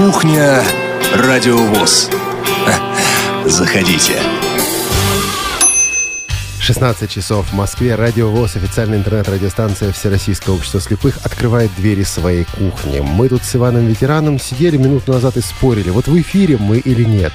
Кухня 0.00 0.62
Радиовоз. 1.14 2.08
Заходите. 3.44 4.14
16 6.58 7.10
часов 7.10 7.46
в 7.48 7.52
Москве. 7.52 7.96
Радио 7.96 8.30
ВОЗ, 8.30 8.56
официальная 8.56 8.96
интернет-радиостанция 8.96 9.92
Всероссийского 9.92 10.54
общества 10.54 10.80
слепых, 10.80 11.18
открывает 11.22 11.70
двери 11.76 12.04
своей 12.04 12.44
кухни. 12.44 13.00
Мы 13.00 13.28
тут 13.28 13.42
с 13.42 13.54
Иваном 13.54 13.88
Ветераном 13.88 14.38
сидели 14.38 14.78
минуту 14.78 15.12
назад 15.12 15.36
и 15.36 15.42
спорили, 15.42 15.90
вот 15.90 16.08
в 16.08 16.18
эфире 16.18 16.56
мы 16.56 16.78
или 16.78 17.04
нет. 17.04 17.34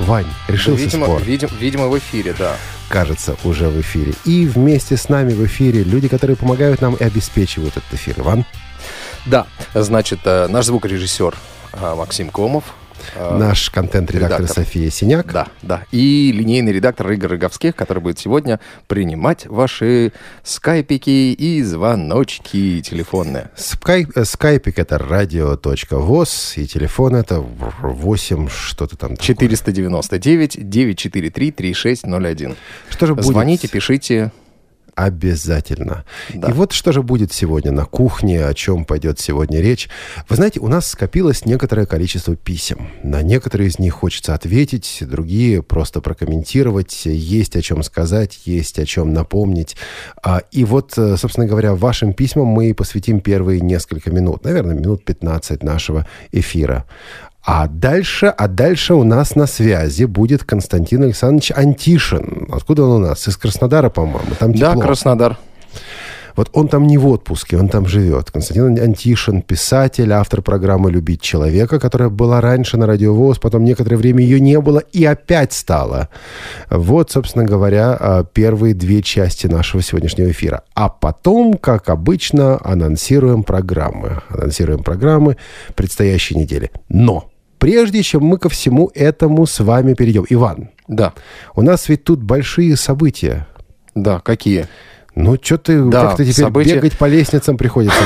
Вань, 0.00 0.26
решился 0.48 0.82
видимо, 0.82 1.06
спор. 1.06 1.22
Видимо, 1.22 1.52
видимо, 1.60 1.86
в 1.86 1.96
эфире, 1.96 2.34
да. 2.36 2.56
Кажется, 2.88 3.36
уже 3.44 3.68
в 3.68 3.80
эфире. 3.80 4.14
И 4.24 4.46
вместе 4.46 4.96
с 4.96 5.08
нами 5.08 5.32
в 5.32 5.46
эфире 5.46 5.84
люди, 5.84 6.08
которые 6.08 6.36
помогают 6.36 6.80
нам 6.80 6.94
и 6.94 7.04
обеспечивают 7.04 7.76
этот 7.76 7.94
эфир. 7.94 8.16
Иван, 8.18 8.44
Да, 9.26 9.46
значит, 9.74 10.18
э, 10.24 10.48
наш 10.48 10.66
звукорежиссер 10.66 11.36
Максим 11.96 12.30
Комов. 12.30 12.64
э, 13.16 13.36
наш 13.36 13.70
контент-редактор 13.70 14.40
редактор. 14.42 14.64
София 14.64 14.90
Синяк. 14.90 15.32
Да, 15.32 15.48
да. 15.62 15.84
И 15.90 16.32
линейный 16.32 16.72
редактор 16.72 17.10
Игорь 17.10 17.30
Роговских, 17.32 17.74
который 17.76 17.98
будет 17.98 18.18
сегодня 18.18 18.60
принимать 18.86 19.46
ваши 19.46 20.12
скайпики 20.42 21.10
и 21.32 21.62
звоночки 21.62 22.80
телефонные. 22.80 23.50
Скайп, 23.56 24.10
скайпик 24.24 24.78
это 24.78 24.98
радио.воз, 24.98 26.54
и 26.56 26.66
телефон 26.66 27.16
это 27.16 27.40
8, 27.40 28.48
что-то 28.48 28.96
там. 28.96 29.10
такое. 29.16 29.26
499 29.26 30.68
943 30.70 31.50
3601. 31.50 32.56
Что 32.90 33.06
же 33.06 33.14
будет? 33.14 33.26
Звоните, 33.26 33.68
пишите. 33.68 34.32
Обязательно. 34.94 36.04
Да. 36.32 36.48
И 36.48 36.52
вот 36.52 36.72
что 36.72 36.92
же 36.92 37.02
будет 37.02 37.32
сегодня 37.32 37.72
на 37.72 37.84
кухне, 37.84 38.44
о 38.44 38.54
чем 38.54 38.84
пойдет 38.84 39.18
сегодня 39.18 39.60
речь. 39.60 39.88
Вы 40.28 40.36
знаете, 40.36 40.60
у 40.60 40.68
нас 40.68 40.86
скопилось 40.88 41.44
некоторое 41.44 41.86
количество 41.86 42.36
писем. 42.36 42.88
На 43.02 43.22
некоторые 43.22 43.68
из 43.68 43.78
них 43.78 43.94
хочется 43.94 44.34
ответить, 44.34 44.98
другие 45.00 45.62
просто 45.62 46.00
прокомментировать. 46.00 47.06
Есть 47.06 47.56
о 47.56 47.62
чем 47.62 47.82
сказать, 47.82 48.40
есть 48.44 48.78
о 48.78 48.86
чем 48.86 49.12
напомнить. 49.12 49.76
А, 50.22 50.42
И 50.52 50.64
вот, 50.64 50.96
э, 50.96 51.16
собственно 51.16 51.46
говоря, 51.46 51.74
вашим 51.74 52.12
письмам 52.12 52.46
мы 52.46 52.72
посвятим 52.72 53.20
первые 53.20 53.60
несколько 53.60 54.10
минут, 54.12 54.44
наверное, 54.44 54.74
минут 54.76 55.04
15 55.04 55.62
нашего 55.64 56.06
эфира. 56.30 56.84
А 57.44 57.66
дальше, 57.68 58.26
а 58.26 58.48
дальше 58.48 58.94
у 58.94 59.04
нас 59.04 59.36
на 59.36 59.46
связи 59.46 60.04
будет 60.04 60.44
Константин 60.44 61.02
Александрович 61.02 61.52
Антишин. 61.54 62.48
Откуда 62.50 62.84
он 62.84 62.90
у 63.02 63.06
нас? 63.06 63.28
Из 63.28 63.36
Краснодара, 63.36 63.90
по-моему. 63.90 64.34
Там 64.38 64.52
Да, 64.54 64.70
тепло. 64.70 64.82
Краснодар. 64.82 65.38
Вот 66.36 66.48
он 66.52 66.68
там 66.68 66.86
не 66.86 66.98
в 66.98 67.06
отпуске, 67.06 67.56
он 67.58 67.68
там 67.68 67.86
живет. 67.86 68.30
Константин 68.30 68.78
Антишин, 68.82 69.42
писатель, 69.42 70.10
автор 70.12 70.42
программы 70.42 70.90
«Любить 70.90 71.20
человека», 71.20 71.78
которая 71.78 72.08
была 72.08 72.40
раньше 72.40 72.76
на 72.76 72.86
Радио 72.86 73.14
ВОЗ, 73.14 73.38
потом 73.38 73.62
некоторое 73.62 73.96
время 73.96 74.24
ее 74.24 74.40
не 74.40 74.58
было 74.60 74.78
и 74.78 75.04
опять 75.04 75.52
стало. 75.52 76.08
Вот, 76.70 77.12
собственно 77.12 77.44
говоря, 77.44 77.96
а, 78.00 78.24
первые 78.24 78.74
две 78.74 79.02
части 79.02 79.46
нашего 79.46 79.82
сегодняшнего 79.82 80.30
эфира. 80.30 80.62
А 80.74 80.88
потом, 80.88 81.54
как 81.54 81.88
обычно, 81.88 82.58
анонсируем 82.64 83.44
программы. 83.44 84.22
Анонсируем 84.28 84.82
программы 84.82 85.36
предстоящей 85.76 86.36
недели. 86.36 86.72
Но 86.88 87.30
прежде 87.64 88.02
чем 88.02 88.22
мы 88.24 88.36
ко 88.36 88.50
всему 88.50 88.90
этому 88.94 89.46
с 89.46 89.58
вами 89.60 89.94
перейдем. 89.94 90.26
Иван, 90.28 90.68
Да, 90.86 91.14
у 91.54 91.62
нас 91.62 91.88
ведь 91.88 92.04
тут 92.04 92.22
большие 92.22 92.76
события. 92.76 93.46
да, 93.94 94.20
какие? 94.20 94.66
Ну, 95.14 95.38
что 95.40 95.56
ты 95.56 95.82
Да, 95.84 96.08
как-то 96.08 96.24
теперь 96.24 96.44
события- 96.44 96.74
бегать 96.74 96.98
по 96.98 97.06
лестницам 97.06 97.56
приходится. 97.56 97.96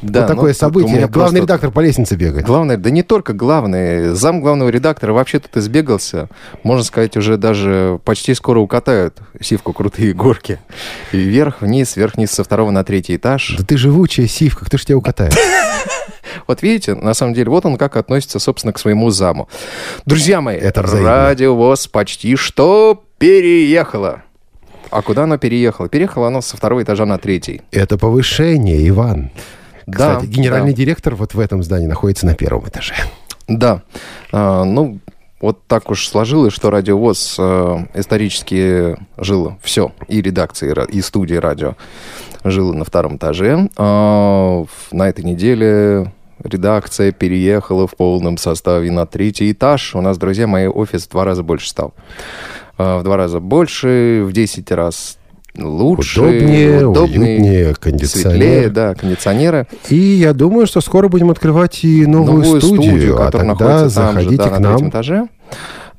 Да, 0.00 0.20
Вот 0.20 0.26
такое 0.28 0.44
ну, 0.44 0.50
у 0.50 0.54
событие. 0.54 1.06
Главный 1.08 1.40
редактор 1.40 1.70
по 1.70 1.80
лестнице 1.80 2.14
бегает. 2.14 2.46
Главное, 2.46 2.76
да 2.78 2.88
не 2.88 3.02
только 3.02 3.34
главный, 3.34 4.14
зам 4.14 4.40
главного 4.40 4.70
редактора 4.70 5.12
вообще 5.12 5.38
тут 5.38 5.54
избегался. 5.56 6.28
Можно 6.62 6.84
сказать, 6.84 7.16
уже 7.16 7.36
даже 7.36 7.98
почти 8.04 8.32
скоро 8.34 8.60
укатают 8.60 9.18
сивку 9.40 9.72
крутые 9.74 10.14
горки. 10.14 10.60
Вверх, 11.12 11.60
вниз, 11.60 11.96
вверх, 11.96 12.14
вниз, 12.14 12.30
со 12.30 12.42
второго 12.42 12.70
на 12.70 12.84
третий 12.84 13.16
этаж. 13.16 13.56
Да 13.58 13.64
ты 13.64 13.76
живучая 13.76 14.28
сивка, 14.28 14.64
кто 14.64 14.78
ж 14.78 14.84
тебя 14.86 14.96
укатает? 14.96 15.34
Вот 16.46 16.62
видите, 16.62 16.94
на 16.94 17.14
самом 17.14 17.34
деле, 17.34 17.50
вот 17.50 17.64
он 17.66 17.76
как 17.76 17.96
относится, 17.96 18.38
собственно, 18.38 18.72
к 18.72 18.78
своему 18.78 19.10
заму. 19.10 19.48
Друзья 20.04 20.40
мои, 20.40 20.56
Это 20.56 20.82
взаимно. 20.82 21.10
радиовоз 21.10 21.86
почти 21.88 22.36
что 22.36 23.04
переехало. 23.18 24.22
А 24.90 25.02
куда 25.02 25.24
оно 25.24 25.38
переехало? 25.38 25.88
Переехало 25.88 26.28
оно 26.28 26.40
со 26.40 26.56
второго 26.56 26.82
этажа 26.82 27.06
на 27.06 27.18
третий. 27.18 27.62
Это 27.72 27.98
повышение, 27.98 28.88
Иван. 28.88 29.30
Да, 29.86 30.16
Кстати, 30.16 30.30
генеральный 30.30 30.72
да. 30.72 30.76
директор 30.76 31.14
вот 31.14 31.34
в 31.34 31.40
этом 31.40 31.62
здании 31.62 31.86
находится 31.86 32.26
на 32.26 32.34
первом 32.34 32.66
этаже. 32.68 32.94
Да. 33.48 33.82
А, 34.32 34.64
ну, 34.64 34.98
вот 35.40 35.64
так 35.66 35.90
уж 35.90 36.08
сложилось, 36.08 36.52
что 36.52 36.70
радиовоз 36.70 37.36
э, 37.38 37.76
исторически 37.94 38.96
жило 39.16 39.58
все, 39.62 39.92
и 40.08 40.20
редакции, 40.22 40.74
и 40.90 41.00
студии 41.02 41.34
радио 41.34 41.76
жило 42.42 42.72
на 42.72 42.84
втором 42.84 43.16
этаже. 43.16 43.68
А, 43.76 44.64
на 44.92 45.08
этой 45.08 45.24
неделе 45.24 46.12
редакция 46.42 47.12
переехала 47.12 47.86
в 47.86 47.96
полном 47.96 48.36
составе 48.38 48.90
на 48.90 49.06
третий 49.06 49.52
этаж. 49.52 49.94
У 49.94 50.00
нас, 50.00 50.18
друзья 50.18 50.46
мои, 50.46 50.66
офис 50.66 51.06
в 51.06 51.10
два 51.10 51.24
раза 51.24 51.42
больше 51.42 51.68
стал. 51.68 51.94
А, 52.78 52.98
в 53.00 53.04
два 53.04 53.16
раза 53.16 53.40
больше, 53.40 54.22
в 54.26 54.32
10 54.32 54.70
раз 54.72 55.18
лучше, 55.56 56.20
Удобнее, 56.20 56.86
удобнее, 56.86 57.18
уютнее, 57.18 57.74
кондиционер. 57.74 58.30
светлее, 58.38 58.68
да, 58.68 58.94
кондиционеры. 58.94 59.66
И 59.88 59.96
я 59.96 60.34
думаю, 60.34 60.66
что 60.66 60.80
скоро 60.82 61.08
будем 61.08 61.30
открывать 61.30 61.82
и 61.84 62.04
новую, 62.04 62.60
студию. 62.60 63.14
а 63.16 63.26
которая 63.26 63.48
тогда 63.56 63.64
находится 63.66 63.96
там 64.00 64.08
же, 64.08 64.20
заходите 64.20 64.36
да, 64.42 64.48
к 64.48 64.50
на 64.50 64.56
третьем 64.68 64.80
нам. 64.80 64.90
этаже. 64.90 65.28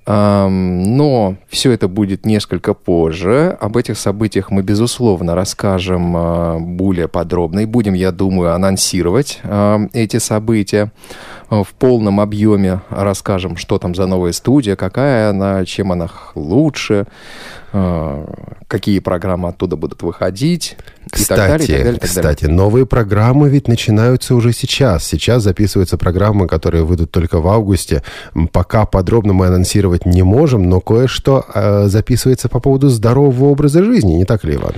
Но 0.07 1.35
все 1.49 1.71
это 1.71 1.89
будет 1.89 2.25
несколько 2.25 2.73
позже. 2.73 3.57
Об 3.59 3.75
этих 3.75 3.97
событиях 3.97 4.51
мы, 4.51 4.61
безусловно, 4.61 5.35
расскажем 5.35 6.13
а, 6.15 6.59
более 6.59 7.09
подробно. 7.09 7.59
И 7.59 7.65
будем, 7.65 7.93
я 7.93 8.13
думаю, 8.13 8.53
анонсировать 8.53 9.41
а, 9.43 9.81
эти 9.91 10.17
события 10.17 10.93
в 11.49 11.67
полном 11.77 12.21
объеме. 12.21 12.81
Расскажем, 12.89 13.57
что 13.57 13.79
там 13.79 13.95
за 13.95 14.05
новая 14.05 14.31
студия, 14.31 14.77
какая 14.77 15.29
она, 15.29 15.65
чем 15.65 15.91
она 15.91 16.09
лучше, 16.35 17.05
какие 18.67 18.99
программы 18.99 19.49
оттуда 19.49 19.75
будут 19.75 20.01
выходить. 20.03 20.77
и 21.15 21.23
так 21.23 21.37
далее, 21.37 21.55
и 21.55 21.57
Кстати, 21.57 21.71
так 21.71 21.77
далее, 21.77 21.79
и 21.79 21.83
так 21.83 21.83
далее. 21.83 21.99
кстати, 21.99 22.45
новые 22.45 22.85
программы 22.85 23.49
ведь 23.49 23.67
начинаются 23.67 24.35
уже 24.35 24.53
сейчас. 24.53 25.03
Сейчас 25.03 25.43
записываются 25.43 25.97
программы, 25.97 26.47
которые 26.47 26.83
выйдут 26.83 27.11
только 27.11 27.39
в 27.39 27.47
августе. 27.47 28.03
Пока 28.51 28.85
подробно 28.85 29.33
мы 29.33 29.47
анонсировать 29.47 30.05
не 30.05 30.23
можем, 30.23 30.69
но 30.69 30.81
кое-что 30.81 31.45
э, 31.53 31.87
записывается 31.87 32.49
по 32.49 32.59
поводу 32.59 32.89
здорового 32.89 33.45
образа 33.45 33.83
жизни, 33.83 34.13
не 34.13 34.25
так 34.25 34.43
ли, 34.43 34.55
Иван? 34.55 34.73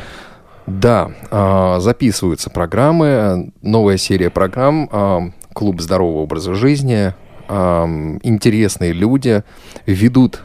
Да, 0.70 1.12
а, 1.32 1.80
записываются 1.80 2.52
программы, 2.52 3.52
новая 3.64 3.98
серия 3.98 4.30
программ 4.30 4.88
а, 4.92 5.22
«Клуб 5.54 5.82
здорового 5.82 6.20
образа 6.20 6.54
жизни». 6.54 7.14
А, 7.48 7.86
Интересные 8.22 8.94
люди 8.94 9.44
ведут 9.88 10.42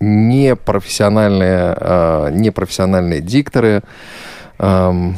непрофессиональные, 0.00 1.74
а, 1.78 2.28
непрофессиональные 2.30 3.20
дикторы. 3.20 3.82
Ам, 4.58 5.16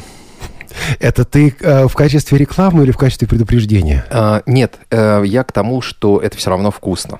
Это 0.99 1.23
ты 1.23 1.55
э, 1.59 1.87
в 1.87 1.93
качестве 1.93 2.37
рекламы 2.37 2.83
или 2.83 2.91
в 2.91 2.97
качестве 2.97 3.27
предупреждения? 3.27 4.05
а, 4.09 4.41
Нет, 4.45 4.79
э, 4.89 5.23
я 5.25 5.43
к 5.43 5.51
тому, 5.51 5.81
что 5.81 6.19
это 6.19 6.35
все 6.37 6.49
равно 6.49 6.71
вкусно. 6.71 7.19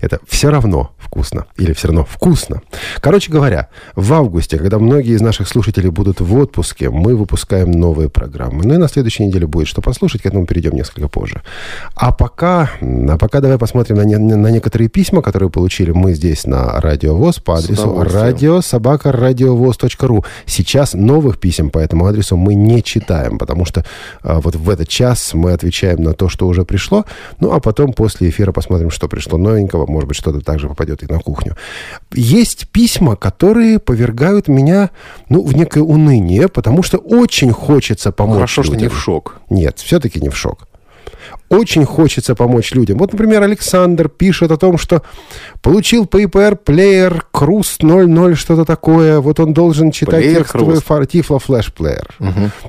Это 0.00 0.18
все 0.26 0.50
равно 0.50 0.90
вкусно. 0.98 1.46
Или 1.56 1.72
все 1.72 1.88
равно 1.88 2.04
вкусно. 2.04 2.62
Короче 3.00 3.30
говоря, 3.30 3.68
в 3.94 4.12
августе, 4.12 4.58
когда 4.58 4.78
многие 4.78 5.14
из 5.14 5.20
наших 5.20 5.48
слушателей 5.48 5.90
будут 5.90 6.20
в 6.20 6.34
отпуске, 6.36 6.90
мы 6.90 7.16
выпускаем 7.16 7.70
новые 7.70 8.08
программы. 8.08 8.64
Ну 8.64 8.74
и 8.74 8.78
на 8.78 8.88
следующей 8.88 9.26
неделе 9.26 9.46
будет 9.46 9.68
что 9.68 9.82
послушать, 9.82 10.22
к 10.22 10.26
этому 10.26 10.46
перейдем 10.46 10.74
несколько 10.74 11.08
позже. 11.08 11.42
А 11.94 12.12
пока, 12.12 12.70
а 12.80 13.18
пока 13.18 13.40
давай 13.40 13.58
посмотрим 13.58 13.96
на, 13.96 14.02
не- 14.02 14.18
на 14.18 14.48
некоторые 14.48 14.88
письма, 14.88 15.22
которые 15.22 15.50
получили 15.50 15.92
мы 15.92 16.14
здесь 16.14 16.46
на 16.46 16.80
Радио 16.80 17.14
ВОЗ 17.14 17.40
по 17.40 17.56
адресу 17.56 18.02
радиособакарадиовоз.ру. 18.02 20.24
Сейчас 20.46 20.94
новых 20.94 21.38
писем 21.38 21.70
по 21.70 21.78
этому 21.78 22.06
адресу 22.06 22.36
мы 22.36 22.54
не 22.54 22.82
читаем, 22.82 23.38
потому 23.38 23.64
что 23.64 23.84
а, 24.22 24.40
вот 24.40 24.56
в 24.56 24.70
этот 24.70 24.88
час 24.88 25.34
мы 25.34 25.52
отвечаем 25.52 26.02
на 26.02 26.12
то, 26.12 26.28
что 26.28 26.46
уже 26.46 26.64
пришло, 26.64 27.04
ну 27.40 27.52
а 27.52 27.60
потом 27.60 27.92
после 27.92 28.28
эфира 28.28 28.52
посмотрим, 28.52 28.90
что 28.90 29.08
пришло 29.08 29.38
новенького, 29.54 29.86
может 29.86 30.08
быть, 30.08 30.16
что-то 30.16 30.40
также 30.40 30.68
попадет 30.68 31.02
и 31.02 31.06
на 31.12 31.18
кухню. 31.18 31.56
Есть 32.12 32.68
письма, 32.68 33.16
которые 33.16 33.78
повергают 33.78 34.48
меня, 34.48 34.90
ну, 35.28 35.42
в 35.42 35.54
некое 35.56 35.82
уныние, 35.82 36.48
потому 36.48 36.82
что 36.82 36.98
очень 36.98 37.52
хочется 37.52 38.12
помочь 38.12 38.34
Хорошо, 38.34 38.62
что 38.62 38.74
не 38.74 38.84
людям. 38.84 38.98
в 38.98 39.00
шок. 39.00 39.36
Нет, 39.50 39.78
все-таки 39.78 40.20
не 40.20 40.28
в 40.28 40.36
шок. 40.36 40.68
Очень 41.48 41.84
хочется 41.84 42.34
помочь 42.34 42.72
людям. 42.72 42.98
Вот, 42.98 43.12
например, 43.12 43.42
Александр 43.42 44.08
пишет 44.08 44.50
о 44.50 44.56
том, 44.56 44.78
что 44.78 45.02
получил 45.62 46.04
PayPal 46.04 46.58
Player 46.64 47.22
Cruise 47.32 47.76
00, 47.80 48.34
что-то 48.36 48.64
такое. 48.64 49.20
Вот 49.20 49.40
он 49.40 49.52
должен 49.52 49.90
читать 49.90 50.24
Player 50.24 50.38
текстовый 50.38 50.80
фар... 50.80 51.02
Tiflo 51.02 51.40
Flash 51.44 51.72
Player. 51.76 52.06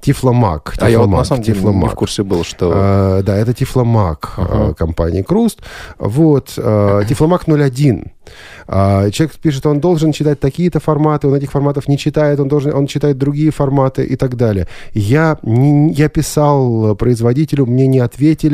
Tiflo 0.02 0.34
Mac. 0.34 0.74
А 0.80 0.90
я 0.90 1.00
вот 1.00 1.10
на 1.10 1.24
самом 1.24 1.44
деле 1.44 1.62
не 1.62 1.88
в 1.88 1.96
курсе 1.96 2.24
был, 2.24 2.44
что... 2.44 2.72
А, 2.74 3.22
да, 3.24 3.36
это 3.36 3.54
Тифломак 3.54 4.34
а, 4.38 4.74
компании 4.74 5.22
Круст. 5.22 5.62
Вот, 5.98 6.54
а, 6.57 7.04
Тифломак 7.06 7.48
01. 7.48 8.12
А, 8.68 9.10
человек 9.12 9.36
пишет, 9.38 9.66
он 9.66 9.80
должен 9.80 10.12
читать 10.12 10.40
такие-то 10.40 10.80
форматы, 10.80 11.28
он 11.28 11.36
этих 11.36 11.52
форматов 11.52 11.88
не 11.88 11.98
читает, 11.98 12.40
он, 12.40 12.48
должен, 12.48 12.74
он 12.74 12.88
читает 12.88 13.18
другие 13.18 13.52
форматы 13.52 14.04
и 14.04 14.16
так 14.16 14.36
далее. 14.36 14.68
Я, 14.94 15.38
не- 15.44 15.92
я 15.94 16.10
писал 16.10 16.96
производителю, 16.96 17.66
мне 17.66 17.88
не 17.88 18.00
ответили, 18.00 18.44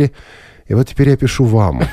и 0.68 0.74
вот 0.74 0.88
теперь 0.88 1.10
я 1.10 1.18
пишу 1.18 1.46
вам. 1.46 1.84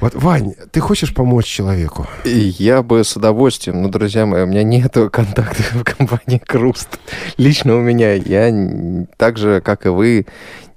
Вот, 0.00 0.14
Вань, 0.14 0.54
ты 0.72 0.80
хочешь 0.80 1.12
помочь 1.12 1.44
человеку? 1.44 2.06
Я 2.24 2.82
бы 2.82 3.04
с 3.04 3.16
удовольствием, 3.16 3.82
но, 3.82 3.88
друзья 3.90 4.24
мои, 4.24 4.44
у 4.44 4.46
меня 4.46 4.62
нет 4.62 4.94
контактов 5.12 5.74
в 5.74 5.84
компании 5.84 6.38
Круст. 6.38 6.98
Лично 7.36 7.76
у 7.76 7.80
меня. 7.80 8.14
Я 8.14 8.50
так 9.18 9.36
же, 9.36 9.60
как 9.60 9.84
и 9.84 9.90
вы, 9.90 10.26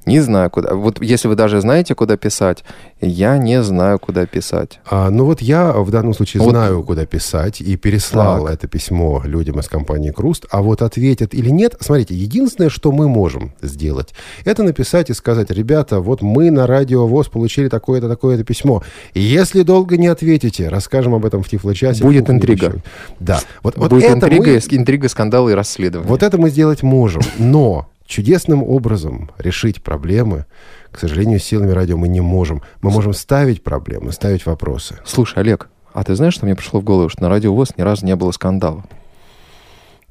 не 0.06 0.20
знаю, 0.20 0.50
куда. 0.50 0.74
Вот 0.76 1.02
если 1.02 1.28
вы 1.28 1.36
даже 1.36 1.62
знаете, 1.62 1.96
куда 1.96 2.18
писать, 2.18 2.64
я 3.02 3.38
не 3.38 3.62
знаю, 3.64 4.00
куда 4.00 4.26
писать. 4.26 4.80
А, 4.90 5.10
ну 5.10 5.26
вот 5.26 5.42
я 5.42 5.72
в 5.74 5.90
данном 5.92 6.14
случае 6.14 6.42
Вот. 6.44 6.52
знаю, 6.52 6.84
куда 6.84 7.06
писать, 7.06 7.62
и 7.62 7.76
переслал 7.78 8.46
Так. 8.46 8.54
это 8.56 8.68
письмо 8.68 9.22
людям 9.26 9.60
из 9.60 9.68
компании 9.68 10.12
Круст. 10.12 10.46
А 10.52 10.62
вот 10.62 10.82
ответят 10.82 11.34
или 11.34 11.50
нет, 11.50 11.76
смотрите, 11.80 12.16
единственное, 12.16 12.70
что 12.70 12.92
мы 12.92 13.08
можем 13.08 13.54
сделать, 13.62 14.14
это 14.46 14.64
написать 14.64 15.10
и 15.10 15.14
сказать, 15.14 15.52
ребята, 15.52 16.00
вот 16.00 16.22
мы 16.22 16.52
на 16.52 16.68
радио 16.68 17.08
ВОЗ 17.08 17.28
получили 17.30 17.68
такое-то, 17.68 18.08
такое-то 18.10 18.44
письмо. 18.44 18.84
Если 19.14 19.64
долго 19.64 19.98
не 19.98 20.08
ответите, 20.08 20.70
расскажем 20.70 21.14
об 21.16 21.26
этом 21.26 21.44
в 21.44 21.48
Тифло-часе. 21.50 22.04
Будет 22.04 22.22
кухне 22.26 22.36
интрига. 22.38 22.76
Да. 23.20 23.40
Вот, 23.64 23.78
вот 23.78 23.90
Будет 23.90 24.04
это 24.06 24.14
интрига, 24.16 24.52
мы- 24.52 24.78
интрига, 24.78 25.10
скандалы 25.10 25.52
и 25.52 25.56
расследования. 25.56 26.10
вот 26.10 26.24
это 26.24 26.38
мы 26.38 26.50
сделать 26.50 26.84
можем. 26.84 27.22
Но 27.38 27.88
чудесным 28.06 28.64
образом 28.64 29.32
решить 29.38 29.82
проблемы, 29.82 30.46
к 30.92 31.00
сожалению, 31.00 31.40
силами 31.40 31.72
радио 31.72 31.98
мы 31.98 32.08
не 32.08 32.22
можем. 32.22 32.62
Мы 32.82 32.92
можем 32.92 33.14
ставить 33.14 33.64
проблемы, 33.64 34.12
ставить 34.12 34.46
вопросы. 34.46 35.00
Слушай, 35.06 35.40
Олег, 35.40 35.70
а 35.94 36.04
ты 36.04 36.16
знаешь, 36.16 36.34
что 36.34 36.46
мне 36.46 36.56
пришло 36.56 36.80
в 36.80 36.84
голову, 36.84 37.10
что 37.10 37.22
на 37.22 37.30
радио 37.30 37.54
ВОЗ 37.54 37.74
ни 37.78 37.82
разу 37.82 38.06
не 38.06 38.16
было 38.16 38.32
скандала? 38.32 38.84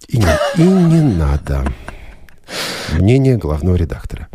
И 0.09 0.19
не, 0.19 0.39
и 0.59 0.63
не 0.63 1.01
надо. 1.01 1.65
Мнение 2.93 3.37
главного 3.37 3.77
редактора. 3.77 4.29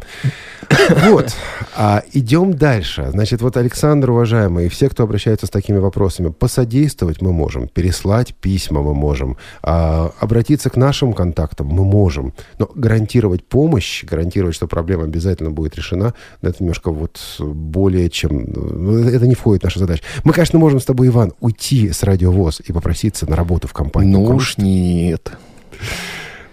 Вот. 0.89 1.33
А 1.75 2.03
идем 2.13 2.53
дальше. 2.53 3.07
Значит, 3.11 3.41
вот 3.41 3.57
Александр, 3.57 4.11
уважаемый, 4.11 4.65
и 4.65 4.69
все, 4.69 4.89
кто 4.89 5.03
обращается 5.03 5.45
с 5.45 5.49
такими 5.49 5.77
вопросами, 5.77 6.29
посодействовать 6.29 7.21
мы 7.21 7.31
можем, 7.31 7.67
переслать 7.67 8.33
письма 8.35 8.81
мы 8.81 8.93
можем, 8.93 9.37
а, 9.61 10.11
обратиться 10.19 10.69
к 10.69 10.75
нашим 10.75 11.13
контактам 11.13 11.67
мы 11.67 11.83
можем. 11.83 12.33
Но 12.59 12.69
гарантировать 12.73 13.45
помощь, 13.45 14.03
гарантировать, 14.03 14.55
что 14.55 14.67
проблема 14.67 15.03
обязательно 15.03 15.51
будет 15.51 15.75
решена, 15.75 16.13
это 16.41 16.55
немножко 16.59 16.91
вот 16.91 17.19
более 17.39 18.09
чем... 18.09 18.45
ну, 18.47 19.07
Это 19.07 19.27
не 19.27 19.35
входит 19.35 19.61
в 19.61 19.65
нашу 19.65 19.79
задачу. 19.79 20.03
Мы, 20.23 20.33
конечно, 20.33 20.59
можем 20.59 20.79
с 20.79 20.85
тобой, 20.85 21.07
Иван, 21.07 21.33
уйти 21.39 21.91
с 21.91 22.03
радиовоз 22.03 22.61
и 22.65 22.73
попроситься 22.73 23.29
на 23.29 23.35
работу 23.35 23.67
в 23.67 23.73
компанию. 23.73 24.13
Ну 24.13 24.23
уж 24.35 24.57
нет. 24.57 25.31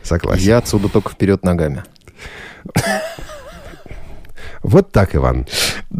Согласен. 0.05 0.43
Я 0.45 0.59
отсюда 0.59 0.89
только 0.89 1.11
вперед 1.11 1.43
ногами. 1.45 1.83
Вот 4.63 4.93
так, 4.93 5.15
Иван. 5.15 5.47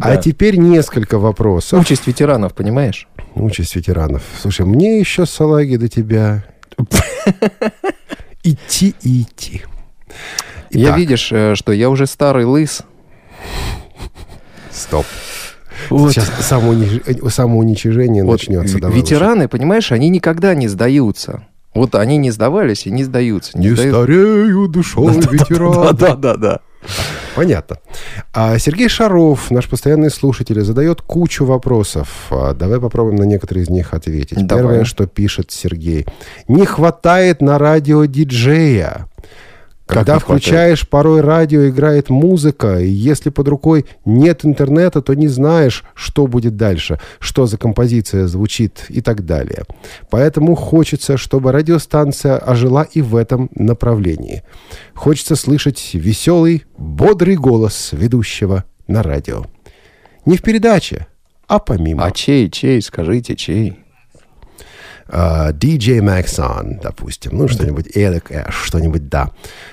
А 0.01 0.15
Да. 0.15 0.17
теперь 0.17 0.57
несколько 0.57 1.19
вопросов. 1.19 1.79
Участь 1.79 2.07
ветеранов, 2.07 2.53
понимаешь? 2.55 3.07
Участь 3.35 3.75
ветеранов. 3.75 4.23
Слушай, 4.41 4.65
мне 4.65 4.99
еще, 4.99 5.25
салаги, 5.25 5.75
до 5.75 5.87
тебя 5.87 6.43
идти 8.43 8.95
и 9.01 9.21
идти. 9.23 9.63
Я 10.71 10.95
видишь, 10.97 11.31
э, 11.31 11.55
что 11.55 11.71
я 11.73 11.89
уже 11.89 12.05
старый 12.07 12.45
лыс. 12.45 12.81
Стоп. 14.71 15.05
Вот. 15.89 16.11
Сейчас 16.13 16.29
самоуниж- 16.41 17.29
самоуничижение 17.29 18.23
Вот 18.23 18.33
начнется. 18.33 18.79
Давай 18.79 18.97
ветераны, 18.97 19.47
понимаешь, 19.47 19.91
они 19.91 20.09
никогда 20.09 20.53
не 20.55 20.67
сдаются. 20.67 21.45
Вот 21.75 21.93
они 21.95 22.17
не 22.17 22.31
сдавались 22.31 22.87
и 22.87 22.91
не 22.91 23.03
сдаются. 23.03 23.55
лучше. 23.55 23.69
Не 23.69 23.75
сдаются. 23.75 24.01
старею 24.03 24.67
душой 24.67 25.13
ветеран. 25.31 25.95
Да, 25.95 26.15
да, 26.15 26.35
да. 26.35 26.59
Понятно. 27.35 27.77
А 28.33 28.57
Сергей 28.59 28.87
Шаров, 28.87 29.51
наш 29.51 29.67
постоянный 29.67 30.09
слушатель, 30.09 30.61
задает 30.61 31.01
кучу 31.01 31.43
вопросов. 31.43 32.27
А 32.31 32.53
Давай 32.53 32.79
попробуем 32.79 33.17
на 33.17 33.23
некоторые 33.23 33.63
из 33.65 33.69
них 33.69 33.93
ответить. 33.93 34.45
Давай. 34.47 34.63
Первое, 34.63 34.85
что 34.85 35.05
пишет 35.05 35.51
Сергей. 35.51 36.05
Не 36.47 36.65
хватает 36.65 37.41
на 37.41 37.57
радио 37.57 38.05
диджея. 38.05 39.07
Когда 39.85 40.19
хватает? 40.19 40.23
включаешь, 40.23 40.89
порой 40.89 41.21
радио 41.21 41.67
играет 41.67 42.09
музыка, 42.09 42.79
и 42.79 42.87
если 42.89 43.29
под 43.29 43.47
рукой 43.47 43.85
нет 44.03 44.43
интернета, 44.43 45.01
то 45.01 45.13
не 45.13 45.27
знаешь, 45.27 45.83
что 45.93 46.25
будет 46.25 46.57
дальше, 46.57 46.99
что 47.19 47.45
за 47.45 47.57
композиция 47.57 48.25
звучит 48.25 48.85
и 48.89 49.01
так 49.01 49.25
далее. 49.25 49.63
Поэтому 50.09 50.55
хочется, 50.55 51.17
чтобы 51.17 51.51
радиостанция 51.51 52.37
ожила 52.37 52.83
и 52.83 53.01
в 53.01 53.15
этом 53.15 53.49
направлении. 53.53 54.43
Хочется 54.95 55.35
слышать 55.35 55.91
веселый, 55.93 56.63
бодрый 56.77 57.35
голос 57.35 57.89
ведущего 57.91 58.63
на 58.87 59.03
радио. 59.03 59.45
Не 60.25 60.37
в 60.37 60.41
передаче, 60.41 61.05
а 61.47 61.59
помимо. 61.59 62.03
А 62.03 62.11
чей, 62.11 62.49
чей, 62.49 62.81
скажите, 62.81 63.35
чей? 63.35 63.84
А, 65.07 65.51
DJ 65.51 65.99
Maxon, 65.99 66.79
допустим, 66.81 67.37
ну, 67.37 67.47
что-нибудь 67.47 67.87
эдакое, 67.95 68.47
что-нибудь, 68.49 69.07
да. 69.07 69.29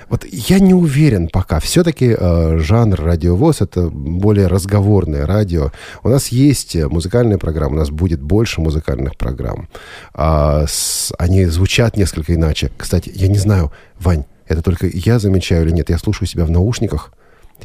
Вот 0.09 0.25
я 0.25 0.59
не 0.59 0.73
уверен 0.73 1.27
пока. 1.27 1.59
Все-таки 1.59 2.15
э, 2.17 2.57
жанр 2.59 3.01
радиовоз— 3.01 3.61
это 3.61 3.89
более 3.89 4.47
разговорное 4.47 5.25
радио. 5.25 5.71
У 6.03 6.09
нас 6.09 6.27
есть 6.27 6.75
музыкальная 6.75 7.37
программа, 7.39 7.75
у 7.75 7.79
нас 7.79 7.89
будет 7.89 8.21
больше 8.21 8.61
музыкальных 8.61 9.17
программ. 9.17 9.67
А, 10.13 10.65
с- 10.67 11.11
они 11.17 11.45
звучат 11.45 11.97
несколько 11.97 12.35
иначе. 12.35 12.69
Кстати, 12.77 13.11
я 13.15 13.27
не 13.27 13.39
знаю, 13.39 13.71
Вань, 13.99 14.25
это 14.47 14.61
только 14.61 14.87
я 14.87 15.17
замечаю 15.19 15.65
или 15.65 15.71
нет, 15.71 15.89
я 15.89 15.97
слушаю 15.97 16.27
себя 16.27 16.45
в 16.45 16.51
наушниках, 16.51 17.11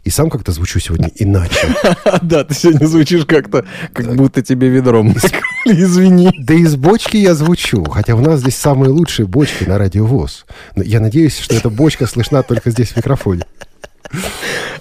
и 0.05 0.11
сам 0.11 0.31
как-то 0.31 0.53
звучу 0.53 0.81
сегодня 0.81 1.11
иначе. 1.17 1.69
Да, 2.23 2.45
ты 2.45 2.55
сегодня 2.55 2.87
звучишь 2.87 3.25
как-то, 3.27 3.65
как 3.93 4.15
будто 4.15 4.43
тебе 4.43 4.69
ведром. 4.69 5.15
Извини. 5.65 6.31
Да 6.39 6.55
из 6.55 6.77
бочки 6.77 7.17
я 7.17 7.35
звучу, 7.35 7.85
хотя 7.85 8.15
у 8.15 8.21
нас 8.21 8.41
здесь 8.41 8.56
самые 8.56 8.91
лучшие 8.91 9.27
бочки 9.27 9.65
на 9.65 9.79
радиовоз. 9.79 10.47
Но 10.77 10.83
я 10.83 11.00
надеюсь, 11.00 11.39
что 11.39 11.55
эта 11.55 11.71
бочка 11.71 12.06
слышна 12.06 12.43
только 12.43 12.71
здесь 12.71 12.91
в 12.91 12.97
микрофоне. 12.97 13.45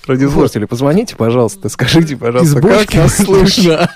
Радиослушатели, 0.05 0.65
позвоните, 0.65 1.15
пожалуйста, 1.15 1.69
скажите, 1.69 2.15
пожалуйста, 2.15 2.59
Из 2.59 2.61
как 2.61 2.63
бочки 2.63 2.97
нас 2.97 3.15
слышно? 3.17 3.89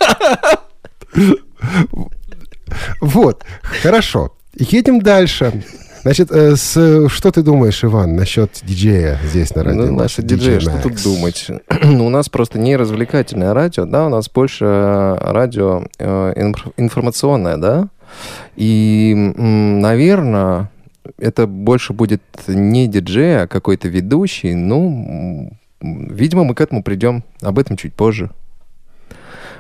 Вот, 3.00 3.44
хорошо. 3.82 4.36
Едем 4.56 5.02
дальше. 5.02 5.64
Значит, 6.04 6.32
э, 6.32 6.56
с- 6.56 7.08
что 7.10 7.32
ты 7.32 7.44
думаешь, 7.44 7.84
Иван, 7.84 8.16
насчет 8.16 8.60
диджея 8.64 9.20
здесь 9.24 9.54
на 9.56 9.64
радио? 9.64 9.86
Ну, 9.86 9.96
наши 9.96 10.22
диджеи, 10.24 10.60
что 10.60 10.72
тут 10.82 11.04
думать? 11.04 11.48
Ну, 11.84 12.06
у 12.08 12.10
нас 12.10 12.28
просто 12.30 12.58
не 12.60 12.76
развлекательное 12.76 13.54
радио, 13.54 13.86
да, 13.86 14.06
у 14.08 14.10
нас 14.10 14.30
больше 14.30 14.66
э, 14.66 15.18
радио 15.20 15.84
э, 16.00 16.34
инф- 16.38 16.74
информационное, 16.78 17.58
да, 17.58 17.88
и, 18.56 19.14
наверное, 19.38 20.70
это 21.18 21.46
больше 21.48 21.94
будет 21.94 22.22
не 22.48 22.88
диджей, 22.88 23.44
а 23.44 23.48
какой-то 23.48 23.88
ведущий, 23.88 24.54
ну, 24.56 25.52
видимо, 25.82 26.44
мы 26.44 26.56
к 26.56 26.62
этому 26.62 26.84
придем, 26.84 27.24
об 27.42 27.60
этом 27.60 27.78
чуть 27.78 27.94
позже. 27.94 28.32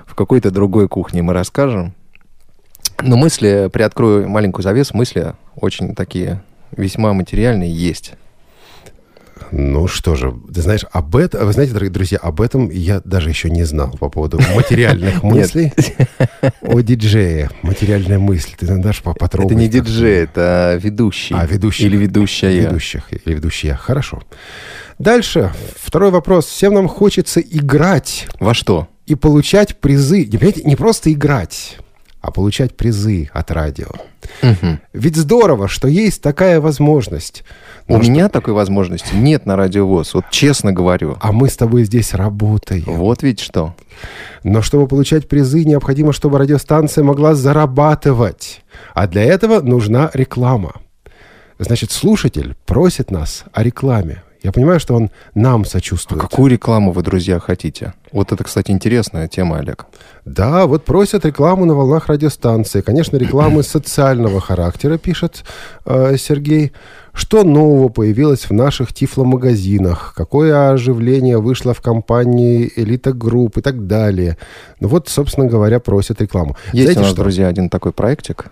В 0.06 0.16
какой-то 0.16 0.52
другой 0.52 0.88
кухне 0.88 1.22
мы 1.22 1.34
расскажем. 1.34 1.94
Но 3.02 3.18
мысли, 3.18 3.70
приоткрою 3.72 4.28
маленькую 4.30 4.64
завесу, 4.64 4.96
мысли 4.96 5.34
очень 5.56 5.96
такие 5.96 6.42
весьма 6.76 7.14
материальные 7.14 7.72
есть. 7.74 8.14
Ну 9.52 9.88
что 9.88 10.16
же, 10.16 10.34
ты 10.54 10.62
знаешь, 10.62 10.86
об 10.94 11.16
этом, 11.18 11.46
вы 11.46 11.52
знаете, 11.52 11.74
дорогие 11.74 11.92
друзья, 11.92 12.20
об 12.20 12.40
этом 12.40 12.70
я 12.70 13.02
даже 13.04 13.28
еще 13.30 13.50
не 13.50 13.64
знал 13.66 13.92
по 14.00 14.08
поводу 14.10 14.40
материальных 14.56 15.24
мыслей 15.24 15.74
о 16.62 16.80
диджее. 16.80 17.50
Материальная 17.62 18.18
мысль. 18.20 18.52
Ты 18.58 18.66
дашь 18.78 19.02
по- 19.02 19.10
Это 19.10 19.20
потрогать? 19.20 19.58
не 19.58 19.68
диджей, 19.68 20.24
это 20.24 20.80
ведущий. 20.82 21.36
А, 21.38 21.46
ведущий. 21.46 21.86
Или 21.86 21.98
ведущая. 21.98 22.54
Ведущих 22.62 23.12
или 23.12 23.34
ведущая. 23.36 23.76
Хорошо. 23.76 24.22
Дальше. 25.00 25.52
Второй 25.78 26.12
вопрос. 26.12 26.46
Всем 26.46 26.76
нам 26.76 26.88
хочется 26.88 27.42
играть 27.42 28.28
Во 28.40 28.54
что? 28.54 28.88
и 29.06 29.16
получать 29.16 29.78
призы. 29.82 30.24
Не, 30.26 30.38
понимаете, 30.38 30.62
не 30.64 30.76
просто 30.78 31.12
играть, 31.12 31.78
а 32.22 32.32
получать 32.32 32.78
призы 32.78 33.30
от 33.34 33.52
радио. 33.52 33.88
Мгм. 34.42 34.80
Ведь 34.94 35.16
здорово, 35.16 35.68
что 35.68 35.88
есть 35.88 36.22
такая 36.22 36.62
возможность. 36.62 37.44
У 37.88 37.94
Но 37.94 38.02
что- 38.04 38.12
меня 38.12 38.30
такой 38.30 38.54
возможности 38.54 39.16
нет 39.16 39.46
на 39.46 39.56
радиовоз, 39.56 40.14
вот 40.14 40.26
честно 40.30 40.72
говорю. 40.72 41.18
А 41.20 41.32
мы 41.32 41.50
с 41.50 41.58
тобой 41.58 41.84
здесь 41.84 42.14
работаем. 42.14 42.84
Вот 42.86 43.24
ведь 43.24 43.40
что. 43.40 43.76
Но 44.44 44.62
чтобы 44.62 44.88
получать 44.88 45.28
призы, 45.28 45.64
необходимо, 45.66 46.14
чтобы 46.14 46.38
радиостанция 46.38 47.04
могла 47.04 47.34
зарабатывать. 47.36 48.62
А 48.94 49.08
для 49.08 49.24
этого 49.24 49.62
нужна 49.62 50.12
реклама. 50.14 50.74
Значит, 51.60 51.92
слушатель 51.92 52.56
просит 52.66 53.12
нас 53.12 53.44
о 53.54 53.64
рекламе. 53.64 54.24
Я 54.44 54.52
понимаю, 54.52 54.80
что 54.80 54.96
он 54.96 55.12
нам 55.36 55.62
А 55.62 55.66
сочувствует. 55.66 56.20
какую 56.22 56.50
рекламу 56.52 56.92
вы, 56.92 57.04
друзья, 57.04 57.40
хотите? 57.40 57.94
Вот 58.12 58.32
это, 58.32 58.44
кстати, 58.44 58.72
интересная 58.72 59.28
тема, 59.28 59.60
Олег. 59.60 59.86
Да, 60.26 60.66
вот 60.66 60.84
просят 60.84 61.26
рекламу 61.26 61.66
на 61.66 61.76
волнах 61.76 62.08
радиостанции. 62.08 62.82
Конечно, 62.82 63.18
рекламы 63.18 63.62
социального 63.64 64.42
характера, 64.42 64.98
пишет 64.98 65.44
э, 65.86 66.18
Сергей. 66.18 66.72
Что 67.14 67.44
нового 67.44 67.90
появилось 67.90 68.50
в 68.50 68.54
наших 68.54 68.94
тифломагазинах? 68.94 70.14
Какое 70.16 70.72
оживление 70.72 71.38
вышло 71.40 71.74
в 71.76 71.82
компании 71.82 72.72
Элита 72.76 73.14
Групп 73.14 73.58
и 73.58 73.62
так 73.62 73.86
далее? 73.86 74.38
Ну 74.80 74.88
вот, 74.88 75.08
собственно 75.08 75.46
говоря, 75.46 75.80
просят 75.80 76.20
рекламу. 76.22 76.56
Есть 76.74 76.84
Знаете 76.86 77.00
у 77.00 77.04
нас, 77.04 77.12
что? 77.12 77.22
друзья, 77.22 77.48
один 77.48 77.70
такой 77.70 77.92
проектик, 77.92 78.46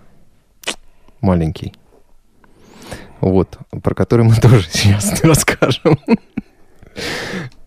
маленький, 1.20 1.72
вот, 3.20 3.58
про 3.82 3.94
который 3.94 4.24
мы 4.24 4.34
тоже 4.42 4.68
сейчас 4.70 5.20
расскажем. 5.22 5.98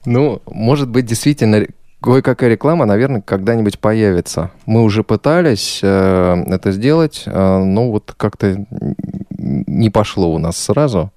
Ну, 0.06 0.42
может 0.46 0.90
быть, 0.90 1.06
действительно, 1.06 1.66
кое-какая 2.02 2.50
реклама, 2.50 2.86
наверное, 2.86 3.22
когда-нибудь 3.22 3.80
появится. 3.80 4.52
Мы 4.66 4.84
уже 4.84 5.04
пытались 5.04 5.80
э, 5.82 6.44
это 6.48 6.72
сделать, 6.72 7.24
э, 7.26 7.58
но 7.64 7.90
вот 7.90 8.14
как-то 8.18 8.66
не 9.30 9.90
пошло 9.90 10.34
у 10.34 10.38
нас 10.38 10.58
сразу. 10.58 11.12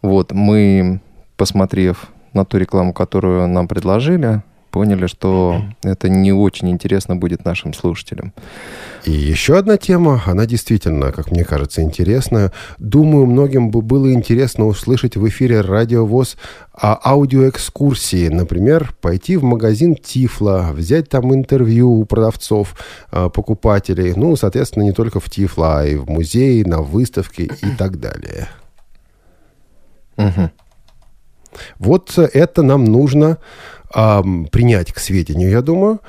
Вот, 0.00 0.32
мы, 0.32 1.00
посмотрев 1.36 2.06
на 2.32 2.44
ту 2.44 2.56
рекламу, 2.56 2.92
которую 2.92 3.46
нам 3.48 3.68
предложили, 3.68 4.42
поняли, 4.70 5.06
что 5.06 5.62
это 5.82 6.08
не 6.08 6.32
очень 6.32 6.70
интересно 6.70 7.16
будет 7.16 7.44
нашим 7.44 7.74
слушателям. 7.74 8.32
И 9.04 9.10
еще 9.10 9.56
одна 9.58 9.76
тема, 9.76 10.22
она 10.26 10.46
действительно, 10.46 11.12
как 11.12 11.30
мне 11.30 11.44
кажется, 11.44 11.82
интересная. 11.82 12.52
Думаю, 12.78 13.26
многим 13.26 13.70
бы 13.70 13.80
было 13.80 14.12
интересно 14.12 14.66
услышать 14.66 15.16
в 15.16 15.26
эфире 15.28 15.60
радиовоз 15.60 16.36
о 16.72 16.98
аудиоэкскурсии. 17.10 18.28
Например, 18.28 18.94
пойти 19.00 19.36
в 19.36 19.44
магазин 19.44 19.94
Тифла, 19.94 20.70
взять 20.72 21.08
там 21.08 21.34
интервью 21.34 21.90
у 21.90 22.04
продавцов, 22.04 22.76
а, 23.10 23.28
покупателей. 23.28 24.12
Ну, 24.14 24.36
соответственно, 24.36 24.84
не 24.84 24.92
только 24.92 25.20
в 25.20 25.30
Тифла, 25.30 25.80
а 25.80 25.86
и 25.86 25.96
в 25.96 26.08
музее, 26.08 26.64
на 26.64 26.82
выставке 26.82 27.44
и 27.44 27.76
так 27.76 27.98
далее. 27.98 28.48
Мгм. 30.16 30.50
Вот 31.78 32.18
это 32.18 32.62
нам 32.62 32.84
нужно 32.84 33.38
принять 33.92 34.92
к 34.92 34.98
сведению, 34.98 35.50
я 35.50 35.62
думаю, 35.62 36.00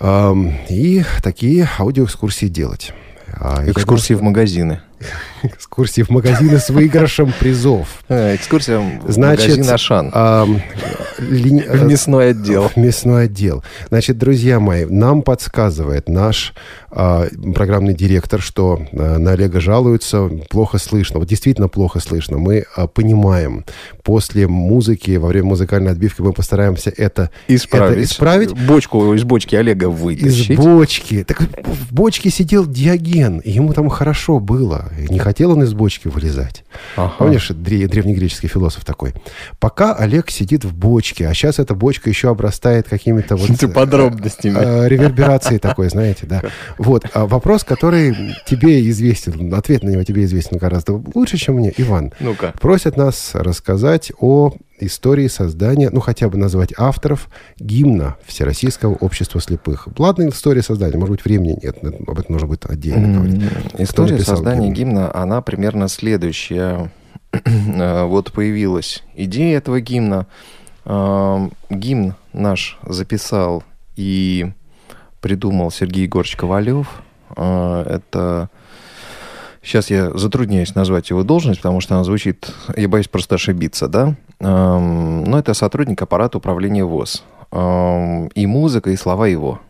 и 0.00 1.02
такие 1.22 1.68
аудиоэкскурсии 1.78 2.46
делать. 2.46 2.92
А, 3.34 3.64
Экскурсии 3.66 4.14
в 4.14 4.22
магазины. 4.22 4.80
Экскурсии 5.42 6.02
в 6.02 6.10
магазины 6.10 6.58
с 6.58 6.68
выигрышем 6.70 7.32
призов. 7.38 7.88
Э, 8.08 8.34
Экскурсия 8.34 8.78
в 9.02 9.10
Значит, 9.10 9.48
магазин 9.56 9.72
Ашан. 9.74 10.10
ам, 10.12 10.60
лини- 11.18 11.62
В 11.68 11.86
мясной 11.86 12.30
отдел. 12.30 12.68
В 12.68 12.76
мясной 12.76 13.24
отдел. 13.24 13.64
Значит, 13.88 14.18
друзья 14.18 14.60
мои, 14.60 14.84
нам 14.84 15.22
подсказывает 15.22 16.08
наш 16.08 16.52
а, 16.90 17.26
программный 17.54 17.94
директор, 17.94 18.40
что 18.42 18.80
а, 18.92 19.16
на 19.18 19.32
Олега 19.32 19.60
жалуются, 19.60 20.28
плохо 20.50 20.76
слышно. 20.78 21.18
Вот 21.20 21.28
действительно 21.28 21.68
плохо 21.68 22.00
слышно. 22.00 22.36
Мы 22.36 22.64
а, 22.76 22.86
понимаем, 22.86 23.64
после 24.02 24.46
музыки, 24.48 25.12
во 25.16 25.28
время 25.28 25.46
музыкальной 25.48 25.92
отбивки 25.92 26.20
мы 26.20 26.32
постараемся 26.34 26.92
это 26.94 27.30
Исправить. 27.48 27.92
это 27.96 28.02
исправить. 28.04 28.52
Бочку 28.66 29.14
из 29.14 29.24
бочки 29.24 29.54
Олега 29.54 29.86
Из 29.86 29.98
вытащить. 30.00 30.56
бочки. 30.58 31.24
Так 31.24 31.40
в 31.40 31.94
бочке 31.94 32.28
сидел 32.30 32.66
Диоген, 32.66 33.38
и 33.38 33.50
ему 33.50 33.72
там 33.72 33.88
хорошо 33.88 34.38
было. 34.40 34.89
Не 34.96 35.18
хотел 35.18 35.52
он 35.52 35.62
из 35.62 35.72
бочки 35.74 36.08
вылезать. 36.08 36.64
Ага. 36.96 37.14
Помнишь, 37.18 37.50
дре- 37.50 37.86
древнегреческий 37.86 38.48
философ 38.48 38.84
такой. 38.84 39.14
Пока 39.58 39.94
Олег 39.94 40.30
сидит 40.30 40.64
в 40.64 40.74
бочке, 40.74 41.28
а 41.28 41.34
сейчас 41.34 41.58
эта 41.58 41.74
бочка 41.74 42.08
еще 42.08 42.30
обрастает 42.30 42.88
какими-то 42.88 43.36
вот... 43.36 43.58
Ты 43.58 43.68
подробностями. 43.68 44.56
э, 44.58 44.88
реверберацией 44.88 45.58
такой, 45.58 45.88
знаете, 45.88 46.26
да. 46.26 46.42
Вот, 46.78 47.04
а 47.14 47.26
вопрос, 47.26 47.64
который 47.64 48.14
тебе 48.46 48.88
известен, 48.90 49.52
ответ 49.54 49.82
на 49.82 49.90
него 49.90 50.04
тебе 50.04 50.24
известен 50.24 50.58
гораздо 50.58 51.00
лучше, 51.14 51.36
чем 51.36 51.56
мне, 51.56 51.72
Иван. 51.76 52.12
Ну-ка. 52.20 52.52
Просят 52.60 52.96
нас 52.96 53.30
рассказать 53.34 54.12
о 54.18 54.52
истории 54.80 55.28
создания, 55.28 55.90
ну, 55.90 56.00
хотя 56.00 56.28
бы 56.28 56.36
назвать 56.38 56.72
авторов 56.76 57.28
гимна 57.58 58.16
Всероссийского 58.26 58.94
общества 58.94 59.40
слепых. 59.40 59.88
Ладно, 59.98 60.28
история 60.28 60.62
создания, 60.62 60.96
может 60.96 61.16
быть, 61.16 61.24
времени 61.24 61.58
нет, 61.62 61.78
об 61.82 62.18
этом 62.18 62.32
нужно 62.32 62.48
будет 62.48 62.66
отдельно 62.66 63.18
говорить. 63.18 63.42
Кто 63.74 63.82
История 63.82 64.18
создания 64.20 64.70
гимн? 64.70 64.74
гимна, 64.74 65.14
она 65.14 65.40
примерно 65.42 65.88
следующая. 65.88 66.90
Э, 67.44 68.04
Вот 68.04 68.32
появилась 68.32 69.04
идея 69.14 69.58
этого 69.58 69.80
гимна. 69.80 70.26
Эм, 70.84 71.52
Гимн 71.68 72.14
наш 72.32 72.78
записал 72.84 73.62
и 73.96 74.50
придумал 75.20 75.70
Сергей 75.70 76.04
Егорович 76.04 76.36
Ковалев. 76.36 76.88
Э, 77.36 77.82
Это... 77.86 78.48
Сейчас 79.62 79.90
я 79.90 80.10
затрудняюсь 80.16 80.74
назвать 80.74 81.10
его 81.10 81.22
должность, 81.22 81.60
потому 81.60 81.80
что 81.82 81.94
она 81.94 82.02
звучит... 82.02 82.50
Я 82.76 82.88
боюсь 82.88 83.08
просто 83.08 83.34
ошибиться, 83.34 83.88
да? 83.88 84.16
Эм, 84.40 85.24
Но 85.24 85.38
это 85.38 85.54
сотрудник 85.54 86.00
аппарата 86.02 86.38
управления 86.38 86.84
ВОЗ. 86.84 87.22
Эм, 87.52 88.28
И 88.28 88.46
музыка, 88.46 88.90
и 88.90 88.96
слова 88.96 89.26
его. 89.26 89.60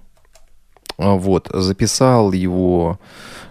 А, 0.98 1.14
Вот, 1.14 1.48
записал 1.52 2.32
его, 2.32 2.98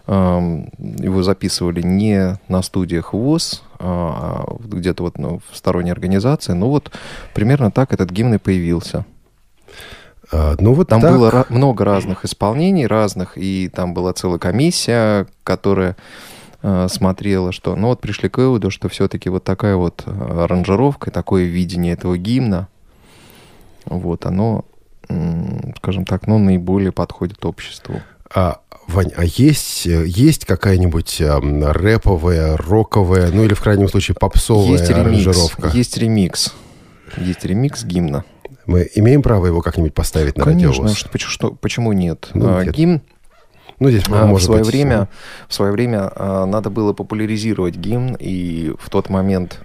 эм, 0.08 0.70
его 0.78 1.24
записывали 1.24 1.82
не 1.82 2.40
на 2.48 2.62
студиях 2.62 3.14
ВОЗ, 3.14 3.64
а 3.80 4.46
где-то 4.60 5.04
вот 5.04 5.18
ну, 5.18 5.42
в 5.52 5.58
сторонней 5.58 5.92
организации. 5.92 6.54
Ну 6.54 6.70
вот, 6.70 6.92
примерно 7.34 7.72
так 7.72 7.94
этот 7.94 8.12
гимн 8.12 8.36
и 8.36 8.38
появился. 8.38 9.06
А, 10.32 10.56
ну, 10.60 10.74
вот 10.74 10.90
Там 10.90 11.02
так. 11.02 11.12
было 11.12 11.46
много 11.50 11.84
разных 11.86 12.24
исполнений, 12.24 12.86
разных, 12.88 13.34
и 13.36 13.68
там 13.68 13.94
была 13.94 14.14
целая 14.14 14.38
комиссия, 14.38 15.26
которая 15.44 15.92
э, 15.92 15.96
смотрела, 16.90 17.52
что... 17.52 17.76
Ну 17.76 17.88
вот 17.88 18.02
пришли 18.02 18.28
к 18.30 18.38
выводу, 18.38 18.70
что 18.70 18.90
все-таки 18.90 19.30
вот 19.30 19.44
такая 19.44 19.76
вот 19.76 20.04
э, 20.06 20.44
аранжировка, 20.44 21.10
такое 21.12 21.46
видение 21.46 21.94
этого 21.94 22.18
гимна, 22.18 22.68
вот 23.86 24.26
оно, 24.26 24.66
скажем 25.78 26.06
так, 26.06 26.28
ну, 26.28 26.38
наиболее 26.38 26.92
подходит 26.92 27.46
обществу. 27.46 28.02
А, 28.34 28.60
Вань, 28.88 29.12
а 29.16 29.24
есть, 29.24 29.88
э, 29.88 30.06
есть 30.06 30.46
какая-нибудь 30.46 31.22
эм, 31.22 31.64
рэповая, 31.64 32.58
роковая, 32.58 33.32
ну 33.32 33.44
или 33.44 33.54
в 33.54 33.62
крайнем 33.62 33.88
случае 33.88 34.16
попсовая 34.20 34.72
Есть 34.78 34.90
ремикс, 34.90 35.00
аранжировка? 35.02 35.68
есть 35.70 35.98
ремикс. 35.98 36.54
Есть 37.18 37.46
ремикс 37.46 37.84
гимна. 37.84 38.24
Мы 38.66 38.88
имеем 38.96 39.22
право 39.24 39.48
его 39.48 39.62
как-нибудь 39.62 39.94
поставить 39.96 40.38
на 40.38 40.44
Конечно, 40.44 40.84
радиовоз? 40.84 40.98
что, 40.98 41.10
почему, 41.10 41.56
почему 41.56 41.94
нет? 41.94 42.30
Ну, 42.34 42.56
А, 42.58 42.64
нет. 42.64 42.76
Гимн 42.76 43.02
Ну, 43.80 43.90
здесь, 43.90 44.04
а, 44.10 44.26
в 44.26 44.30
может 44.30 44.46
свое 44.46 44.62
быть, 44.62 44.72
время, 44.72 45.08
в 45.48 45.54
свое 45.54 45.72
время 45.72 46.12
а, 46.16 46.46
надо 46.46 46.70
было 46.70 46.94
популяризировать 46.94 47.76
гимн, 47.76 48.16
и 48.20 48.74
в 48.78 48.90
тот 48.90 49.10
момент, 49.10 49.62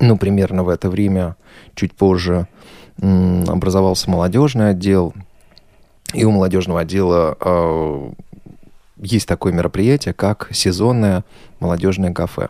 ну, 0.00 0.16
примерно 0.16 0.64
в 0.64 0.68
это 0.68 0.88
время, 0.88 1.36
чуть 1.74 1.94
позже, 1.94 2.48
м, 3.00 3.44
образовался 3.48 4.10
молодежный 4.10 4.70
отдел, 4.70 5.14
и 6.14 6.24
у 6.24 6.30
молодежного 6.30 6.80
отдела 6.80 7.36
а, 7.40 8.12
есть 8.96 9.28
такое 9.28 9.52
мероприятие, 9.52 10.14
как 10.14 10.48
сезонное 10.52 11.24
молодежное 11.60 12.12
кафе. 12.12 12.48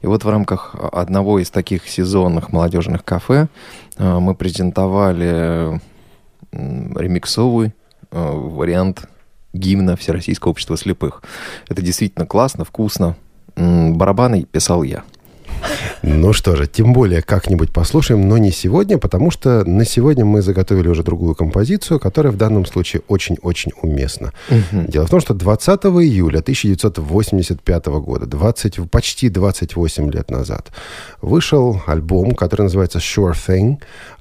И 0.00 0.06
вот 0.06 0.24
в 0.24 0.28
рамках 0.28 0.74
одного 0.92 1.38
из 1.38 1.50
таких 1.50 1.88
сезонных 1.88 2.52
молодежных 2.52 3.04
кафе 3.04 3.48
а, 3.96 4.20
мы 4.20 4.34
презентовали 4.34 5.80
ремиксовый 6.52 7.72
а, 8.10 8.32
вариант 8.32 9.08
гимна 9.52 9.96
Всероссийского 9.96 10.52
общества 10.52 10.76
слепых. 10.76 11.22
Это 11.68 11.82
действительно 11.82 12.26
классно, 12.26 12.64
вкусно. 12.64 13.16
Барабаны 13.56 14.44
писал 14.44 14.82
я. 14.82 15.04
Ну 16.02 16.32
что 16.32 16.54
же, 16.54 16.66
тем 16.66 16.92
более 16.92 17.22
как-нибудь 17.22 17.72
послушаем, 17.72 18.28
но 18.28 18.38
не 18.38 18.52
сегодня, 18.52 18.98
потому 18.98 19.30
что 19.30 19.64
на 19.64 19.84
сегодня 19.84 20.24
мы 20.24 20.42
заготовили 20.42 20.88
уже 20.88 21.02
другую 21.02 21.34
композицию, 21.34 21.98
которая 21.98 22.32
в 22.32 22.36
данном 22.36 22.66
случае 22.66 23.02
очень-очень 23.08 23.72
уместна. 23.82 24.32
Дело 24.70 25.06
в 25.06 25.10
том, 25.10 25.20
что 25.20 25.34
20 25.34 25.80
июля 25.86 26.38
1985 26.38 27.86
года, 27.86 28.26
20, 28.26 28.90
почти 28.90 29.28
28 29.28 30.10
лет 30.12 30.30
назад, 30.30 30.68
вышел 31.20 31.82
альбом, 31.86 32.34
который 32.34 32.62
называется 32.62 32.98
Sure 32.98 33.32
Thing, 33.34 33.78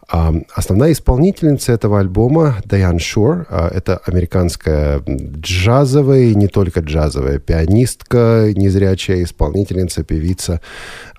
основная 0.10 0.94
исполнительница 0.94 1.74
этого 1.74 2.00
альбома 2.00 2.62
Дайан 2.64 2.98
Шор. 2.98 3.46
А, 3.50 3.68
это 3.68 3.98
американская 4.06 5.02
джазовая 5.06 6.22
и 6.22 6.36
не 6.36 6.48
только 6.48 6.80
джазовая 6.80 7.40
пианистка, 7.40 8.52
незрячая 8.56 9.24
исполнительница, 9.24 10.04
певица. 10.04 10.62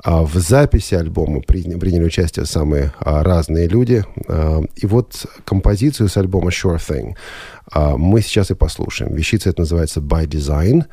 А, 0.02 0.22
в 0.22 0.34
записи 0.36 0.94
альбома 0.94 1.42
приняли 1.42 2.04
участие 2.04 2.46
самые 2.46 2.92
разные 3.00 3.68
люди. 3.68 4.04
И 4.76 4.86
вот 4.86 5.26
композицию 5.44 6.08
с 6.08 6.16
альбома 6.16 6.50
Sure 6.50 6.78
Thing 6.78 7.14
мы 7.98 8.22
сейчас 8.22 8.50
и 8.50 8.54
послушаем. 8.54 9.14
Вещица 9.14 9.50
это 9.50 9.60
называется 9.60 10.00
By 10.00 10.26
Design. 10.26 10.84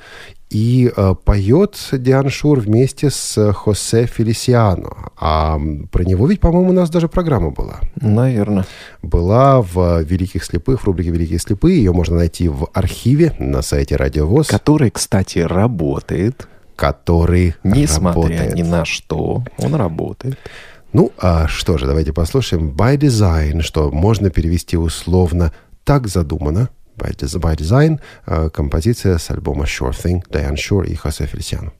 И 0.49 0.91
э, 0.95 1.15
поет 1.23 1.77
Диан 1.91 2.29
Шур 2.29 2.59
вместе 2.59 3.09
с 3.09 3.51
Хосе 3.53 4.05
Фелисиано. 4.05 5.11
А 5.17 5.59
про 5.91 6.03
него 6.03 6.27
ведь, 6.27 6.39
по-моему, 6.39 6.69
у 6.69 6.73
нас 6.73 6.89
даже 6.89 7.07
программа 7.07 7.49
была. 7.49 7.79
Наверное. 7.95 8.65
Была 9.01 9.61
в 9.61 10.01
«Великих 10.03 10.43
слепых», 10.43 10.81
в 10.81 10.85
рубрике 10.85 11.09
«Великие 11.09 11.39
слепые». 11.39 11.77
Ее 11.77 11.93
можно 11.93 12.17
найти 12.17 12.47
в 12.47 12.67
архиве 12.73 13.35
на 13.39 13.61
сайте 13.61 13.95
Радио 13.95 14.27
ВОЗ. 14.27 14.47
Который, 14.47 14.91
кстати, 14.91 15.39
работает. 15.39 16.47
Который 16.75 17.55
Несмотря 17.63 18.37
работает. 18.37 18.55
ни 18.55 18.61
на 18.61 18.85
что, 18.85 19.43
он 19.57 19.75
работает. 19.75 20.37
Ну, 20.93 21.11
а 21.17 21.47
что 21.47 21.77
же, 21.77 21.87
давайте 21.87 22.13
послушаем 22.13 22.69
«By 22.69 22.97
Design», 22.97 23.61
что 23.61 23.91
можно 23.91 24.29
перевести 24.29 24.77
условно 24.77 25.51
«так 25.83 26.07
задумано», 26.07 26.69
by, 26.96 27.12
by 27.40 27.56
Design, 27.56 28.00
э, 28.26 28.50
композиция 28.50 29.18
с 29.18 29.30
альбома 29.30 29.64
Sure 29.64 29.92
Thing, 29.92 30.22
Diane 30.30 30.56
Shore 30.56 30.86
и 30.86 30.94
Хосе 30.94 31.26
Фелисиано. 31.26 31.72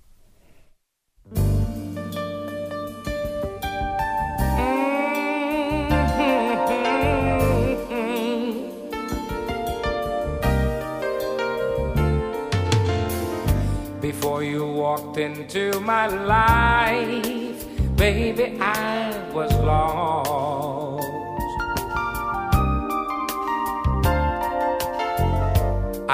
Before 14.02 14.42
you 14.42 14.66
walked 14.66 15.18
into 15.18 15.78
my 15.80 16.06
life, 16.08 17.64
baby, 17.96 18.58
I 18.60 19.12
was 19.32 19.52
lost. 19.52 20.83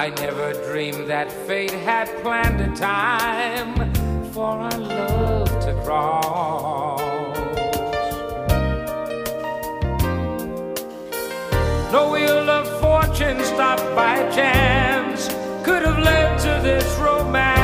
I 0.02 0.10
never 0.10 0.52
dreamed 0.54 1.08
that 1.12 1.32
fate 1.32 1.70
had 1.70 2.08
planned 2.24 2.60
a 2.60 2.76
time 2.76 3.94
for 4.34 4.48
our 4.48 4.80
love 4.80 5.48
to 5.60 5.74
cross. 5.84 7.00
No 11.92 12.12
wheel 12.12 12.50
of 12.50 12.66
fortune 12.82 13.44
stopped 13.44 13.96
by 13.96 14.28
chance 14.32 15.28
could 15.64 15.84
have 15.84 16.00
led 16.00 16.40
to 16.40 16.64
this 16.64 16.98
romance. 16.98 17.61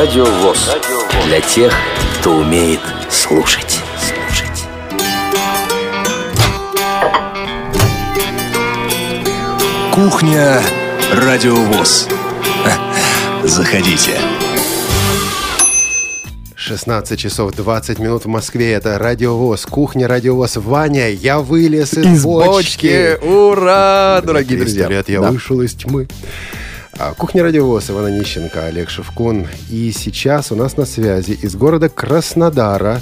Радио 0.00 0.24
ВОЗ. 0.24 0.70
Для 1.26 1.42
тех, 1.42 1.74
кто 2.18 2.36
умеет 2.36 2.80
слушать. 3.10 3.80
Слушать. 4.00 4.64
Кухня 9.92 10.62
Радио 11.12 11.54
ВОЗ. 11.54 12.08
Заходите. 13.44 14.12
16 16.56 17.18
часов 17.18 17.52
20 17.52 17.98
минут 17.98 18.24
в 18.24 18.28
Москве. 18.28 18.72
Это 18.72 18.96
Радиовоз, 18.98 19.66
кухня 19.66 20.08
Радиовоз. 20.08 20.56
Ваня, 20.56 21.10
я 21.10 21.40
вылез 21.40 21.92
из, 21.94 22.06
Из 22.06 22.24
бочки! 22.24 23.18
Ура, 23.22 24.22
дорогие 24.24 24.58
300 24.60 24.64
друзья! 24.64 24.88
лет 24.88 25.08
я 25.10 25.20
Да. 25.20 25.30
вышел 25.32 25.60
из 25.60 25.74
тьмы. 25.74 26.08
А, 27.02 27.14
Кухня 27.14 27.42
Радиовоз, 27.42 27.88
Ивана 27.88 28.08
Нищенко, 28.08 28.66
Олег 28.66 28.90
Шевкун. 28.90 29.46
И 29.70 29.90
сейчас 29.90 30.52
у 30.52 30.54
нас 30.54 30.76
на 30.76 30.84
связи 30.84 31.32
из 31.32 31.56
города 31.56 31.88
Краснодара 31.88 33.00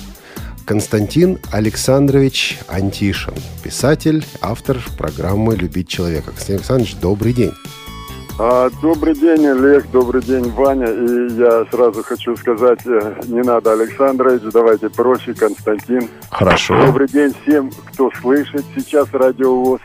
Константин 0.64 1.40
Александрович 1.50 2.60
Антишин. 2.68 3.34
Писатель, 3.64 4.24
автор 4.40 4.78
программы 4.96 5.56
«Любить 5.56 5.88
человека». 5.88 6.26
Константин 6.26 6.56
Александрович, 6.58 6.94
добрый 7.02 7.32
день. 7.32 7.52
А, 8.38 8.70
Добрый 8.80 9.16
день, 9.16 9.44
Олег, 9.48 9.90
добрый 9.90 10.22
день, 10.22 10.48
Ваня. 10.50 10.86
И 10.86 11.32
я 11.36 11.66
сразу 11.72 12.04
хочу 12.04 12.36
сказать, 12.36 12.86
э, 12.86 13.20
не 13.26 13.42
надо, 13.42 13.72
Александрович, 13.72 14.42
давайте 14.52 14.90
проще, 14.90 15.34
Константин. 15.34 16.08
Хорошо. 16.30 16.80
Добрый 16.86 17.08
день 17.08 17.34
всем, 17.42 17.72
кто 17.86 18.12
слышит 18.20 18.64
сейчас 18.76 19.08
радиовоз. 19.12 19.80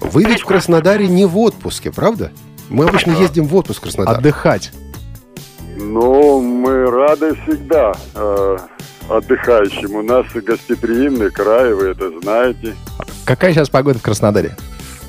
Вы 0.00 0.24
ведь 0.24 0.42
в 0.42 0.44
Краснодаре 0.44 1.08
не 1.08 1.24
в 1.24 1.38
отпуске, 1.38 1.90
правда? 1.90 2.30
Мы 2.70 2.86
обычно 2.86 3.12
ездим 3.12 3.46
в 3.46 3.54
отпуск 3.54 3.80
в 3.80 3.82
Краснодар. 3.82 4.18
Отдыхать. 4.18 4.72
Но 5.76 6.40
мы 6.40 6.90
рады 6.90 7.34
всегда 7.42 7.92
э, 8.14 8.58
отдыхающим. 9.08 9.96
У 9.96 10.02
нас 10.02 10.26
гостеприимный 10.32 11.30
край, 11.30 11.74
вы 11.74 11.88
это 11.88 12.10
знаете. 12.20 12.74
Какая 13.24 13.52
сейчас 13.52 13.68
погода 13.68 13.98
в 13.98 14.02
Краснодаре? 14.02 14.56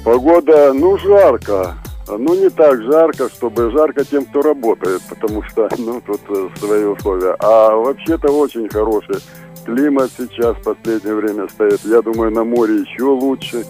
Погода, 0.03 0.73
ну, 0.73 0.97
жарко. 0.97 1.75
Ну, 2.07 2.35
не 2.35 2.49
так 2.49 2.83
жарко, 2.83 3.29
чтобы 3.29 3.71
жарко 3.71 4.05
тем, 4.05 4.25
кто 4.25 4.41
работает, 4.41 5.01
потому 5.09 5.41
что, 5.43 5.67
ну, 5.77 6.01
тут 6.05 6.21
э, 6.29 6.49
свои 6.59 6.83
условия. 6.83 7.35
А 7.39 7.75
вообще-то 7.75 8.31
очень 8.31 8.69
хороший 8.69 9.17
климат 9.65 10.11
сейчас 10.15 10.55
в 10.57 10.63
последнее 10.63 11.15
время 11.15 11.47
стоит. 11.49 11.79
Я 11.85 12.01
думаю, 12.01 12.31
на 12.31 12.43
море 12.43 12.81
еще 12.81 13.03
лучше. 13.03 13.65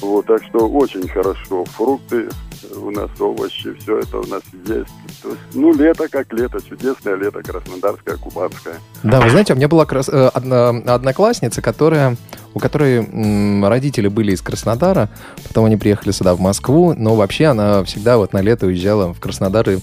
Вот, 0.00 0.26
так 0.26 0.42
что 0.44 0.68
очень 0.68 1.08
хорошо. 1.08 1.64
Фрукты 1.76 2.28
у 2.76 2.90
нас, 2.90 3.10
овощи, 3.20 3.74
все 3.78 3.98
это 3.98 4.18
у 4.18 4.26
нас 4.26 4.42
есть. 4.66 4.90
То 5.22 5.28
есть, 5.30 5.40
ну, 5.54 5.72
лето 5.74 6.08
как 6.08 6.32
лето, 6.32 6.58
чудесное 6.66 7.14
лето, 7.16 7.42
краснодарское, 7.42 8.16
кубанское. 8.16 8.74
Да, 9.02 9.20
вы 9.20 9.30
знаете, 9.30 9.52
у 9.52 9.56
меня 9.56 9.68
была 9.68 9.84
крас- 9.86 10.08
э, 10.08 10.30
одна- 10.32 10.70
одноклассница, 10.94 11.62
которая, 11.62 12.16
у 12.54 12.58
которой 12.58 12.98
м, 13.06 13.64
родители 13.64 14.08
были 14.08 14.32
из 14.32 14.40
Краснодара, 14.42 15.08
потом 15.46 15.66
они 15.66 15.76
приехали 15.76 16.10
сюда, 16.12 16.34
в 16.34 16.40
Москву, 16.40 16.94
но 16.96 17.14
вообще 17.14 17.46
она 17.46 17.84
всегда 17.84 18.16
вот 18.16 18.32
на 18.32 18.40
лето 18.42 18.66
уезжала 18.66 19.12
в 19.14 19.20
Краснодар 19.20 19.68
и 19.70 19.78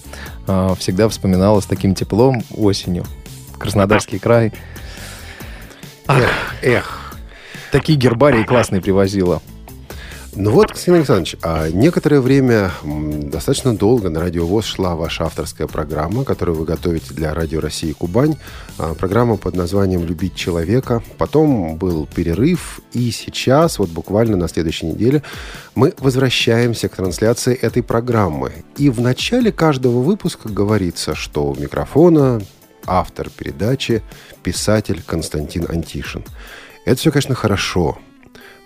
э, 0.48 0.76
всегда 0.80 1.08
вспоминала 1.10 1.60
с 1.62 1.66
таким 1.66 1.96
теплом 1.96 2.44
осенью. 2.56 3.06
Краснодарский 3.58 4.20
край. 4.20 4.54
Эх, 6.08 6.32
эх. 6.64 7.14
Такие 7.72 7.98
гербарии 8.00 8.44
классные 8.44 8.82
привозила. 8.82 9.42
Ну 10.36 10.52
вот, 10.52 10.68
Константин 10.68 10.96
Александрович, 10.96 11.36
а 11.42 11.70
некоторое 11.70 12.22
время, 12.22 12.72
достаточно 12.84 13.76
долго 13.76 14.10
на 14.10 14.20
Радио 14.20 14.46
ВОЗ 14.46 14.66
шла 14.66 14.96
ваша 14.96 15.26
авторская 15.26 15.68
программа, 15.68 16.24
которую 16.24 16.58
вы 16.58 16.66
готовите 16.66 17.16
для 17.16 17.34
Радио 17.34 17.60
России 17.60 17.94
Кубань. 17.94 18.38
А, 18.78 18.94
Программа 18.94 19.38
под 19.38 19.56
названием 19.56 20.06
«Любить 20.06 20.36
человека». 20.36 21.02
Потом 21.18 21.78
был 21.78 22.06
перерыв, 22.06 22.80
и 22.94 23.10
сейчас, 23.10 23.80
вот 23.80 23.90
буквально 23.90 24.38
на 24.38 24.48
следующей 24.48 24.86
неделе, 24.86 25.24
мы 25.74 25.94
возвращаемся 25.98 26.90
к 26.90 26.96
трансляции 26.96 27.56
этой 27.56 27.82
программы. 27.82 28.52
И 28.78 28.90
в 28.92 29.02
начале 29.02 29.52
каждого 29.52 30.02
выпуска 30.02 30.48
говорится, 30.48 31.16
что 31.16 31.48
у 31.48 31.56
микрофона 31.56 32.40
автор 32.86 33.30
передачи, 33.30 34.04
писатель 34.44 35.02
Константин 35.06 35.66
Антишин. 35.68 36.24
Это 36.86 37.00
все, 37.00 37.12
конечно, 37.12 37.36
хорошо. 37.36 37.98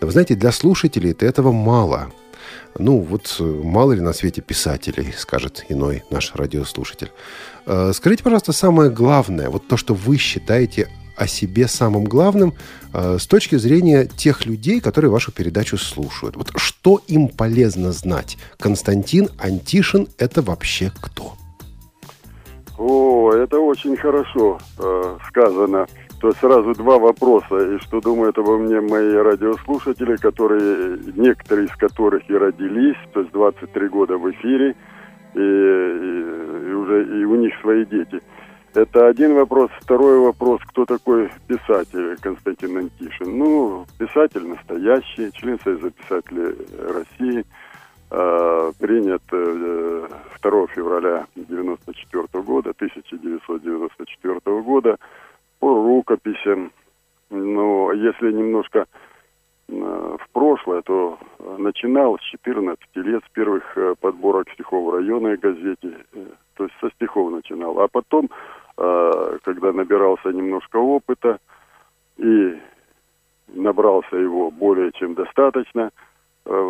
Но 0.02 0.08
вы 0.08 0.12
знаете, 0.12 0.36
для 0.36 0.52
слушателей 0.52 1.12
этого 1.12 1.52
мало. 1.52 2.12
Ну, 2.78 3.00
вот 3.00 3.36
э, 3.40 3.44
мало 3.44 3.94
ли 3.94 4.02
на 4.02 4.14
свете 4.14 4.42
писателей, 4.42 5.14
скажет 5.18 5.66
иной 5.70 6.04
наш 6.10 6.34
радиослушатель. 6.34 7.12
Э, 7.66 7.92
Скажите, 7.94 8.24
пожалуйста, 8.24 8.52
самое 8.52 8.90
главное, 8.90 9.50
вот 9.50 9.68
то, 9.68 9.78
что 9.78 9.94
вы 9.94 10.18
считаете 10.18 10.90
о 11.16 11.28
себе 11.28 11.68
самым 11.68 12.06
главным 12.06 12.54
э, 12.94 13.18
с 13.20 13.28
точки 13.28 13.56
зрения 13.58 14.06
тех 14.06 14.46
людей, 14.46 14.82
которые 14.82 15.12
вашу 15.12 15.32
передачу 15.32 15.78
слушают. 15.78 16.36
Вот 16.36 16.52
что 16.56 17.02
им 17.08 17.28
полезно 17.28 17.92
знать? 17.92 18.38
Константин 18.58 19.30
Антишин– 19.38 20.08
это 20.18 20.42
вообще 20.42 20.92
кто? 21.00 21.38
О, 22.78 23.32
это 23.34 23.60
очень 23.60 23.96
хорошо 23.98 24.58
э, 24.80 25.18
сказано. 25.28 25.86
То 26.20 26.28
есть 26.30 26.40
сразу 26.40 26.74
два 26.74 26.98
вопроса. 27.00 27.58
И 27.76 27.78
что 27.80 28.00
думают 28.02 28.38
обо 28.38 28.58
мне 28.58 28.80
мои 28.82 29.14
радиослушатели, 29.14 30.16
которые, 30.16 30.98
некоторые 31.16 31.68
из 31.68 31.76
которых 31.76 32.30
и 32.30 32.34
родились, 32.34 32.96
то 33.14 33.20
есть 33.22 33.32
23 33.34 33.88
года 33.90 34.18
в 34.18 34.30
эфире, 34.32 34.76
и, 35.36 35.40
и- 35.40 36.70
и 36.70 36.74
уже 36.74 37.04
и 37.22 37.26
у 37.26 37.36
них 37.36 37.54
свои 37.62 37.86
дети. 37.86 38.22
Это 38.74 39.08
один 39.08 39.36
вопрос. 39.36 39.70
Второй 39.82 40.18
вопрос, 40.20 40.60
кто 40.68 40.86
такой 40.86 41.30
писатель 41.48 42.18
Константин 42.22 42.78
Антишин? 42.78 43.38
Ну, 43.38 43.86
писатель 44.00 44.48
настоящий, 44.48 45.32
член 45.34 45.60
Союза 45.64 45.92
писателей 45.92 46.56
России, 46.92 47.46
принят 48.14 49.24
э, 49.32 50.08
2 50.44 50.68
февраля 50.68 51.26
1994 51.36 52.44
года, 52.44 52.70
1994 52.72 54.62
года 54.62 54.98
по 55.60 55.74
рукописям. 55.74 56.72
Но 57.32 57.92
если 57.94 58.32
немножко 58.32 58.86
э, 59.68 59.74
в 59.74 60.30
прошлое, 60.32 60.82
то 60.84 61.18
э, 61.40 61.56
начинал 61.58 62.20
с 62.20 62.22
14 62.32 62.80
лет, 62.96 63.24
с 63.26 63.34
первых 63.34 63.64
э, 63.78 63.96
подборок 64.00 64.48
стихов 64.52 64.86
в 64.86 64.96
районной 64.96 65.38
газете, 65.38 65.98
э, 66.14 66.26
то 66.56 66.66
есть 66.66 66.76
со 66.82 66.92
стихов 66.92 67.32
начинал. 67.32 67.80
А 67.80 67.88
потом, 67.88 68.30
э, 68.78 69.38
когда 69.44 69.72
набирался 69.72 70.30
немножко 70.30 70.78
опыта 70.78 71.40
и 72.18 72.60
набрался 73.48 74.18
его 74.18 74.52
более 74.52 74.92
чем 74.92 75.16
достаточно, 75.16 75.82
э, 75.82 76.13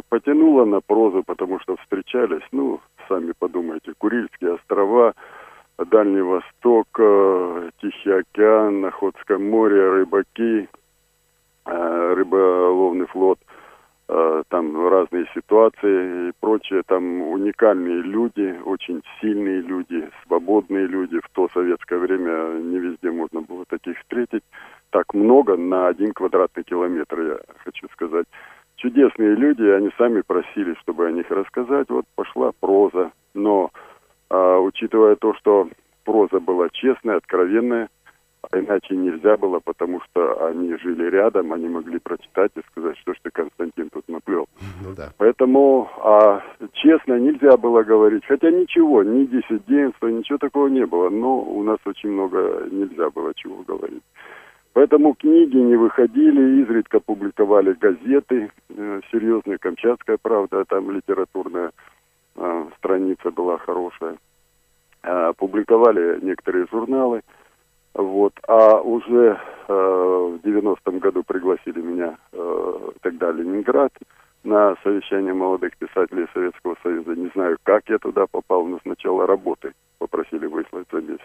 потянуло 0.10 0.66
на 0.66 0.82
прозу, 0.82 1.24
потому 1.24 1.60
что 1.60 1.76
встречались, 1.78 2.44
ну, 2.52 2.80
сами 3.08 3.34
подумайте, 3.38 3.94
Курильские 3.98 4.54
острова, 4.54 5.14
Дальний 5.78 6.22
Восток, 6.22 6.88
э, 7.00 7.70
Тихий 7.82 8.12
океан, 8.12 8.82
Находское 8.82 9.38
море, 9.38 9.90
рыбаки, 9.90 10.70
э, 11.66 12.14
рыболовный 12.14 13.08
флот, 13.08 13.40
э, 14.08 14.44
там 14.50 14.88
разные 14.88 15.26
ситуации 15.34 16.30
и 16.30 16.32
прочее, 16.40 16.84
там 16.86 17.22
уникальные 17.22 18.02
люди, 18.02 18.56
очень 18.66 19.02
сильные 19.20 19.62
люди, 19.62 20.10
свободные 20.26 20.86
люди. 20.86 21.20
В 21.20 21.30
то 21.34 21.50
советское 21.54 21.98
время 21.98 22.60
не 22.60 22.78
везде 22.78 23.12
можно 23.12 23.42
было 23.42 23.66
таких 23.66 23.98
встретить. 24.00 24.44
Так 24.92 25.14
много 25.16 25.58
на 25.58 25.88
один 25.88 26.14
квадратный 26.14 26.64
километр, 26.64 27.22
я 27.22 27.40
хочу 27.64 27.88
сказать. 27.94 28.28
Чудесные 28.84 29.36
люди, 29.36 29.64
они 29.64 29.92
сами 29.98 30.20
просили, 30.28 30.76
чтобы 30.82 31.08
о 31.08 31.12
них 31.12 31.32
рассказать. 31.32 31.90
Вот 31.90 32.04
пошла 32.16 32.52
проза. 32.60 33.14
Но 33.34 33.72
а, 34.30 34.60
учитывая 34.60 35.16
то, 35.16 35.34
что 35.36 35.70
проза 36.04 36.42
была 36.42 36.68
честная, 36.68 37.16
откровенная, 37.16 37.88
а 38.52 38.60
иначе 38.60 38.98
нельзя 38.98 39.38
было, 39.38 39.62
потому 39.64 40.02
что 40.02 40.48
они 40.48 40.76
жили 40.80 41.10
рядом, 41.10 41.54
они 41.54 41.70
могли 41.70 41.98
прочитать 41.98 42.52
и 42.58 42.62
сказать, 42.72 42.98
что 42.98 43.14
ж 43.14 43.18
ты, 43.24 43.32
Константин, 43.32 43.90
тут 43.90 44.04
наплел. 44.10 44.48
Ну 44.84 44.94
да. 44.94 45.14
Поэтому 45.18 45.90
а, 46.04 46.42
честно 46.74 47.18
нельзя 47.18 47.56
было 47.56 47.84
говорить. 47.84 48.26
Хотя 48.26 48.52
ничего, 48.52 49.02
ни 49.02 49.24
диссидентства, 49.28 50.10
ничего 50.10 50.40
такого 50.40 50.68
не 50.68 50.86
было. 50.86 51.10
Но 51.10 51.40
у 51.40 51.64
нас 51.64 51.78
очень 51.86 52.10
много 52.10 52.68
нельзя 52.70 53.10
было 53.12 53.32
чего 53.34 53.64
говорить. 53.66 54.04
Поэтому 54.74 55.14
книги 55.14 55.58
не 55.58 55.76
выходили, 55.76 56.64
изредка 56.64 57.00
публиковали 57.00 57.74
газеты, 57.74 58.52
э, 58.70 59.02
серьезные, 59.12 59.60
«Камчатская 59.60 60.18
правда», 60.20 60.66
там 60.66 60.90
литературная 60.90 61.72
э, 62.36 62.66
страница 62.78 63.30
была 63.30 63.60
хорошая. 63.60 64.18
А, 65.04 65.34
публиковали 65.34 66.20
некоторые 66.24 66.66
журналы. 66.72 67.22
Вот. 67.94 68.34
А 68.48 68.82
уже 68.82 69.38
э, 69.68 69.74
в 69.74 70.40
90-м 70.44 71.00
году 71.00 71.24
пригласили 71.24 71.80
меня 71.80 72.18
э, 72.32 72.90
тогда 73.02 73.32
Ленинград 73.32 73.92
на 74.44 74.76
совещание 74.84 75.34
молодых 75.34 75.78
писателей 75.78 76.26
Советского 76.34 76.76
Союза. 76.82 77.16
Не 77.16 77.30
знаю, 77.36 77.58
как 77.64 77.84
я 77.90 78.00
туда 78.00 78.26
попал, 78.26 78.66
но 78.66 78.80
сначала 78.82 79.28
работы 79.28 79.74
попросили 80.00 80.48
выслать 80.48 80.88
за 80.92 81.02
месяц. 81.02 81.22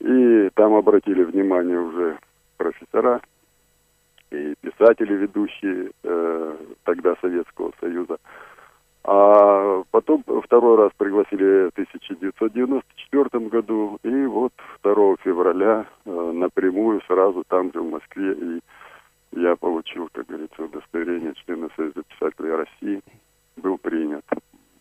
И 0.00 0.50
там 0.54 0.74
обратили 0.74 1.22
внимание 1.22 1.80
уже 1.80 2.18
профессора 2.64 3.20
и 4.30 4.54
писатели, 4.62 5.14
ведущие 5.14 5.90
э, 6.02 6.56
тогда 6.84 7.14
Советского 7.20 7.72
Союза. 7.80 8.16
А 9.04 9.82
потом 9.90 10.24
второй 10.42 10.78
раз 10.78 10.90
пригласили 10.96 11.68
в 11.68 11.72
1994 11.72 13.48
году, 13.48 13.98
и 14.02 14.24
вот 14.24 14.52
2 14.82 15.16
февраля 15.22 15.86
э, 16.06 16.32
напрямую 16.34 17.02
сразу 17.06 17.44
там 17.48 17.70
же 17.72 17.80
в 17.80 17.90
Москве, 17.90 18.32
и 18.32 18.60
я 19.32 19.56
получил, 19.56 20.08
как 20.12 20.26
говорится, 20.26 20.64
удостоверение 20.64 21.34
члена 21.44 21.68
Союза 21.76 22.02
писателей 22.08 22.52
России, 22.52 23.02
был 23.56 23.76
принят. 23.76 24.24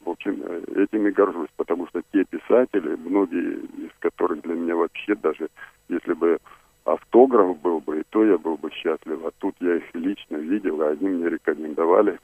В 0.06 0.10
общем, 0.10 0.42
э, 0.42 0.84
этим 0.84 1.06
и 1.08 1.12
горжусь, 1.12 1.50
потому 1.58 1.88
что 1.88 2.02
те 2.14 2.24
писатели, 2.24 2.96
многие 2.96 3.60
из 3.88 3.92
которых 4.00 4.42
для 4.44 4.56
меня 4.56 4.78
вообще 4.78 5.16
даже, 5.16 5.50
если 5.90 6.14
бы 6.14 6.40
автограф 6.86 7.60
был 7.60 7.80
бы, 7.80 8.00
и 8.00 8.04
то 8.10 8.24
я 8.24 8.38
был 8.38 8.58
бы 8.58 8.72
счастлив. 8.72 9.26
А 9.26 9.32
тут 9.40 9.56
я 9.60 9.76
их 9.76 9.84
лично 9.94 10.38
видел, 10.38 10.82
и 10.82 10.88
они 10.88 11.10
мне 11.10 11.30
рекомендовали. 11.30 12.20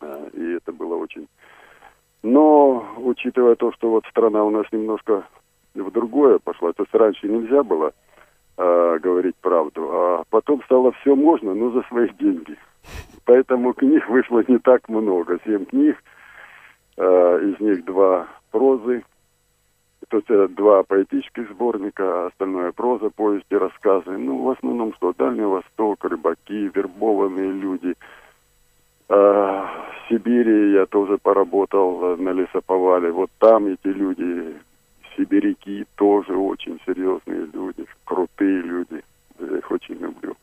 А, 0.00 0.28
И 0.32 0.56
это 0.56 0.72
было 0.72 0.96
очень... 0.96 1.28
Но, 2.24 2.84
учитывая 2.96 3.54
то, 3.54 3.70
что 3.72 3.90
вот 3.90 4.04
страна 4.06 4.42
у 4.42 4.50
нас 4.50 4.66
немножко 4.72 5.24
в 5.74 5.90
другое 5.92 6.40
пошла, 6.40 6.72
то 6.72 6.82
есть 6.82 6.92
раньше 6.92 7.28
нельзя 7.28 7.62
было 7.62 7.92
а, 8.56 8.98
говорить 8.98 9.36
правду, 9.36 9.88
а 9.92 10.24
потом 10.28 10.60
стало 10.64 10.90
все 11.00 11.14
можно, 11.14 11.54
но 11.54 11.70
за 11.70 11.82
свои 11.82 12.08
деньги. 12.18 12.56
Поэтому 13.24 13.72
книг 13.72 14.08
вышло 14.08 14.42
не 14.48 14.58
так 14.58 14.88
много. 14.88 15.38
Семь 15.44 15.64
книг, 15.66 16.02
а, 16.96 17.38
из 17.38 17.60
них 17.60 17.84
два 17.84 18.26
прозы, 18.50 19.04
то 20.08 20.18
есть 20.18 20.30
э, 20.30 20.48
два 20.48 20.82
поэтических 20.82 21.50
сборника, 21.50 22.02
а 22.04 22.26
остальное 22.28 22.72
проза, 22.72 23.10
повести, 23.10 23.54
рассказы. 23.54 24.16
Ну, 24.16 24.42
в 24.42 24.50
основном 24.50 24.94
что? 24.94 25.12
Дальний 25.16 25.44
Восток, 25.44 26.04
рыбаки, 26.04 26.70
вербованные 26.74 27.52
люди. 27.52 27.94
А, 29.08 29.66
в 29.66 30.08
Сибири 30.08 30.72
я 30.72 30.86
тоже 30.86 31.18
поработал 31.18 32.02
э, 32.02 32.16
на 32.16 32.30
лесоповале. 32.30 33.10
Вот 33.12 33.30
там 33.38 33.66
эти 33.66 33.88
люди, 33.88 34.56
сибиряки, 35.16 35.86
тоже 35.96 36.34
очень 36.34 36.80
серьезные 36.86 37.46
люди, 37.52 37.84
крутые 38.04 38.62
люди. 38.62 39.02
Я 39.38 39.58
их 39.58 39.70
очень 39.70 39.96
люблю. 39.96 40.34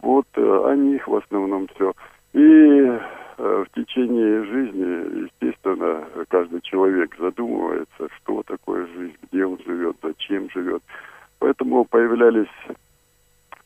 Вот 0.00 0.26
э, 0.36 0.62
о 0.66 0.74
них 0.74 1.06
в 1.06 1.16
основном 1.16 1.68
все. 1.74 1.92
И 2.32 2.98
в 3.36 3.66
течение 3.74 4.44
жизни, 4.44 5.28
естественно, 5.84 6.24
каждый 6.28 6.60
человек 6.62 7.14
задумывается, 7.18 8.08
что 8.16 8.42
такое 8.42 8.86
жизнь, 8.86 9.16
где 9.30 9.44
он 9.44 9.58
живет, 9.64 9.96
зачем 10.02 10.50
живет. 10.50 10.82
Поэтому 11.38 11.84
появлялись 11.84 12.48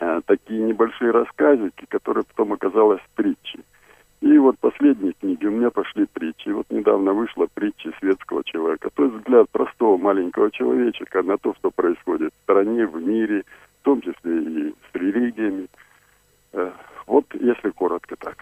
э, 0.00 0.20
такие 0.26 0.62
небольшие 0.62 1.10
рассказики, 1.10 1.86
которые 1.88 2.24
потом 2.24 2.52
оказалось 2.52 3.02
притчей. 3.14 3.64
И 4.20 4.36
вот 4.38 4.58
последние 4.58 5.12
книги 5.12 5.46
у 5.46 5.52
меня 5.52 5.70
пошли 5.70 6.06
притчи. 6.06 6.48
И 6.48 6.52
вот 6.52 6.66
недавно 6.70 7.12
вышла 7.12 7.46
притча 7.54 7.92
светского 8.00 8.42
человека. 8.42 8.90
То 8.94 9.04
есть 9.04 9.16
взгляд 9.16 9.48
простого 9.50 9.96
маленького 9.96 10.50
человечка 10.50 11.22
на 11.22 11.38
то, 11.38 11.54
что 11.54 11.70
происходит 11.70 12.32
в 12.34 12.42
стране, 12.42 12.86
в 12.86 13.00
мире, 13.00 13.44
в 13.80 13.84
том 13.84 14.00
числе 14.00 14.42
и 14.42 14.74
с 14.90 14.94
религиями. 14.94 15.68
Э, 16.52 16.72
Вот 17.06 17.26
если 17.34 17.70
коротко 17.70 18.16
так. 18.16 18.37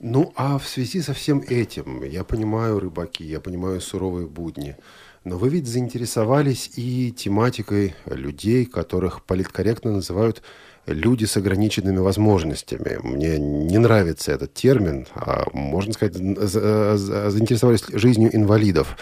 Ну, 0.00 0.32
а 0.36 0.58
в 0.58 0.64
связи 0.68 1.00
со 1.00 1.12
всем 1.12 1.40
этим, 1.40 2.04
я 2.04 2.22
понимаю 2.22 2.78
рыбаки, 2.78 3.24
я 3.24 3.40
понимаю 3.40 3.80
суровые 3.80 4.28
будни, 4.28 4.76
но 5.24 5.36
вы 5.36 5.48
ведь 5.48 5.66
заинтересовались 5.66 6.70
и 6.76 7.10
тематикой 7.10 7.94
людей, 8.06 8.64
которых 8.64 9.24
политкорректно 9.24 9.90
называют 9.90 10.42
люди 10.86 11.24
с 11.24 11.36
ограниченными 11.36 11.98
возможностями. 11.98 12.98
Мне 13.02 13.38
не 13.38 13.78
нравится 13.78 14.30
этот 14.30 14.54
термин, 14.54 15.06
а 15.16 15.44
можно 15.52 15.92
сказать, 15.92 16.14
за- 16.14 16.96
за- 16.96 17.30
заинтересовались 17.30 17.84
жизнью 17.92 18.30
инвалидов. 18.32 18.96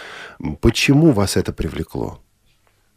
Почему 0.61 1.11
вас 1.11 1.37
это 1.37 1.53
привлекло? 1.53 2.19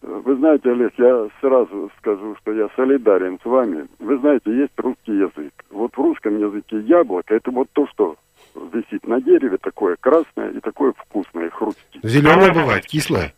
Вы 0.01 0.37
знаете, 0.37 0.71
Олег, 0.71 0.93
я 0.97 1.29
сразу 1.43 1.91
скажу, 1.99 2.35
что 2.41 2.53
я 2.53 2.69
солидарен 2.77 3.39
с 3.43 3.45
вами. 3.45 3.87
Вы 3.99 4.19
знаете, 4.21 4.51
есть 4.57 4.73
русский 4.79 5.13
язык. 5.13 5.53
Вот 5.81 5.95
в 5.97 5.99
русском 5.99 6.39
языке 6.39 6.79
яблоко– 6.81 7.35
это 7.37 7.51
вот 7.51 7.67
то, 7.73 7.87
что 7.87 8.17
висит 8.55 9.09
на 9.09 9.19
дереве, 9.19 9.57
такое 9.57 9.97
красное 9.99 10.51
и 10.51 10.61
такое 10.61 10.93
вкусное, 10.93 11.49
хрустит. 11.49 12.03
Зеленое 12.03 12.53
бывает, 12.53 12.85
кислое. 12.85 13.33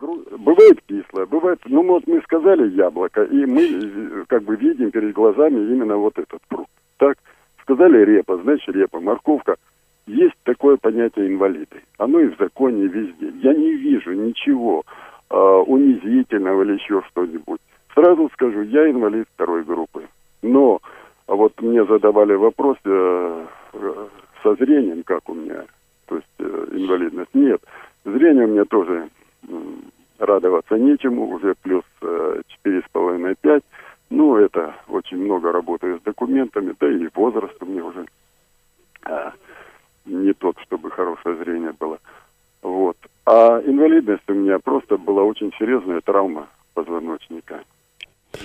Бывает 0.00 0.80
кислое, 0.88 1.26
бывает... 1.26 1.60
Ну, 1.66 1.84
вот 1.86 2.04
мы 2.08 2.20
сказали 2.22 2.74
яблоко, 2.74 3.22
и 3.22 3.46
мы 3.46 3.62
э, 3.62 4.24
как 4.26 4.42
бы 4.42 4.56
видим 4.56 4.90
перед 4.90 5.12
глазами 5.12 5.60
именно 5.72 5.96
вот 5.96 6.18
этот 6.18 6.40
фрукт. 6.48 6.72
Так, 6.96 7.18
сказали 7.62 8.04
репа, 8.04 8.36
значит 8.38 8.74
репа, 8.74 8.98
морковка. 8.98 9.54
Есть 10.08 10.34
такое 10.42 10.78
понятие 10.78 11.28
инвалиды. 11.28 11.82
Оно 11.98 12.18
и 12.18 12.34
в 12.34 12.36
законе 12.36 12.88
везде. 12.88 13.32
Я 13.40 13.54
не 13.54 13.74
вижу 13.74 14.12
ничего 14.12 14.84
а, 15.30 15.60
унизительного 15.60 16.64
или 16.64 16.72
еще 16.72 17.00
что-нибудь. 17.10 17.60
Сразу 17.94 18.28
скажу, 18.32 18.62
я 18.62 18.90
инвалид 18.90 19.28
второй 19.34 19.62
группы. 19.62 20.02
Но 20.42 20.80
а 21.26 21.34
вот 21.34 21.60
мне 21.60 21.84
задавали 21.84 22.34
вопрос 22.34 22.76
э, 22.84 23.46
э, 23.72 24.06
со 24.42 24.54
зрением, 24.54 25.02
как 25.02 25.28
у 25.28 25.34
меня, 25.34 25.64
то 26.06 26.16
есть 26.16 26.26
э, 26.38 26.66
инвалидность. 26.72 27.34
Нет, 27.34 27.60
зрение 28.04 28.46
меня 28.46 28.64
тоже 28.64 29.08
м, 29.48 29.82
радоваться 30.18 30.76
нечему, 30.76 31.28
уже 31.28 31.54
плюс 31.62 31.84
э, 32.02 32.42
4,5-5. 32.64 33.62
Ну, 34.10 34.36
это 34.36 34.74
очень 34.88 35.18
много 35.18 35.50
работаю 35.50 35.98
с 35.98 36.02
документами, 36.02 36.74
да 36.78 36.88
и 36.88 37.08
возраст 37.14 37.60
у 37.60 37.66
меня 37.66 37.84
уже 37.84 38.06
а, 39.02 39.32
не 40.04 40.32
тот, 40.32 40.56
чтобы 40.60 40.90
хорошее 40.92 41.36
зрение 41.38 41.72
было. 41.72 41.98
Вот. 42.62 42.96
А 43.24 43.60
инвалидность 43.64 44.28
у 44.28 44.34
меня 44.34 44.60
просто 44.60 44.96
была 44.96 45.24
очень 45.24 45.52
серьезная 45.58 46.00
травма 46.02 46.48
позвоночника. 46.74 47.64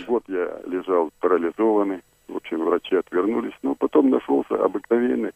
Год 0.08 0.24
я 0.28 0.62
лежал 0.66 1.12
парализованный, 1.20 2.02
в 2.32 2.38
общем, 2.38 2.64
врачи 2.64 2.96
отвернулись, 2.96 3.54
но 3.62 3.76
потом 3.76 4.10
нашелся 4.10 4.64
обыкновенный 4.64 5.32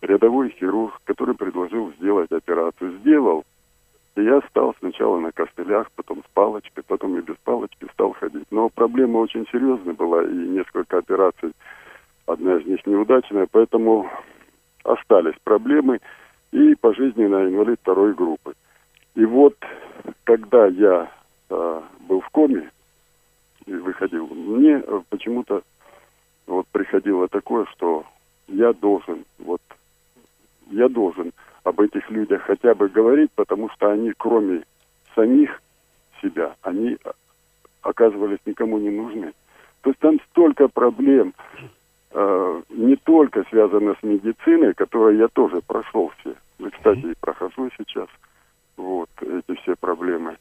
рядовой 0.00 0.50
хирург, 0.50 1.00
который 1.04 1.34
предложил 1.34 1.92
сделать 1.98 2.30
операцию. 2.30 2.98
Сделал, 2.98 3.44
и 4.16 4.22
я 4.22 4.40
стал 4.48 4.74
сначала 4.78 5.18
на 5.18 5.32
костылях, 5.32 5.90
потом 5.92 6.22
с 6.22 6.34
палочкой, 6.34 6.84
потом 6.86 7.18
и 7.18 7.22
без 7.22 7.36
палочки 7.44 7.86
стал 7.92 8.12
ходить. 8.12 8.46
Но 8.50 8.68
проблема 8.68 9.18
очень 9.18 9.46
серьезная 9.50 9.94
была, 9.94 10.22
и 10.22 10.32
несколько 10.32 10.98
операций, 10.98 11.52
одна 12.26 12.56
из 12.56 12.66
них 12.66 12.86
неудачная, 12.86 13.48
поэтому 13.50 14.10
остались 14.84 15.38
проблемы 15.44 16.00
и 16.52 16.74
пожизненно 16.76 17.48
инвалид 17.48 17.78
второй 17.80 18.14
группы. 18.14 18.54
И 19.14 19.24
вот, 19.24 19.56
когда 20.24 20.66
я 20.66 21.10
э, 21.50 21.80
был 22.08 22.20
в 22.20 22.28
коме 22.30 22.70
и 23.66 23.74
выходил, 23.74 24.28
мне 24.28 24.82
э, 24.84 25.00
почему-то 25.10 25.62
вот 26.48 26.66
приходило 26.68 27.28
такое, 27.28 27.66
что 27.76 28.04
я 28.48 28.72
должен, 28.72 29.24
вот, 29.38 29.60
я 30.70 30.88
должен 30.88 31.32
об 31.62 31.80
этих 31.80 32.10
людях 32.10 32.42
хотя 32.42 32.74
бы 32.74 32.88
говорить, 32.88 33.30
потому 33.34 33.68
что 33.70 33.90
они, 33.90 34.12
кроме 34.16 34.64
самих 35.14 35.62
себя, 36.22 36.56
они 36.62 36.96
оказывались 37.82 38.38
никому 38.46 38.78
не 38.78 38.90
нужны. 38.90 39.32
То 39.82 39.90
есть 39.90 40.00
там 40.00 40.18
столько 40.30 40.68
проблем, 40.68 41.34
э, 42.12 42.62
не 42.70 42.96
только 42.96 43.44
связано 43.50 43.94
с 44.00 44.02
медициной, 44.02 44.74
которую 44.74 45.18
я 45.18 45.28
тоже 45.28 45.60
прошел 45.66 46.10
все. 46.18 46.34
Ну, 46.58 46.70
кстати, 46.70 47.06
и 47.12 47.14
прохожу 47.20 47.70
сейчас 47.76 48.08
вот 48.76 49.10
эти 49.20 49.54
все 49.60 49.76
проблемы. 49.76 50.36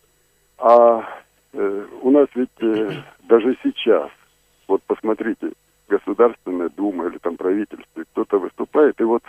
А 0.58 1.04
э, 1.54 1.86
у 2.02 2.12
нас 2.12 2.28
ведь 2.34 2.50
э, 2.62 3.04
даже 3.24 3.58
сейчас, 3.62 4.10
вот 4.68 4.82
посмотрите, 4.84 5.52
Государственная 5.88 6.70
Дума 6.70 7.08
или 7.08 7.18
там 7.18 7.38
правительство, 7.38 8.04
кто-то 8.14 8.40
выступает, 8.40 9.00
и 9.00 9.04
вот 9.04 9.24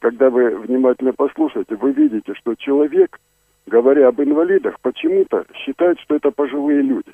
когда 0.00 0.28
вы 0.28 0.56
внимательно 0.56 1.12
послушаете, 1.12 1.76
вы 1.76 1.92
видите, 1.92 2.34
что 2.34 2.54
человек, 2.56 3.18
говоря 3.66 4.08
об 4.08 4.20
инвалидах, 4.20 4.78
почему-то 4.80 5.46
считает, 5.54 5.98
что 6.00 6.16
это 6.16 6.30
пожилые 6.30 6.82
люди. 6.82 7.12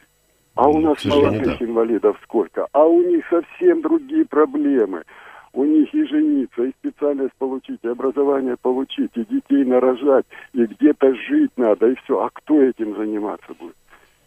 А 0.56 0.68
у 0.68 0.78
Ну, 0.78 0.88
нас 0.88 1.04
молодых 1.04 1.58
да. 1.58 1.64
инвалидов 1.64 2.18
сколько? 2.24 2.66
А 2.72 2.84
у 2.84 3.00
них 3.02 3.24
совсем 3.30 3.82
другие 3.82 4.24
проблемы. 4.26 5.04
У 5.52 5.64
них 5.64 5.92
и 5.94 6.04
жениться, 6.04 6.62
и 6.64 6.72
специальность 6.78 7.34
получить, 7.38 7.80
и 7.82 7.88
образование 7.88 8.56
получить, 8.60 9.10
и 9.14 9.24
детей 9.24 9.64
нарожать, 9.64 10.24
и 10.52 10.64
где-то 10.64 11.14
жить 11.14 11.50
надо, 11.56 11.88
и 11.88 11.94
все. 11.96 12.20
А 12.20 12.30
кто 12.32 12.60
этим 12.60 12.96
заниматься 12.96 13.54
будет? 13.58 13.76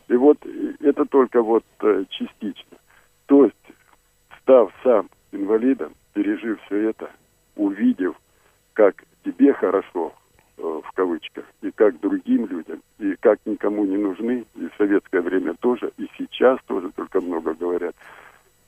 И 0.10 0.16
вот 0.16 0.38
э, 0.46 0.74
это 0.82 1.06
только 1.06 1.42
вот 1.42 1.64
э, 1.82 2.04
частично. 2.10 2.78
То 3.28 3.46
есть, 3.46 3.56
став 4.44 4.72
сам 4.84 5.10
инвалидом, 5.32 5.94
пережив 6.14 6.62
все 6.66 6.90
это, 6.90 7.10
увидев, 7.56 8.16
как 8.74 9.04
тебе 9.26 9.54
хорошо, 9.54 10.14
э, 10.58 10.62
в 10.62 10.92
кавычках, 10.94 11.46
и 11.62 11.72
как 11.72 12.00
другим 12.00 12.46
людям, 12.48 12.82
и 13.00 13.16
как 13.20 13.40
никому 13.46 13.86
не 13.86 13.98
нужны, 13.98 14.46
и 14.56 14.68
в 14.68 14.76
советское 14.78 15.22
время 15.22 15.56
тоже, 15.60 15.92
и 15.98 16.08
сейчас 16.18 16.60
тоже 16.68 16.92
только 16.92 17.22
много 17.22 17.54
говорят. 17.54 17.96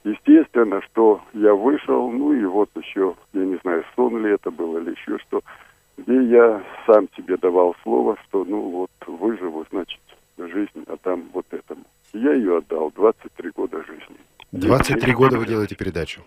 Естественно, 0.03 0.81
что 0.83 1.21
я 1.33 1.53
вышел, 1.53 2.11
ну 2.11 2.33
и 2.33 2.45
вот 2.45 2.69
еще, 2.75 3.15
я 3.33 3.45
не 3.45 3.57
знаю, 3.57 3.83
сон 3.95 4.23
ли 4.23 4.31
это 4.31 4.51
был 4.51 4.77
или 4.77 4.91
еще 4.91 5.17
что, 5.19 5.41
И 6.05 6.13
я 6.13 6.61
сам 6.85 7.07
себе 7.15 7.37
давал 7.37 7.75
слово, 7.81 8.17
что 8.25 8.43
ну 8.45 8.59
вот 8.59 8.91
выживу, 9.07 9.65
значит, 9.71 9.99
жизнь 10.37 10.83
отдам 10.87 11.23
вот 11.33 11.45
этому. 11.51 11.83
Я 12.13 12.33
ее 12.33 12.57
отдал 12.57 12.91
23 12.95 13.51
года. 13.51 13.74
23 14.55 15.13
года 15.13 15.37
вы 15.37 15.45
делаете 15.45 15.75
передачу. 15.75 16.21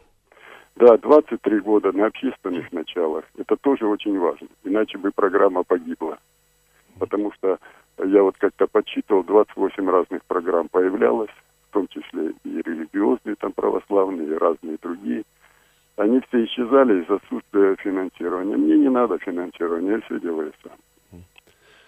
Да, 0.76 0.96
23 0.96 1.60
года 1.60 1.92
на 1.92 2.06
общественных 2.06 2.70
началах. 2.72 3.24
Это 3.36 3.56
тоже 3.56 3.86
очень 3.86 4.18
важно. 4.18 4.48
Иначе 4.64 4.98
бы 4.98 5.10
программа 5.10 5.64
погибла. 5.64 6.18
Потому 6.98 7.32
что 7.32 7.58
я 8.04 8.22
вот 8.22 8.36
как-то 8.38 8.66
подсчитывал, 8.66 9.24
28 9.24 9.90
разных 9.90 10.24
программ 10.26 10.68
появлялось, 10.68 11.30
в 11.70 11.72
том 11.72 11.88
числе 11.88 12.32
и 12.44 12.62
религиозные, 12.62 13.36
там 13.36 13.52
православные, 13.52 14.28
и 14.28 14.34
разные 14.34 14.78
другие. 14.80 15.24
Они 15.96 16.20
все 16.28 16.44
исчезали 16.44 17.02
из 17.02 17.10
отсутствия 17.10 17.76
финансирования. 17.76 18.56
Мне 18.56 18.76
не 18.76 18.88
надо 18.88 19.18
финансирования, 19.18 19.92
я 19.92 20.00
все 20.02 20.20
делаю 20.20 20.52
сам. 20.62 20.76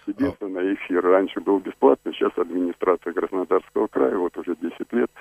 Единственное, 0.07 0.73
эфир 0.73 1.03
раньше 1.05 1.39
был 1.39 1.59
бесплатный, 1.59 2.13
сейчас 2.13 2.31
администрация 2.35 3.13
Краснодарского 3.13 3.87
края, 3.87 4.17
вот 4.17 4.35
уже 4.35 4.55
10 4.55 4.91
лет, 4.93 5.11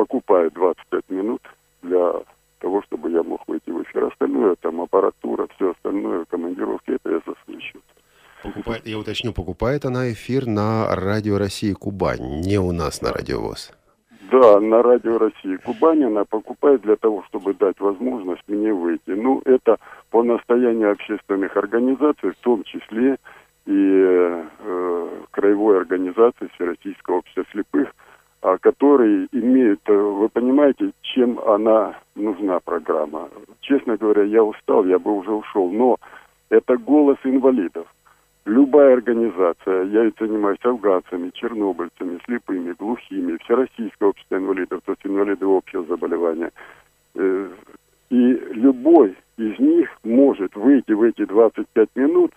покупает 0.00 0.54
25 0.54 1.10
минут 1.10 1.42
для 1.82 2.12
того, 2.58 2.82
чтобы 2.82 3.10
я 3.10 3.22
мог 3.22 3.46
выйти 3.46 3.70
в 3.70 3.82
эфир. 3.82 4.04
Остальное, 4.04 4.56
там, 4.60 4.80
аппаратура, 4.80 5.46
все 5.56 5.72
остальное, 5.72 6.24
командировки, 6.24 6.92
это 6.92 7.10
я 7.10 7.20
за 7.26 7.34
свой 7.44 7.60
счет. 7.60 7.82
Покупает, 8.42 8.86
я 8.86 8.98
уточню, 8.98 9.34
покупает 9.34 9.84
она 9.84 10.10
эфир 10.12 10.46
на 10.46 10.94
Радио 10.94 11.36
России 11.36 11.74
Кубань, 11.74 12.40
не 12.40 12.58
у 12.58 12.72
нас 12.72 13.02
на 13.02 13.12
Радио 13.12 13.40
ВОЗ. 13.40 13.72
Да, 14.32 14.60
на 14.60 14.82
Радио 14.82 15.18
России 15.18 15.56
Кубань 15.56 16.04
она 16.04 16.24
покупает 16.24 16.80
для 16.80 16.96
того, 16.96 17.22
чтобы 17.28 17.52
дать 17.52 17.78
возможность 17.80 18.44
мне 18.46 18.72
выйти. 18.72 19.10
Ну, 19.10 19.42
это 19.44 19.76
по 20.10 20.22
настоянию 20.22 20.92
общественных 20.92 21.56
организаций, 21.58 22.30
в 22.30 22.36
том 22.36 22.64
числе 22.64 23.18
и 23.66 23.72
э, 23.72 25.08
краевой 25.30 25.76
организации 25.76 26.48
Всероссийского 26.54 27.16
общества 27.16 27.44
слепых, 27.52 27.92
а, 28.42 28.56
которые 28.58 29.28
имеют, 29.32 29.80
э, 29.86 29.92
вы 29.92 30.28
понимаете, 30.28 30.92
чем 31.02 31.38
она 31.40 31.98
нужна, 32.14 32.58
программа. 32.60 33.28
Честно 33.60 33.96
говоря, 33.96 34.22
я 34.22 34.42
устал, 34.42 34.86
я 34.86 34.98
бы 34.98 35.12
уже 35.12 35.30
ушел, 35.30 35.70
но 35.70 35.96
это 36.48 36.76
голос 36.78 37.18
инвалидов. 37.24 37.86
Любая 38.46 38.94
организация, 38.94 39.84
я 39.84 40.04
ведь 40.04 40.18
занимаюсь 40.18 40.58
афганцами, 40.62 41.30
чернобыльцами, 41.34 42.18
слепыми, 42.24 42.72
глухими, 42.72 43.36
Всероссийское 43.44 44.08
общество 44.08 44.36
инвалидов, 44.36 44.80
то 44.86 44.92
есть 44.92 45.04
инвалиды 45.04 45.44
общего 45.44 45.84
заболевания. 45.84 46.50
Э, 47.14 47.50
И 48.08 48.32
любой 48.54 49.16
из 49.36 49.58
них 49.58 49.88
может 50.02 50.56
выйти 50.56 50.92
в 50.92 51.02
эти 51.02 51.24
25 51.24 51.88
минут 51.94 52.32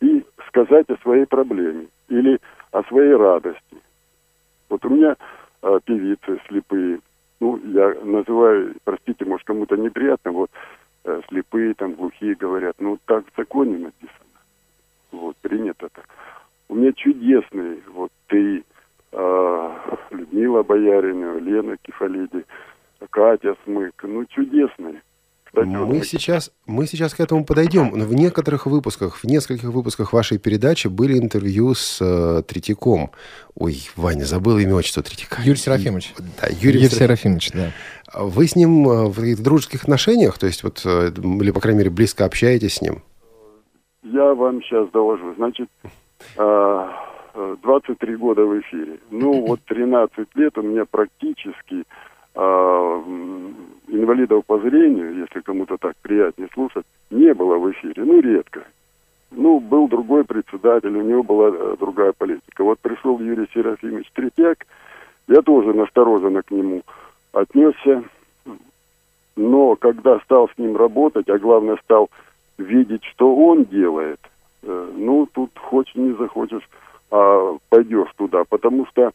и 0.00 0.24
сказать 0.46 0.88
о 0.88 0.96
своей 1.02 1.26
проблеме 1.26 1.86
или 2.08 2.38
о 2.72 2.82
своей 2.84 3.14
радости. 3.14 3.76
Вот 4.70 4.84
у 4.84 4.88
меня 4.88 5.16
э, 5.62 5.80
певицы 5.84 6.40
слепые, 6.48 7.00
ну, 7.40 7.58
я 7.64 7.92
называю, 8.04 8.76
простите, 8.84 9.24
может, 9.24 9.46
кому-то 9.46 9.76
неприятно, 9.76 10.30
вот, 10.30 10.50
э, 11.04 11.20
слепые, 11.28 11.74
там, 11.74 11.94
глухие 11.94 12.36
говорят, 12.36 12.76
ну, 12.78 12.98
так 13.04 13.24
в 13.26 13.36
законе 13.36 13.78
написано. 13.78 14.14
Вот, 15.10 15.36
принято 15.38 15.88
так. 15.92 16.08
У 16.68 16.76
меня 16.76 16.92
чудесные, 16.92 17.82
вот, 17.88 18.12
ты, 18.28 18.64
э, 19.12 19.78
Людмила 20.10 20.62
Боярина, 20.62 21.38
Лена 21.38 21.76
Кефалиди, 21.82 22.44
Катя 23.10 23.56
Смык, 23.64 23.94
ну, 24.04 24.24
чудесные. 24.26 25.02
Мы 25.52 26.02
сейчас, 26.04 26.52
мы 26.66 26.86
сейчас 26.86 27.14
к 27.14 27.20
этому 27.20 27.44
подойдем. 27.44 27.90
Но 27.94 28.04
в 28.04 28.14
некоторых 28.14 28.66
выпусках, 28.66 29.16
в 29.16 29.24
нескольких 29.24 29.64
выпусках 29.64 30.12
вашей 30.12 30.38
передачи 30.38 30.86
были 30.86 31.18
интервью 31.18 31.74
с 31.74 31.98
э, 32.00 32.42
Третьяком. 32.46 33.10
Ой, 33.56 33.78
Ваня, 33.96 34.24
забыл 34.24 34.58
имя, 34.58 34.74
отчество 34.74 35.02
Третьяка. 35.02 35.42
Юрий 35.42 35.58
Серафимович. 35.58 36.14
Да, 36.40 36.46
Юрий, 36.48 36.80
Юрий 36.80 36.94
Серафимович. 36.94 37.50
Да. 37.52 37.72
Вы 38.14 38.46
с 38.46 38.54
ним 38.54 38.88
э, 38.88 39.06
в 39.08 39.14
каких-то 39.16 39.42
дружеских 39.42 39.82
отношениях? 39.82 40.38
То 40.38 40.46
есть 40.46 40.62
вот, 40.62 40.82
э, 40.84 41.10
или, 41.10 41.50
по 41.50 41.60
крайней 41.60 41.78
мере, 41.78 41.90
близко 41.90 42.24
общаетесь 42.24 42.74
с 42.74 42.82
ним? 42.82 43.02
Я 44.02 44.34
вам 44.34 44.62
сейчас 44.62 44.88
доложу. 44.90 45.34
Значит, 45.34 45.68
э, 46.36 46.88
э, 47.34 47.56
23 47.62 48.16
года 48.16 48.42
в 48.42 48.60
эфире. 48.60 49.00
Ну, 49.10 49.46
вот 49.46 49.60
13 49.66 50.28
лет 50.36 50.56
у 50.58 50.62
меня 50.62 50.84
практически 50.84 51.84
инвалидов 53.90 54.44
по 54.46 54.58
зрению, 54.58 55.16
если 55.16 55.40
кому-то 55.40 55.76
так 55.76 55.96
приятнее 56.02 56.48
слушать, 56.54 56.84
не 57.10 57.34
было 57.34 57.58
в 57.58 57.70
эфире. 57.72 58.04
Ну, 58.04 58.20
редко. 58.20 58.64
Ну, 59.30 59.60
был 59.60 59.88
другой 59.88 60.24
председатель, 60.24 60.96
у 60.96 61.02
него 61.02 61.22
была 61.22 61.50
э, 61.50 61.76
другая 61.78 62.12
политика. 62.12 62.64
Вот 62.64 62.80
пришел 62.80 63.18
Юрий 63.20 63.48
Серафимович 63.54 64.10
Третьяк, 64.12 64.66
я 65.28 65.42
тоже 65.42 65.72
настороженно 65.72 66.42
к 66.42 66.50
нему 66.50 66.82
отнесся. 67.32 68.02
Но 69.36 69.76
когда 69.76 70.18
стал 70.20 70.48
с 70.48 70.58
ним 70.58 70.76
работать, 70.76 71.28
а 71.28 71.38
главное 71.38 71.76
стал 71.84 72.10
видеть, 72.58 73.04
что 73.04 73.34
он 73.34 73.64
делает, 73.64 74.18
э, 74.62 74.92
ну, 74.96 75.28
тут 75.32 75.50
хочешь 75.56 75.94
не 75.94 76.12
захочешь, 76.14 76.68
а 77.10 77.56
пойдешь 77.68 78.12
туда. 78.16 78.42
Потому 78.48 78.86
что 78.86 79.12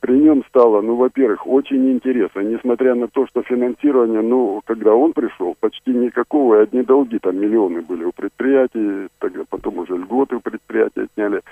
при 0.00 0.18
нем 0.18 0.42
стало, 0.48 0.80
ну, 0.80 0.96
во-первых, 0.96 1.46
очень 1.46 1.92
интересно, 1.92 2.40
несмотря 2.40 2.94
на 2.94 3.06
то, 3.08 3.26
что 3.26 3.42
финансирование, 3.42 4.22
ну, 4.22 4.62
когда 4.64 4.94
он 4.94 5.12
пришел, 5.12 5.54
почти 5.60 5.90
никакого, 5.90 6.56
и 6.56 6.62
одни 6.62 6.82
долги, 6.82 7.18
там 7.18 7.36
миллионы 7.36 7.82
были 7.82 8.04
у 8.04 8.12
предприятий, 8.12 9.08
тогда 9.18 9.42
потом 9.48 9.78
уже 9.78 9.96
льготы 9.96 10.36
у 10.36 10.40
предприятия 10.40 11.06
сняли. 11.14 11.42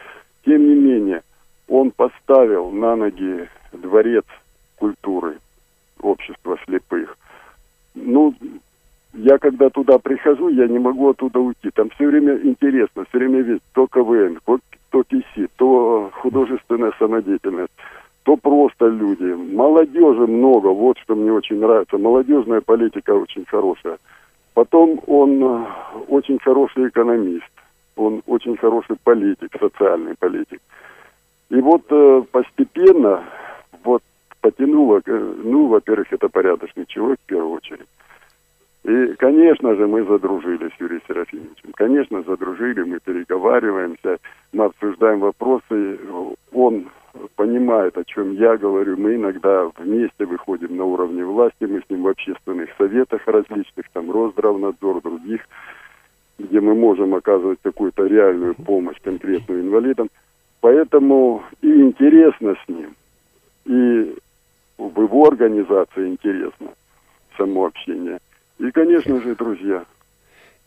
Тем 0.47 0.67
не 0.67 0.75
менее, 0.75 1.23
он 1.69 1.91
поставил 1.91 2.71
на 2.71 2.97
ноги 2.97 3.49
дворец 3.73 4.25
культуры 4.77 5.37
общества 6.01 6.57
слепых. 6.65 7.19
Ну, 7.95 8.35
я 9.13 9.37
когда 9.37 9.69
туда 9.69 9.99
прихожу, 9.99 10.49
я 10.49 10.69
не 10.69 10.79
могу 10.79 11.11
оттуда 11.11 11.39
уйти. 11.41 11.71
Там 11.75 11.91
все 11.91 12.07
время 12.07 12.39
интересно, 12.43 13.05
все 13.09 13.19
время 13.19 13.43
ведь 13.43 13.63
то 13.75 13.87
КВН, 13.87 14.39
то 14.91 15.03
КИСИ, 15.03 15.49
то 15.57 16.11
художественная 16.15 16.93
самодеятельность, 16.99 17.73
то 18.25 18.37
просто 18.37 18.89
люди. 18.89 19.33
Молодежи 19.55 20.27
много, 20.27 20.69
вот 20.69 20.99
что 20.99 21.15
мне 21.15 21.33
очень 21.33 21.61
нравится. 21.61 21.99
Молодежная 21.99 22.61
политика 22.61 23.13
очень 23.13 23.45
хорошая. 23.47 23.99
Потом 24.55 25.01
он 25.07 25.43
э, 25.43 25.67
очень 26.09 26.39
хороший 26.41 26.89
экономист, 26.89 27.47
он 27.97 28.23
очень 28.27 28.57
хороший 28.57 28.97
политик, 29.05 29.51
социальный 29.59 30.17
политик. 30.17 30.61
И 31.51 31.61
вот 31.61 31.83
э, 31.91 32.23
постепенно 32.31 33.23
вот 33.85 34.03
потянуло, 34.41 35.01
ну, 35.07 35.67
во-первых, 35.67 36.13
это 36.13 36.29
порядочный 36.29 36.87
человек 36.87 37.19
в 37.23 37.27
первую 37.27 37.53
очередь. 37.53 37.89
И, 38.85 39.15
конечно 39.19 39.75
же, 39.75 39.87
мы 39.87 40.05
задружили 40.05 40.69
с 40.69 40.81
Юрием 40.81 41.03
Серафимовичем. 41.07 41.73
Конечно, 41.75 42.23
задружили, 42.23 42.83
мы 42.83 43.01
переговариваемся, 43.01 44.19
мы 44.53 44.67
обсуждаем 44.67 45.21
вопросы. 45.21 45.99
Он 46.53 46.89
понимает, 47.37 47.97
о 47.97 48.05
чем 48.05 48.33
я 48.33 48.57
говорю. 48.57 48.97
Мы 48.97 49.17
иногда 49.17 49.71
вместе 49.79 50.25
выходим 50.25 50.77
на 50.77 50.85
уровне 50.85 51.25
власти, 51.25 51.65
мы 51.65 51.81
с 51.81 51.91
ним 51.91 52.03
в 52.03 52.09
общественных 52.09 52.71
советах 52.79 53.23
различных, 53.27 53.89
там 53.93 54.11
Росздравнадзор, 54.11 55.03
других, 55.03 55.41
где 56.39 56.61
мы 56.61 56.75
можем 56.75 57.15
оказывать 57.15 57.59
какую-то 57.63 58.07
реальную 58.07 58.55
помощь 58.55 59.01
конкретную 59.03 59.63
инвалидам. 59.63 60.09
Поэтому 60.61 61.43
и 61.63 61.69
интересно 61.69 62.57
с 62.65 62.69
ним, 62.69 62.97
и 63.65 64.17
в 64.77 65.01
его 65.01 65.27
организации 65.27 66.09
интересно 66.09 66.69
само 67.37 67.67
общение. 67.67 68.19
И, 68.59 68.71
конечно 68.71 69.21
же, 69.21 69.37
друзья. 69.37 69.85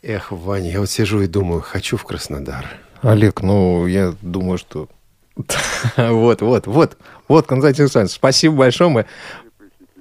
Эх, 0.02 0.32
Ваня, 0.32 0.70
я 0.70 0.80
вот 0.80 0.88
сижу 0.88 1.20
и 1.20 1.28
думаю, 1.28 1.60
хочу 1.60 1.96
в 1.96 2.04
Краснодар. 2.04 2.64
Олег, 3.02 3.42
ну, 3.42 3.86
я 3.86 4.12
думаю, 4.22 4.58
что... 4.58 4.88
Вот, 5.96 6.42
вот, 6.42 6.66
вот, 6.66 6.96
вот, 7.28 7.46
Константин 7.46 7.84
Александрович, 7.84 8.14
спасибо 8.14 8.56
большое. 8.56 8.90
Мы, 8.90 9.06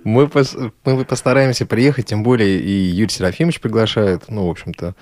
мы, 0.03 0.23
пос- 0.25 0.71
мы 0.85 1.05
постараемся 1.05 1.65
приехать, 1.65 2.07
тем 2.07 2.23
более 2.23 2.59
и 2.59 2.71
Юрий 2.71 3.11
Серафимович 3.11 3.61
приглашает. 3.61 4.23
Ну, 4.27 4.47
в 4.47 4.49
общем-то, 4.51 4.95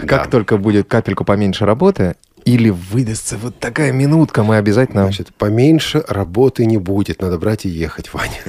как 0.00 0.06
Да. 0.06 0.24
только 0.26 0.56
будет 0.56 0.88
капельку 0.88 1.24
поменьше 1.24 1.64
работы, 1.64 2.16
или 2.44 2.70
выдастся 2.70 3.36
вот 3.38 3.60
такая 3.60 3.92
минутка, 3.92 4.42
мы 4.42 4.56
обязательно... 4.56 5.04
Значит, 5.04 5.32
поменьше 5.34 6.04
работы 6.08 6.66
не 6.66 6.76
будет, 6.76 7.22
надо 7.22 7.38
брать 7.38 7.64
и 7.66 7.68
ехать, 7.68 8.12
Ваня. 8.12 8.40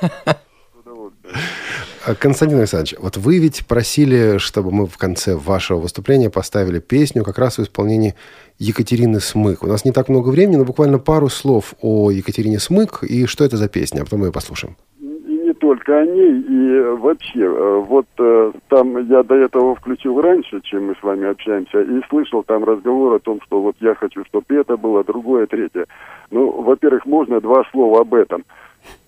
Константин 2.20 2.58
Александрович, 2.60 2.94
вот 2.98 3.16
вы 3.16 3.38
ведь 3.38 3.66
просили, 3.66 4.38
чтобы 4.38 4.70
мы 4.70 4.86
в 4.86 4.96
конце 4.96 5.34
вашего 5.34 5.78
выступления 5.80 6.30
поставили 6.30 6.78
песню 6.78 7.22
как 7.24 7.38
раз 7.38 7.58
в 7.58 7.62
исполнении 7.62 8.14
Екатерины 8.58 9.20
Смык. 9.20 9.62
У 9.62 9.66
нас 9.66 9.84
не 9.84 9.92
так 9.92 10.08
много 10.08 10.30
времени, 10.30 10.56
но 10.56 10.64
буквально 10.64 10.98
пару 10.98 11.28
слов 11.28 11.74
о 11.80 12.10
Екатерине 12.10 12.58
Смык 12.58 13.04
и 13.04 13.26
что 13.26 13.44
это 13.44 13.56
за 13.56 13.68
песня, 13.68 14.00
а 14.00 14.04
потом 14.04 14.20
мы 14.20 14.26
ее 14.26 14.32
послушаем. 14.32 14.76
Только 15.60 15.98
о 15.98 16.06
ней 16.06 16.40
и 16.40 16.80
вообще, 16.96 17.40
э, 17.40 17.84
вот 17.86 18.06
э, 18.18 18.52
там 18.68 18.96
я 19.08 19.22
до 19.22 19.34
этого 19.34 19.74
включил 19.74 20.20
раньше, 20.20 20.60
чем 20.62 20.86
мы 20.86 20.94
с 20.94 21.02
вами 21.02 21.28
общаемся, 21.28 21.80
и 21.82 22.00
слышал 22.08 22.42
там 22.42 22.64
разговор 22.64 23.14
о 23.14 23.18
том, 23.18 23.40
что 23.44 23.60
вот 23.60 23.76
я 23.80 23.94
хочу, 23.94 24.24
чтобы 24.24 24.46
это 24.50 24.76
было, 24.76 25.04
другое, 25.04 25.46
третье. 25.46 25.86
Ну, 26.30 26.62
во-первых, 26.62 27.04
можно 27.06 27.40
два 27.40 27.64
слова 27.72 28.00
об 28.00 28.14
этом. 28.14 28.44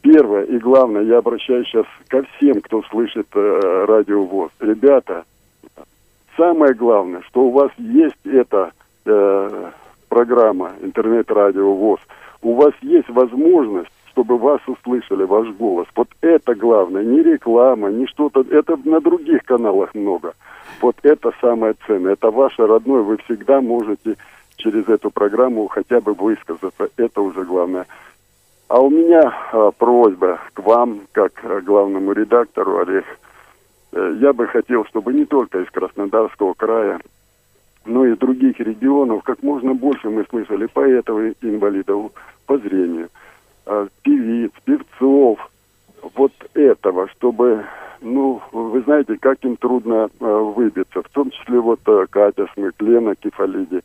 Первое 0.03 0.43
и 0.43 0.59
главное, 0.59 1.03
я 1.03 1.19
обращаюсь 1.19 1.67
сейчас 1.69 1.87
ко 2.09 2.25
всем, 2.37 2.61
кто 2.61 2.83
слышит 2.91 3.29
э, 3.35 3.85
радио 3.87 4.25
ВОЗ. 4.25 4.51
Ребята, 4.61 5.25
самое 6.37 6.75
главное, 6.75 7.23
что 7.29 7.45
у 7.45 7.51
вас 7.51 7.71
есть 7.79 8.27
эта 8.27 8.73
э, 9.05 9.71
программа 10.09 10.73
интернет-радио 10.81 11.73
ВОЗ, 11.75 12.01
у 12.43 12.55
вас 12.55 12.73
есть 12.83 13.09
возможность 13.09 13.91
чтобы 14.11 14.39
вас 14.39 14.61
услышали, 14.67 15.25
ваш 15.25 15.49
голос. 15.51 15.87
Вот 15.95 16.09
это 16.21 16.55
главное, 16.55 17.05
не 17.05 17.23
реклама, 17.23 17.91
не 17.91 18.07
что-то, 18.07 18.45
это 18.51 18.77
на 18.85 19.01
других 19.01 19.45
каналах 19.45 19.95
много. 19.95 20.35
Вот 20.81 20.97
это 21.03 21.33
самое 21.41 21.75
ценное, 21.87 22.15
это 22.15 22.31
ваше 22.31 22.67
родное, 22.67 23.03
вы 23.03 23.19
всегда 23.19 23.61
можете 23.61 24.17
через 24.57 24.89
эту 24.89 25.11
программу 25.11 25.69
хотя 25.69 26.01
бы 26.01 26.15
высказаться, 26.15 26.89
это 26.97 27.21
уже 27.23 27.45
главное. 27.45 27.87
А 28.69 28.81
у 28.81 28.91
меня 28.91 29.33
а, 29.53 29.71
просьба 29.73 30.39
к 30.55 30.61
вам, 30.61 31.01
как 31.13 31.33
а, 31.45 31.61
главному 31.61 32.13
редактору, 32.13 32.79
Олег, 32.79 33.05
я 33.93 34.33
бы 34.33 34.47
хотел, 34.47 34.85
чтобы 34.85 35.13
не 35.13 35.25
только 35.25 35.61
из 35.61 35.71
Краснодарского 35.71 36.55
края, 36.55 37.01
но 37.85 38.07
из 38.07 38.19
других 38.19 38.59
регионов 38.61 39.23
как 39.23 39.43
можно 39.43 39.75
больше 39.75 40.11
мы 40.11 40.25
слышали 40.25 40.67
поэтов 40.67 41.19
инвалидов 41.43 42.13
по 42.47 42.59
зрению, 42.59 43.09
а, 43.67 43.89
певиц, 44.03 44.53
певцов, 44.65 45.39
вот 46.15 46.33
этого, 46.55 47.09
чтобы, 47.09 47.65
ну, 48.01 48.41
вы 48.53 48.81
знаете, 48.83 49.17
как 49.21 49.45
им 49.45 49.57
трудно 49.57 50.11
а, 50.21 50.39
выбиться, 50.43 51.03
в 51.03 51.09
том 51.11 51.31
числе 51.31 51.61
вот 51.61 51.81
а, 51.87 52.07
Катя 52.09 52.47
Смык, 52.55 52.75
Лена 52.81 53.15
Кефалиди. 53.15 53.83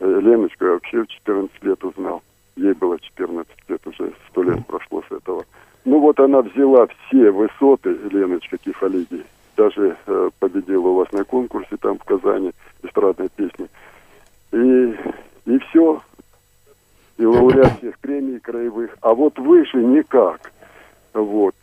Э, 0.00 0.20
Леночку 0.20 0.64
я 0.64 0.72
вообще 0.72 1.02
в 1.02 1.08
14 1.08 1.64
лет 1.64 1.84
узнал. 1.84 2.22
Ей 2.56 2.72
было 2.72 2.98
14 2.98 3.50
лет, 3.68 3.86
уже 3.86 4.12
100 4.30 4.42
лет 4.42 4.66
прошло 4.66 5.02
с 5.08 5.12
этого. 5.12 5.44
Ну 5.84 6.00
вот 6.00 6.20
она 6.20 6.42
взяла 6.42 6.86
все 6.86 7.30
высоты, 7.30 7.96
Леночка 8.10 8.58
Кефалиди, 8.58 9.24
даже 9.58 9.96
э, 10.06 10.30
победила 10.38 10.88
у 10.88 10.94
вас 10.94 11.12
на 11.12 11.24
конкурсе 11.24 11.76
там 11.80 11.98
в 11.98 12.04
Казани 12.04 12.52
эстрадной 12.82 13.28
песни. 13.34 13.66
И, 14.52 14.94
и 15.46 15.58
все. 15.58 16.00
И 17.18 17.26
лауреат 17.26 17.78
всех 17.78 17.98
премий 17.98 18.38
краевых. 18.38 18.96
А 19.02 19.12
вот 19.12 19.36
выше 19.38 19.78
никак. 19.78 20.52
Вот. 21.12 21.56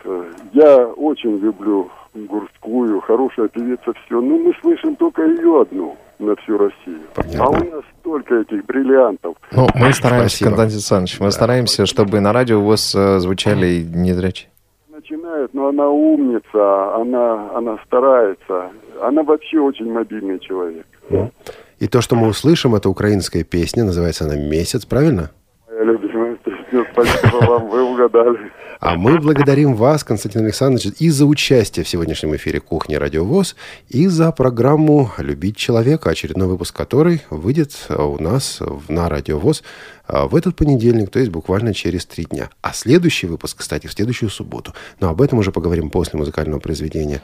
Я 0.51 0.87
очень 0.87 1.37
люблю 1.37 1.89
Гурскую, 2.13 2.99
хорошая 3.01 3.47
певица, 3.47 3.93
все. 4.05 4.21
Но 4.21 4.37
мы 4.37 4.53
слышим 4.61 4.95
только 4.95 5.23
ее 5.23 5.61
одну 5.61 5.97
на 6.19 6.35
всю 6.37 6.57
Россию. 6.57 7.01
Понятно. 7.13 7.43
А 7.43 7.49
у 7.49 7.53
нас 7.53 7.83
столько 7.99 8.35
этих 8.35 8.65
бриллиантов. 8.65 9.35
Ну, 9.51 9.67
мы 9.75 9.93
стараемся, 9.93 10.37
Спасибо. 10.37 10.49
Константин 10.49 10.75
Александрович, 10.75 11.19
мы 11.19 11.25
Да, 11.27 11.31
стараемся, 11.31 11.85
чтобы 11.85 12.19
на 12.19 12.33
радио 12.33 12.59
у 12.59 12.65
вас 12.65 12.93
э, 12.95 13.19
звучали 13.19 13.67
и 13.67 13.83
незрячие. 13.83 14.49
Начинает, 15.07 15.53
но 15.53 15.67
она 15.67 15.87
умница, 15.87 16.95
она, 16.95 17.51
она 17.55 17.77
старается. 17.85 18.71
Она 19.01 19.21
вообще 19.21 19.59
очень 19.59 19.91
мобильный 19.91 20.39
человек. 20.39 20.87
И 21.77 21.87
то, 21.87 22.01
что 22.01 22.15
мы 22.15 22.27
услышим, 22.27 22.73
это 22.73 22.89
украинская 22.89 23.43
песня, 23.43 23.83
называется 23.83 24.25
она 24.25 24.35
«Месяц», 24.35 24.85
правильно? 24.85 25.29
Моя 25.69 25.83
любимая 25.83 26.14
спасибо 26.95 27.45
вам, 27.45 27.69
вы 27.69 27.83
угадали. 27.83 28.51
А 28.79 28.95
мы 28.95 29.19
благодарим 29.19 29.73
вас, 29.75 30.03
Константин 30.03 30.43
Александрович, 30.43 30.93
и 30.99 31.09
за 31.09 31.25
участие 31.25 31.83
в 31.83 31.89
сегодняшнем 31.89 32.35
эфире 32.35 32.59
«Кухни 32.59 32.95
Радио 32.95 33.23
ВОЗ», 33.23 33.55
и 33.89 34.07
за 34.07 34.31
программу 34.31 35.11
«Любить 35.17 35.57
человека», 35.57 36.09
очередной 36.09 36.47
выпуск 36.47 36.75
которой 36.75 37.21
выйдет 37.29 37.73
у 37.89 38.21
нас 38.21 38.61
на 38.89 39.09
Радио 39.09 39.39
ВОЗ 39.39 39.63
а, 40.07 40.27
в 40.27 40.35
этот 40.35 40.55
понедельник, 40.55 41.09
то 41.09 41.19
есть 41.19 41.31
буквально 41.31 41.73
через 41.73 42.05
три 42.05 42.25
дня. 42.25 42.49
А 42.61 42.73
следующий 42.73 43.27
выпуск, 43.27 43.57
кстати, 43.59 43.87
в 43.87 43.93
следующую 43.93 44.29
субботу. 44.29 44.73
Но 44.99 45.09
об 45.09 45.21
этом 45.21 45.39
уже 45.39 45.51
поговорим 45.51 45.89
после 45.89 46.19
музыкального 46.19 46.59
произведения. 46.59 47.21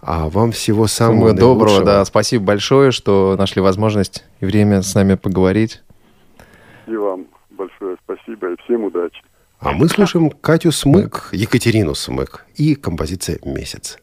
А 0.00 0.28
вам 0.28 0.52
всего 0.52 0.86
самого 0.86 1.28
Самого 1.28 1.32
доброго, 1.32 1.84
да. 1.84 2.04
Спасибо 2.04 2.44
большое, 2.44 2.90
что 2.90 3.36
нашли 3.38 3.62
возможность 3.62 4.24
и 4.40 4.44
время 4.44 4.82
с 4.82 4.94
нами 4.94 5.14
поговорить. 5.14 5.80
И 6.86 6.96
вам 6.96 7.26
большое 7.62 7.96
спасибо 8.04 8.52
и 8.52 8.56
всем 8.64 8.84
удачи. 8.84 9.22
А 9.60 9.72
мы 9.72 9.88
слушаем 9.88 10.30
Катю 10.30 10.72
Смык, 10.72 11.28
Екатерину 11.32 11.94
Смык 11.94 12.46
и 12.56 12.74
композиция 12.74 13.38
«Месяц». 13.44 14.01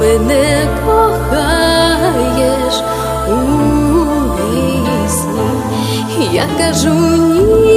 мене 0.00 0.68
кохаєш 0.86 2.74
у 3.28 3.32
вісні. 4.38 5.48
Я 6.32 6.44
кажу 6.58 6.94
ні, 7.64 7.69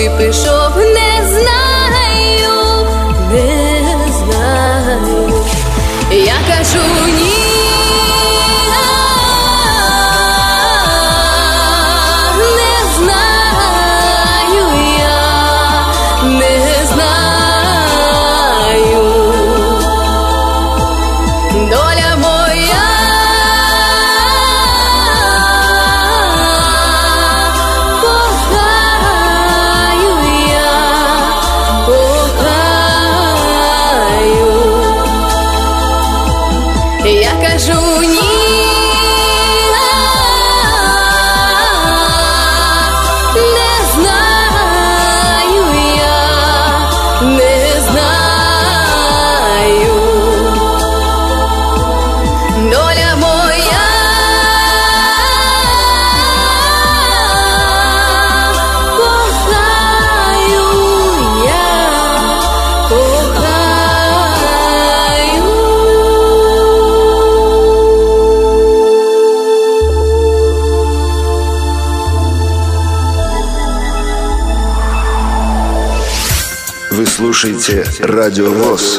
Ти 0.00 0.10
пішов, 0.18 0.89
слушаете 77.40 77.84
Радио 78.00 78.52
ВОЗ. 78.52 78.98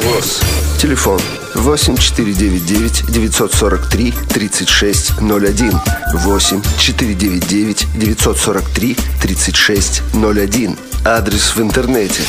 Телефон 0.79 1.19
8499 1.53 3.03
943 3.07 4.13
3601. 4.29 5.79
8 6.13 6.61
499 6.79 7.87
943 7.93 8.97
3601. 9.21 10.75
Адрес 11.05 11.55
в 11.55 11.61
интернете 11.61 12.23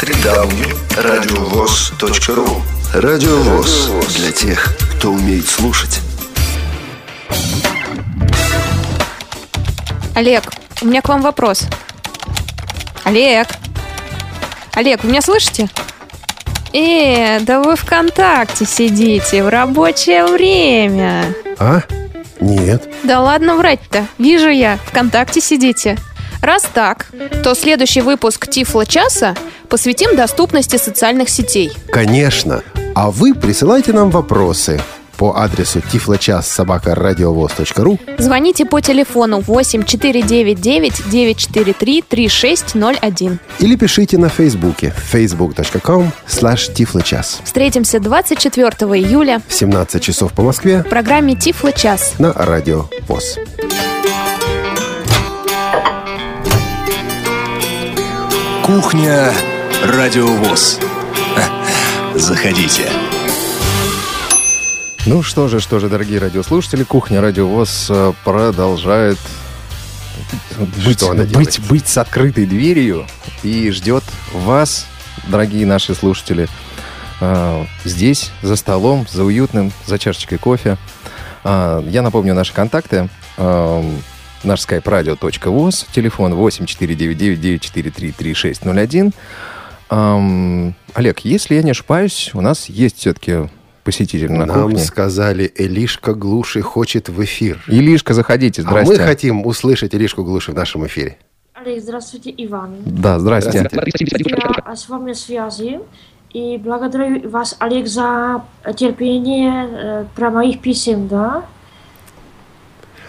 www.radiovoz.ru 0.00 2.62
Радио 2.94 3.36
ВОЗ 3.38 3.90
для 4.18 4.30
тех, 4.30 4.72
кто 4.96 5.10
умеет 5.10 5.48
слушать. 5.48 5.98
Олег, 10.14 10.44
у 10.80 10.86
меня 10.86 11.02
к 11.02 11.08
вам 11.08 11.22
вопрос. 11.22 11.64
Олег. 13.02 13.48
Олег, 14.76 15.02
вы 15.04 15.08
меня 15.08 15.22
слышите? 15.22 15.70
Э, 16.74 17.40
да 17.40 17.62
вы 17.62 17.76
ВКонтакте 17.76 18.66
сидите 18.66 19.42
в 19.42 19.48
рабочее 19.48 20.26
время. 20.26 21.34
А? 21.58 21.80
Нет. 22.40 22.86
Да 23.02 23.22
ладно 23.22 23.56
врать-то. 23.56 24.06
Вижу 24.18 24.50
я, 24.50 24.76
ВКонтакте 24.84 25.40
сидите. 25.40 25.96
Раз 26.42 26.68
так, 26.74 27.06
то 27.42 27.54
следующий 27.54 28.02
выпуск 28.02 28.48
Тифла 28.48 28.84
часа 28.84 29.34
посвятим 29.70 30.14
доступности 30.14 30.76
социальных 30.76 31.30
сетей. 31.30 31.72
Конечно. 31.90 32.62
А 32.94 33.10
вы 33.10 33.34
присылайте 33.34 33.94
нам 33.94 34.10
вопросы 34.10 34.78
по 35.16 35.32
адресу 35.36 35.78
tifloчас.собакарадиовоз.ру 35.80 37.98
Звоните 38.18 38.64
по 38.64 38.80
телефону 38.80 39.40
8 39.40 39.82
499 39.84 41.02
943 41.10 42.02
3601. 42.08 43.38
или 43.60 43.76
пишите 43.76 44.18
на 44.18 44.28
Фейсбуке 44.28 44.92
facebook.com 45.12 46.08
slash 46.28 46.72
tifloчас. 46.74 47.40
Встретимся 47.44 48.00
24 48.00 48.68
июля 49.00 49.40
В 49.48 49.54
17 49.54 50.02
часов 50.02 50.32
по 50.32 50.42
Москве 50.42 50.82
в 50.82 50.88
программе 50.88 51.34
Тифла 51.36 51.72
час. 51.72 52.14
на 52.18 52.32
Радио 52.32 52.84
ВОЗ. 53.08 53.38
Кухня 58.62 59.32
Радиовоз. 59.84 60.78
Заходите. 62.14 63.05
Ну 65.06 65.22
что 65.22 65.46
же, 65.46 65.60
что 65.60 65.78
же, 65.78 65.88
дорогие 65.88 66.18
радиослушатели, 66.18 66.82
кухня 66.82 67.20
Радио 67.20 67.46
ВОЗ 67.46 67.86
э, 67.90 68.12
продолжает 68.24 69.18
быть, 70.84 71.04
быть, 71.32 71.60
быть 71.68 71.86
с 71.86 71.96
открытой 71.96 72.44
дверью 72.44 73.06
и 73.44 73.70
ждет 73.70 74.02
вас, 74.32 74.84
дорогие 75.28 75.64
наши 75.64 75.94
слушатели, 75.94 76.48
э, 77.20 77.64
здесь, 77.84 78.32
за 78.42 78.56
столом, 78.56 79.06
за 79.08 79.22
уютным, 79.22 79.70
за 79.86 80.00
чашечкой 80.00 80.38
кофе. 80.38 80.76
А, 81.44 81.84
Я 81.86 82.02
напомню 82.02 82.34
наши 82.34 82.52
контакты. 82.52 83.08
Э, 83.36 83.88
Наш 84.42 84.58
skype 84.60 84.82
radio.voz, 84.82 85.86
телефон 85.92 86.34
8499-943-3601. 86.34 89.14
Ам, 89.88 90.74
Олег, 90.94 91.20
если 91.20 91.54
я 91.54 91.62
не 91.62 91.70
ошибаюсь, 91.70 92.32
у 92.34 92.40
нас 92.40 92.68
есть 92.68 92.98
все-таки 92.98 93.48
посетитель 93.86 94.32
на 94.32 94.46
Нам 94.46 94.62
кухне. 94.64 94.80
сказали, 94.80 95.50
Элишка 95.54 96.12
Глуши 96.12 96.60
хочет 96.60 97.08
в 97.08 97.22
эфир. 97.22 97.62
Илишка, 97.68 98.14
заходите, 98.14 98.62
А 98.62 98.64
здрасте. 98.64 98.92
мы 98.92 98.98
хотим 98.98 99.46
услышать 99.46 99.94
Элишку 99.94 100.24
Глуши 100.24 100.50
в 100.50 100.54
нашем 100.56 100.84
эфире. 100.86 101.16
Олег, 101.54 101.80
здравствуйте, 101.80 102.34
Иван. 102.36 102.74
Да, 102.84 103.20
здрасте. 103.20 103.68
Я 103.72 104.76
с 104.76 104.88
вами 104.88 105.12
связи 105.12 105.78
и 106.32 106.58
благодарю 106.58 107.30
вас, 107.30 107.56
Олег, 107.60 107.86
за 107.86 108.42
терпение 108.76 109.68
э, 109.70 110.04
про 110.16 110.30
моих 110.32 110.60
писем, 110.60 111.06
да? 111.06 111.44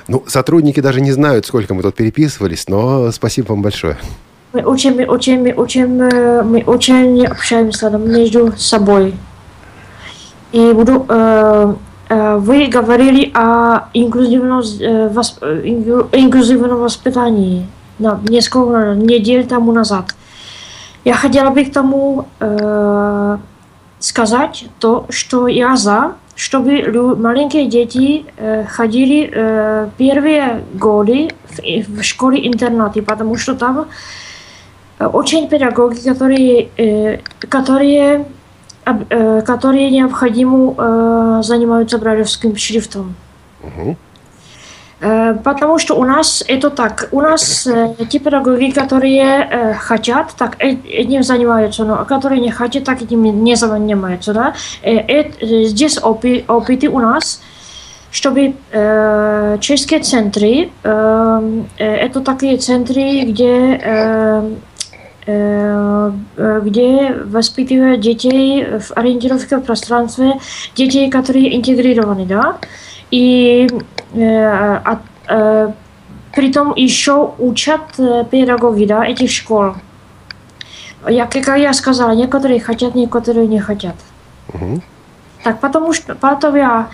Ну, 0.07 0.23
сотрудники 0.27 0.79
даже 0.79 1.01
не 1.01 1.11
знают, 1.11 1.47
сколько 1.47 1.73
мы 1.73 1.81
тут 1.81 1.95
переписывались, 1.95 2.69
но 2.69 3.11
спасибо 3.11 3.47
вам 3.47 3.63
большое. 3.63 3.97
Мы 4.53 4.61
очень, 4.61 4.95
мы 4.95 5.05
очень, 5.05 5.41
мы 5.41 5.53
очень, 5.53 5.99
э, 5.99 6.43
мы 6.43 6.63
очень 6.63 7.25
общаемся 7.25 7.89
между 7.89 8.53
собой. 8.57 9.15
И 10.51 10.71
буду, 10.73 11.05
э, 11.09 11.73
э, 12.09 12.37
вы 12.37 12.67
говорили 12.67 13.31
о 13.33 13.89
инклюзивном, 13.93 14.59
э, 14.59 15.09
восп- 15.09 15.39
э, 15.41 15.61
инклю- 15.65 16.07
инклюзивном 16.11 16.77
воспитании 16.79 17.67
на 17.99 18.19
несколько 18.29 18.93
недель 18.95 19.45
тому 19.45 19.71
назад. 19.73 20.05
Я 21.05 21.13
хотела 21.15 21.49
бы 21.49 21.65
к 21.65 21.73
тому 21.73 22.25
э, 22.39 23.37
сказать 23.99 24.65
то, 24.79 25.05
что 25.09 25.47
я 25.47 25.75
за, 25.75 26.11
чтобы 26.35 26.69
лю- 26.81 27.15
маленькие 27.15 27.65
дети 27.65 28.25
э, 28.37 28.63
ходили 28.65 29.29
э, 29.33 29.87
первые 29.97 30.61
годы 30.73 31.29
в, 31.49 31.59
и- 31.59 31.81
в 31.83 32.03
школе-интернате, 32.03 33.01
потому 33.01 33.35
что 33.37 33.53
там 33.55 33.85
э, 34.99 35.05
очень 35.07 35.47
педагоги, 35.49 35.99
которые, 35.99 36.69
э, 36.77 37.19
которые, 37.49 38.15
об- 38.15 38.21
э, 38.21 38.25
которые 39.45 39.91
необходимо 39.91 40.73
э, 40.77 41.41
занимаются 41.43 41.97
брайлевским 41.97 42.55
шрифтом. 42.55 43.15
Э, 44.99 45.35
Потому 45.43 45.77
что 45.77 45.95
у 45.95 46.03
нас 46.05 46.43
это 46.47 46.69
так, 46.69 47.09
у 47.11 47.21
нас 47.21 47.67
э, 47.67 47.93
те 48.09 48.19
педагоги, 48.19 48.71
которые 48.71 49.47
э, 49.49 49.73
хотят, 49.75 50.33
так 50.37 50.55
э- 50.59 50.77
этим 50.89 51.21
занимаются, 51.23 51.83
но 51.85 52.03
которые 52.05 52.41
не 52.41 52.49
хотят, 52.51 52.83
так 52.83 53.01
этим 53.01 53.23
не 53.43 53.55
занимаются, 53.55 54.33
да. 54.33 54.53
Э, 54.81 54.95
э- 54.95 55.31
э, 55.39 55.63
здесь 55.65 55.99
опыты 56.01 56.89
у 56.89 56.99
нас, 56.99 57.41
чтобы 58.11 58.55
э, 58.71 59.57
чешские 59.61 59.99
центры, 59.99 60.69
э, 60.83 61.61
э, 61.77 61.85
это 61.85 62.21
такие 62.21 62.57
центры, 62.57 63.21
где 63.21 63.45
э, 63.45 63.79
э, 63.83 64.41
э, 64.41 64.55
где 65.27 67.13
воспитывают 67.25 67.99
детей 67.99 68.65
в 68.79 68.91
ориентировке 68.95 69.57
в 69.57 69.61
пространстве, 69.61 70.39
детей, 70.75 71.09
которые 71.11 71.55
интегрированы, 71.57 72.25
да, 72.25 72.57
и 73.11 73.67
э, 74.13 74.75
от- 74.85 74.99
э, 75.27 75.71
притом 76.33 76.73
еще 76.75 77.33
учат 77.39 77.81
э, 77.97 78.23
педагоги, 78.31 78.85
да, 78.85 79.05
этих 79.05 79.29
школ. 79.31 79.73
Я, 81.07 81.25
как 81.25 81.47
я 81.57 81.73
сказала, 81.73 82.11
некоторые 82.11 82.59
хотят, 82.59 82.95
некоторые 82.95 83.47
не 83.47 83.59
хотят. 83.59 83.95
Так, 85.43 85.59
потому 85.59 85.93
что, 85.93 86.15
поэтому 86.15 86.57
я, 86.57 86.87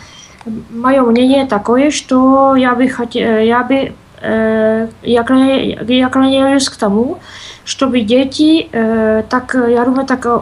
мое 0.71 1.01
мнение 1.03 1.45
такое, 1.45 1.91
что 1.91 2.55
я 2.55 2.75
бы 2.75 2.87
хотел, 2.87 3.37
я 3.37 3.63
бы, 3.63 3.93
э, 4.23 4.87
я, 5.03 5.21
клоня- 5.21 5.93
я 5.93 6.09
клоняюсь 6.09 6.69
к 6.69 6.77
тому, 6.77 7.17
чтобы 7.65 8.01
дети, 8.01 8.67
э, 8.71 9.23
так, 9.29 9.55
я 9.55 9.83
думаю, 9.85 10.05
так, 10.05 10.25
э, 10.25 10.39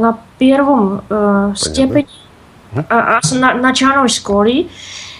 на 0.00 0.18
первом 0.38 1.02
э, 1.10 1.52
степени, 1.56 2.06
а, 2.88 3.18
а 3.18 3.22
с 3.22 3.32
на, 3.32 3.54
начальной 3.54 4.08
школы, 4.08 4.66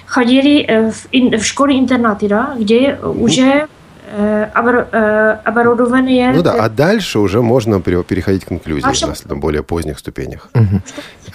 ходили 0.07 0.65
э, 0.69 0.91
в, 0.91 1.07
ин- 1.13 1.39
в 1.39 1.45
школе-интернате, 1.45 2.29
да, 2.29 2.55
где 2.59 2.99
уже 3.03 3.67
э, 4.11 4.49
э, 4.93 5.37
оборудование... 5.45 6.33
Ну 6.33 6.43
да, 6.43 6.53
а 6.55 6.69
дальше 6.69 7.19
уже 7.19 7.43
можно 7.43 7.81
пере- 7.81 8.03
переходить 8.03 8.45
к 8.45 8.53
инклюзии 8.53 8.87
А 8.89 8.95
что- 8.95 9.09
на 9.09 9.15
с- 9.15 9.23
более 9.23 9.63
поздних 9.63 9.99
ступенях. 9.99 10.49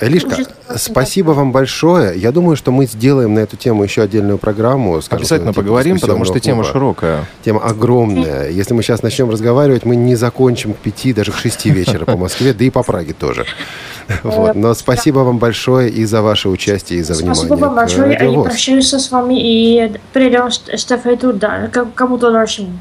Лишка, 0.02 0.38
спасибо 0.76 1.32
вам 1.32 1.52
большое. 1.52 2.18
Я 2.18 2.32
думаю, 2.32 2.56
что 2.56 2.72
мы 2.72 2.86
сделаем 2.86 3.36
на 3.36 3.40
эту 3.40 3.58
тему 3.58 3.84
еще 3.84 4.02
отдельную 4.02 4.38
программу. 4.38 5.00
скажем, 5.02 5.22
Обязательно 5.22 5.52
типа 5.54 5.62
поговорим, 5.62 6.00
потому 6.00 6.26
что 6.26 6.40
тема 6.40 6.64
широкая. 6.64 7.26
Тема 7.44 7.62
огромная. 7.62 8.50
Если 8.50 8.74
мы 8.74 8.82
сейчас 8.84 9.04
начнем 9.04 9.30
разговаривать, 9.30 9.86
мы 9.86 9.96
не 9.96 10.16
закончим 10.16 10.74
к 10.74 10.78
пяти, 10.78 11.14
даже 11.14 11.32
к 11.32 11.38
шести 11.38 11.70
вечера 11.70 12.06
по 12.06 12.18
Москве, 12.18 12.54
да 12.54 12.66
и 12.66 12.70
по 12.70 12.84
Праге 12.84 13.14
тоже. 13.14 13.46
Вот. 14.24 14.56
Но 14.56 14.74
спасибо 14.74 15.20
вам 15.20 15.38
большое 15.38 15.90
и 15.90 16.06
за 16.06 16.22
ваше 16.22 16.50
участие, 16.50 17.00
и 17.00 17.04
за 17.04 17.14
внимание. 17.14 17.36
Спасибо 17.36 17.56
вам 17.56 17.76
большое. 17.76 18.18
Я 18.20 18.40
прощаюсь 18.42 18.94
с 18.94 19.12
вами 19.12 19.36
и 19.40 20.00
передам 20.14 20.52
ст- 20.52 20.70
эстафету 20.70 21.40
кому-то 21.96 22.32
дальшему. 22.32 22.78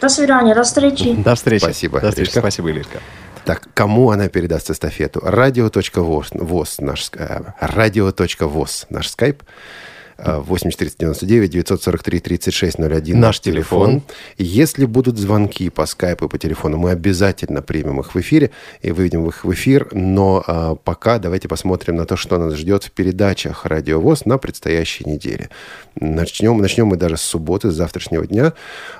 До 0.00 0.08
свидания, 0.08 0.54
до 0.54 0.62
встречи. 0.62 1.14
До 1.14 1.34
встречи. 1.34 1.62
Спасибо, 1.62 2.00
До 2.00 2.08
встречи. 2.10 2.28
Иришка. 2.28 2.40
Спасибо, 2.40 2.70
Илишка. 2.70 2.98
Так, 3.44 3.62
кому 3.74 4.10
она 4.10 4.28
передаст 4.28 4.70
эстафету? 4.70 5.20
Радио.воз, 5.22 6.30
ВОЗ, 6.34 6.76
наш, 6.80 7.10
э, 7.14 7.40
радио.воз, 7.60 8.86
наш 8.90 9.08
скайп. 9.08 9.42
Э, 10.18 10.40
8499 10.40 11.50
943 11.50 12.20
3601 12.20 13.20
Наш 13.20 13.40
телефон. 13.40 14.02
Если 14.38 14.86
будут 14.86 15.18
звонки 15.18 15.68
по 15.68 15.84
скайпу 15.84 16.24
и 16.24 16.28
по 16.28 16.38
телефону, 16.38 16.78
мы 16.78 16.90
обязательно 16.90 17.60
примем 17.60 18.00
их 18.00 18.14
в 18.14 18.20
эфире 18.20 18.50
и 18.80 18.92
выведем 18.92 19.28
их 19.28 19.44
в 19.44 19.52
эфир. 19.52 19.88
Но 19.92 20.42
а, 20.46 20.74
пока 20.74 21.18
давайте 21.18 21.48
посмотрим 21.48 21.96
на 21.96 22.06
то, 22.06 22.16
что 22.16 22.38
нас 22.38 22.54
ждет 22.54 22.84
в 22.84 22.92
передачах 22.92 23.66
Радио 23.66 24.00
ВОЗ 24.00 24.24
на 24.24 24.38
предстоящей 24.38 25.04
неделе. 25.04 25.50
Начнем, 25.96 26.56
начнем 26.58 26.86
мы 26.86 26.96
даже 26.96 27.18
с 27.18 27.22
субботы, 27.22 27.70
с 27.70 27.74
завтрашнего 27.74 28.26
дня. 28.26 28.54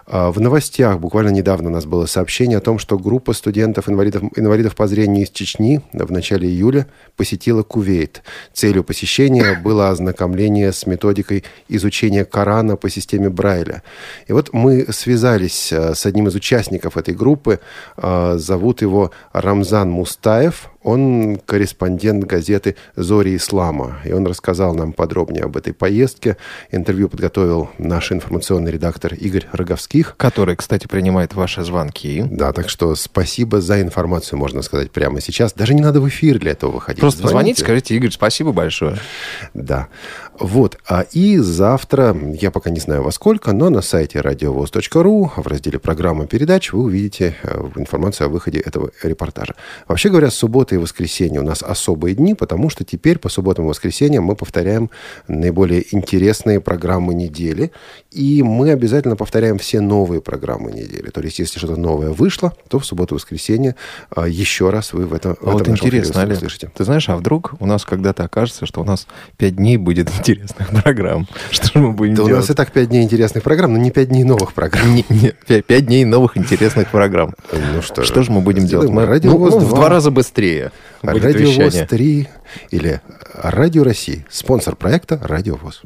А, 0.07 0.31
В 0.31 0.39
новостях 0.39 1.01
буквально 1.01 1.31
недавно 1.31 1.71
у 1.71 1.73
нас 1.73 1.87
было 1.87 2.05
сообщение 2.05 2.59
о 2.59 2.61
том, 2.61 2.79
что 2.79 2.99
группа 2.99 3.33
студентов-инвалидов 3.33 4.23
инвалидов 4.37 4.77
по 4.77 4.87
зрению 4.87 5.25
из 5.25 5.31
Чечни 5.31 5.81
в 5.95 6.13
начале 6.13 6.47
июля 6.47 6.87
посетила 7.17 7.63
Кувейт. 7.63 8.23
Целью 8.53 8.85
посещения 8.85 9.59
было 9.65 9.89
ознакомление 9.89 10.73
с 10.73 10.87
методикой 10.87 11.06
изучения 11.69 12.25
Корана 12.25 12.77
по 12.77 12.91
системе 12.91 13.29
Брайля. 13.29 13.83
И 14.27 14.33
вот 14.33 14.53
мы 14.53 14.87
связались 14.91 15.73
э, 15.73 15.95
с 15.95 16.07
одним 16.07 16.29
из 16.29 16.35
участников 16.35 16.97
этой 16.97 17.15
группы. 17.15 17.61
Э, 17.97 18.37
Зовут 18.39 18.83
его 18.83 19.11
Рамзан 19.33 19.91
Мустаев. 19.91 20.71
Он 20.87 21.41
корреспондент 21.45 22.25
газеты 22.27 22.77
«Зори 22.95 23.35
Ислама». 23.35 23.97
И 24.05 24.13
он 24.13 24.25
рассказал 24.25 24.73
нам 24.73 24.93
подробнее 24.93 25.43
об 25.43 25.57
этой 25.57 25.73
поездке. 25.73 26.37
Интервью 26.71 27.09
подготовил 27.09 27.71
наш 27.77 28.13
информационный 28.13 28.71
редактор 28.71 29.13
Игорь 29.13 29.49
Роговских. 29.51 30.15
Который, 30.17 30.55
кстати, 30.55 30.87
принимает 30.87 31.35
ваши 31.35 31.65
звонки. 31.65 32.25
Да, 32.31 32.53
так 32.53 32.69
что 32.69 32.95
спасибо 32.95 33.61
за 33.61 33.83
информацию, 33.83 34.39
можно 34.39 34.63
сказать, 34.63 34.93
прямо 34.93 35.21
сейчас. 35.21 35.55
Даже 35.55 35.75
не 35.75 35.83
надо 35.83 36.01
в 36.01 36.09
эфир 36.09 36.39
для 36.39 36.53
этого 36.53 36.71
выходить. 36.71 37.01
Просто 37.01 37.21
позвоните, 37.21 37.57
Звоните. 37.57 37.65
скажите, 37.65 37.97
Игорь, 37.97 38.13
спасибо 38.13 38.53
большое. 38.53 38.97
Да. 39.55 39.89
Вот. 40.39 40.79
А 40.87 41.05
и 41.11 41.39
завтра, 41.39 42.17
я 42.41 42.53
пока 42.53 42.71
не 42.71 42.79
знаю 42.79 43.03
во 43.03 43.11
сколько, 43.11 43.53
но 43.53 43.71
на 43.71 43.83
сайте 43.83 44.21
радиовоз.ру 44.21 45.33
в 45.35 45.47
разделе 45.49 45.81
«Программа 45.81 46.29
передач» 46.29 46.73
вы 46.73 46.85
увидите 46.85 47.35
э, 47.43 47.71
информацию 47.75 48.27
о 48.27 48.29
выходе 48.29 48.61
этого 48.61 48.91
репортажа. 49.03 49.57
Вообще 49.89 50.11
говоря, 50.11 50.31
суббота 50.77 50.79
и 50.79 50.79
воскресенье 50.79 51.41
у 51.41 51.45
нас 51.45 51.63
особые 51.63 52.15
дни, 52.15 52.35
потому 52.35 52.71
что 52.71 52.85
теперь 52.85 53.19
по 53.19 53.29
субботам 53.29 53.65
и 53.67 53.69
воскресеньям 53.69 54.25
мы 54.25 54.37
повторяем 54.37 54.91
наиболее 55.29 55.85
интересные 55.95 56.61
программы 56.61 57.15
недели. 57.15 57.71
И 58.11 58.43
мы 58.43 58.71
обязательно 58.71 59.17
повторяем 59.17 59.59
все 59.59 59.81
новые 59.81 60.21
программы 60.21 60.73
недели. 60.73 61.11
То 61.11 61.21
есть, 61.21 61.39
если 61.39 61.59
что-то 61.59 61.77
новое 61.77 62.11
вышло, 62.11 62.53
то 62.69 62.79
в 62.79 62.87
субботу 62.87 63.15
и 63.15 63.19
воскресенье 63.19 63.75
а, 64.11 64.27
еще 64.29 64.71
раз 64.71 64.93
вы 64.93 65.07
в 65.07 65.13
этом, 65.13 65.37
в 65.41 65.49
А 65.49 65.53
вот 65.53 65.63
этом 65.63 65.75
интересно, 65.75 66.23
Олег, 66.23 66.37
услышите. 66.37 66.71
ты 66.75 66.85
знаешь, 66.85 67.09
а 67.09 67.17
вдруг 67.17 67.55
у 67.61 67.67
нас 67.67 67.85
когда-то 67.85 68.25
окажется, 68.25 68.67
что 68.67 68.81
у 68.81 68.85
нас 68.85 69.07
пять 69.37 69.57
дней 69.57 69.77
будет 69.77 70.11
интересных 70.19 70.69
программ? 70.83 71.27
Что 71.51 71.67
же 71.67 71.79
мы 71.79 71.93
будем 71.93 72.15
Да 72.15 72.23
у 72.23 72.27
делать? 72.27 72.43
нас 72.43 72.51
и 72.51 72.55
так 72.55 72.73
пять 72.73 72.89
дней 72.89 73.03
интересных 73.03 73.43
программ, 73.43 73.73
но 73.73 73.79
не 73.79 73.91
пять 73.91 74.09
дней 74.09 74.25
новых 74.25 74.53
программ. 74.53 74.95
Не- 74.95 75.05
не, 75.11 75.81
дней 75.81 76.05
новых 76.05 76.37
интересных 76.37 76.91
программ. 76.91 77.35
Ну 77.53 77.83
что, 77.83 78.03
Что 78.03 78.23
же 78.23 78.33
мы 78.33 78.41
будем 78.41 78.67
делать? 78.67 78.89
Мы, 78.89 79.07
Радио 79.07 79.31
ну, 79.33 79.39
ну, 79.39 79.59
в 79.59 79.69
2, 79.69 79.77
два 79.77 79.89
раза 79.89 80.11
быстрее 80.11 80.66
будет 81.03 81.25
Радио 81.25 81.47
ВОЗ 81.47 81.57
вещание. 81.57 81.87
3 81.87 82.29
или 82.71 83.01
Радио 83.35 83.85
России, 83.85 84.25
спонсор 84.31 84.77
проекта 84.77 85.19
Радио 85.23 85.57
ВОЗ. 85.57 85.83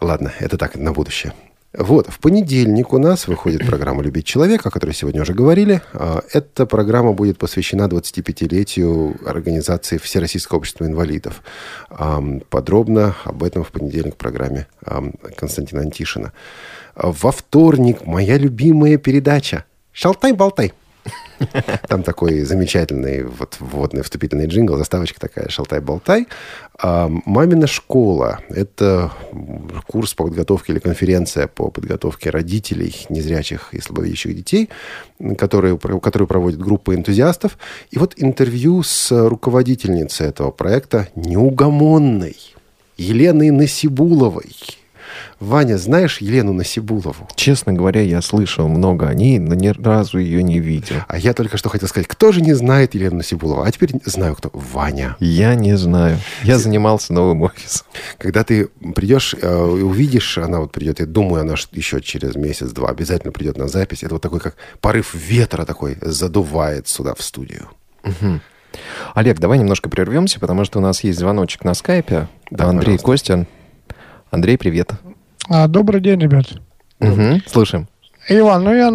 Ладно, 0.00 0.32
это 0.38 0.56
так, 0.56 0.76
на 0.76 0.92
будущее. 0.92 1.32
Вот, 1.72 2.08
в 2.08 2.18
понедельник 2.18 2.92
у 2.92 2.98
нас 2.98 3.28
выходит 3.28 3.64
программа 3.64 4.02
«Любить 4.02 4.26
человека», 4.26 4.70
о 4.70 4.72
которой 4.72 4.90
сегодня 4.90 5.22
уже 5.22 5.34
говорили. 5.34 5.80
А, 5.92 6.20
Эта 6.32 6.66
программа 6.66 7.12
будет 7.12 7.38
посвящена 7.38 7.86
25-летию 7.86 9.16
организации 9.24 9.98
Всероссийского 9.98 10.58
общества 10.58 10.84
инвалидов. 10.86 11.42
Подробно 12.48 13.14
об 13.22 13.44
этом 13.44 13.62
в 13.62 13.70
понедельник 13.70 14.14
в 14.14 14.16
программе 14.16 14.66
ам, 14.84 15.12
Константина 15.36 15.82
Антишина. 15.82 16.32
Во 16.96 17.30
вторник 17.30 18.04
моя 18.04 18.36
любимая 18.36 18.96
передача 18.96 19.64
«Шалтай-болтай». 19.92 20.72
Там 21.88 22.02
такой 22.02 22.40
замечательный 22.40 23.24
вот 23.24 23.56
вводный 23.60 24.02
вступительный 24.02 24.46
джингл, 24.46 24.76
заставочка 24.76 25.20
такая 25.20 25.48
«Шалтай-болтай». 25.48 26.26
А, 26.78 27.08
«Мамина 27.24 27.66
школа»— 27.66 28.40
это 28.48 29.12
курс 29.86 30.14
по 30.14 30.24
подготовке 30.24 30.72
или 30.72 30.80
конференция 30.80 31.46
по 31.46 31.70
подготовке 31.70 32.30
родителей 32.30 33.06
незрячих 33.08 33.72
и 33.72 33.80
слабовидящих 33.80 34.36
детей, 34.36 34.68
которые, 35.38 35.78
которую 35.78 36.28
проводит 36.28 36.60
группа 36.60 36.94
энтузиастов. 36.94 37.58
И 37.90 37.98
вот 37.98 38.14
интервью 38.16 38.82
с 38.82 39.10
руководительницей 39.10 40.26
этого 40.26 40.50
проекта, 40.50 41.08
неугомонной 41.14 42.36
Еленой 42.98 43.50
Насибуловой. 43.50 44.54
Ваня, 45.38 45.78
знаешь 45.78 46.18
Елену 46.18 46.52
Насибулову? 46.52 47.28
Честно 47.34 47.72
говоря, 47.72 48.00
я 48.02 48.20
слышал 48.22 48.68
много 48.68 49.08
о 49.08 49.14
ней, 49.14 49.38
но 49.38 49.54
ни 49.54 49.68
разу 49.68 50.18
ее 50.18 50.42
не 50.42 50.58
видел. 50.58 50.96
А 51.08 51.18
я 51.18 51.32
только 51.32 51.56
что 51.56 51.68
хотел 51.68 51.88
сказать, 51.88 52.06
кто 52.06 52.32
же 52.32 52.40
не 52.40 52.54
знает 52.54 52.94
Елену 52.94 53.16
Насибулову? 53.16 53.62
А 53.62 53.70
теперь 53.70 53.92
знаю, 54.04 54.34
кто. 54.34 54.50
Ваня. 54.52 55.16
Я 55.20 55.54
не 55.54 55.76
знаю. 55.76 56.18
Я 56.42 56.58
занимался 56.58 57.12
новым 57.12 57.42
офисом. 57.42 57.86
Когда 58.18 58.44
ты 58.44 58.68
придешь 58.94 59.34
э, 59.40 59.76
и 59.78 59.82
увидишь, 59.82 60.38
она 60.38 60.60
вот 60.60 60.72
придет, 60.72 61.00
я 61.00 61.06
думаю, 61.06 61.42
она 61.42 61.54
еще 61.72 62.00
через 62.00 62.36
месяц-два 62.36 62.90
обязательно 62.90 63.32
придет 63.32 63.56
на 63.56 63.68
запись. 63.68 64.02
Это 64.02 64.14
вот 64.14 64.22
такой, 64.22 64.40
как 64.40 64.56
порыв 64.80 65.14
ветра 65.14 65.64
такой, 65.64 65.96
задувает 66.00 66.88
сюда, 66.88 67.14
в 67.14 67.22
студию. 67.22 67.68
Олег, 69.14 69.38
давай 69.38 69.58
немножко 69.58 69.88
прервемся, 69.88 70.38
потому 70.38 70.64
что 70.64 70.78
у 70.78 70.82
нас 70.82 71.02
есть 71.02 71.18
звоночек 71.18 71.64
на 71.64 71.74
скайпе. 71.74 72.28
Да, 72.50 72.66
Андрей 72.66 72.98
пожалуйста. 72.98 73.06
Костин. 73.06 73.46
Андрей, 74.30 74.56
привет. 74.58 74.92
А, 75.48 75.66
добрый 75.66 76.00
день, 76.00 76.20
ребят. 76.20 76.46
Мгм, 77.00 77.42
Слушаем. 77.46 77.88
Иван, 78.28 78.62
ну 78.64 78.74
я 78.74 78.92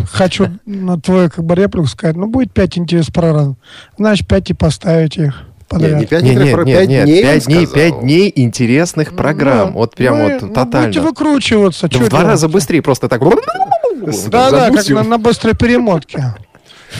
хочу 0.10 0.46
на 0.64 0.98
твою 1.00 1.28
как 1.30 1.44
бы 1.44 1.54
реплику 1.54 1.86
сказать. 1.86 2.16
Ну, 2.16 2.26
будет 2.26 2.52
пять 2.52 2.78
интересных 2.78 3.14
программ. 3.14 3.56
Значит, 3.98 4.26
пять 4.26 4.48
и 4.50 4.54
поставите 4.54 5.26
их 5.26 5.42
подряд. 5.68 6.00
не 6.00 6.06
пять 6.06 6.22
Не, 6.22 6.30
недель, 6.30 6.44
не, 6.46 6.52
про 6.52 6.64
не, 6.64 6.72
пять 6.72 6.88
нет, 6.88 7.04
дней 7.04 7.22
пять 7.22 7.46
он 7.48 7.52
дней, 7.52 7.66
сказал. 7.66 7.90
пять 7.90 8.00
дней 8.00 8.32
интересных 8.34 9.16
программ. 9.16 9.72
Вот 9.72 9.94
прям 9.94 10.16
Ну, 10.18 10.32
вот 10.32 10.42
ну, 10.42 10.48
тотально. 10.54 10.86
Будете 10.86 11.00
выкручиваться. 11.00 11.88
Да 11.88 11.98
в 11.98 12.08
два 12.08 12.22
раза 12.22 12.48
быстрее, 12.48 12.80
просто 12.80 13.08
так. 13.08 13.20
Да, 13.20 14.50
да, 14.50 14.70
как 14.70 14.88
на, 14.88 15.02
на 15.02 15.18
быстрой 15.18 15.54
перемотке. 15.54 16.34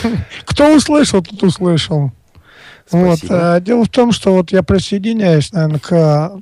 Кто 0.44 0.74
услышал, 0.76 1.22
тот 1.22 1.42
услышал. 1.42 2.12
Вот. 2.90 3.20
А, 3.30 3.60
Дело 3.60 3.84
в 3.84 3.88
том, 3.88 4.12
что 4.12 4.34
вот 4.34 4.50
я 4.50 4.62
присоединяюсь, 4.62 5.52
наверное, 5.52 5.78
к 5.78 6.32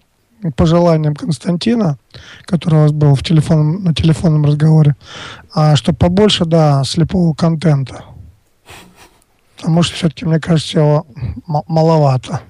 пожеланиям 0.53 1.15
Константина, 1.15 1.99
который 2.43 2.75
у 2.75 2.83
вас 2.83 2.93
был 2.93 3.15
в 3.15 3.23
телефон, 3.23 3.83
на 3.85 3.95
телефонном 3.95 4.45
разговоре, 4.45 4.97
а, 5.55 5.77
что 5.77 5.93
побольше, 5.93 6.45
да, 6.45 6.85
слепого 6.85 7.35
контента. 7.35 8.05
Потому 9.57 9.83
что 9.83 9.95
все-таки, 9.95 10.25
мне 10.25 10.39
кажется, 10.41 10.79
его 10.79 11.07
маловато. 11.47 12.41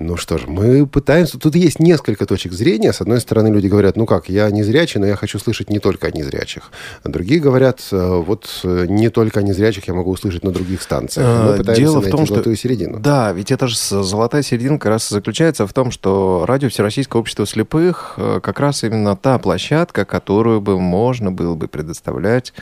Ну 0.00 0.16
что 0.16 0.38
ж, 0.38 0.44
мы 0.46 0.86
пытаемся... 0.86 1.38
Тут 1.38 1.54
есть 1.56 1.78
несколько 1.78 2.24
точек 2.24 2.52
зрения. 2.52 2.90
С 2.90 3.02
одной 3.02 3.20
стороны, 3.20 3.48
люди 3.48 3.66
говорят, 3.66 3.96
ну 3.96 4.06
как, 4.06 4.30
я 4.30 4.50
незрячий, 4.50 4.98
но 4.98 5.06
я 5.06 5.14
хочу 5.14 5.38
слышать 5.38 5.68
не 5.68 5.78
только 5.78 6.06
о 6.06 6.10
незрячих. 6.10 6.72
А 7.02 7.10
другие 7.10 7.38
говорят, 7.38 7.80
э, 7.92 8.22
вот 8.26 8.48
э, 8.64 8.86
не 8.88 9.10
только 9.10 9.40
о 9.40 9.42
незрячих 9.42 9.88
я 9.88 9.94
могу 9.94 10.10
услышать 10.10 10.42
на 10.42 10.52
других 10.52 10.80
станциях. 10.80 11.26
Мы 11.26 11.50
Э, 11.50 11.56
пытаемся 11.58 11.82
Дело 11.82 11.98
в 11.98 12.02
найти 12.02 12.10
том, 12.16 12.24
что... 12.24 12.34
золотую 12.36 12.56
середину. 12.56 12.98
Да, 12.98 13.32
ведь 13.32 13.50
это 13.50 13.68
же 13.68 13.76
золотая 13.76 14.42
середина 14.42 14.78
как 14.78 14.86
раз 14.86 15.10
и 15.10 15.14
заключается 15.14 15.66
в 15.66 15.72
том, 15.74 15.90
что 15.90 16.44
радио 16.46 16.70
Всероссийского 16.70 17.20
общества 17.20 17.46
слепых 17.46 18.14
э, 18.16 18.40
как 18.42 18.58
раз 18.58 18.82
именно 18.84 19.16
та 19.16 19.38
площадка, 19.38 20.06
которую 20.06 20.62
бы 20.62 20.80
можно 20.80 21.30
было 21.30 21.54
бы 21.54 21.68
предоставлять 21.68 22.54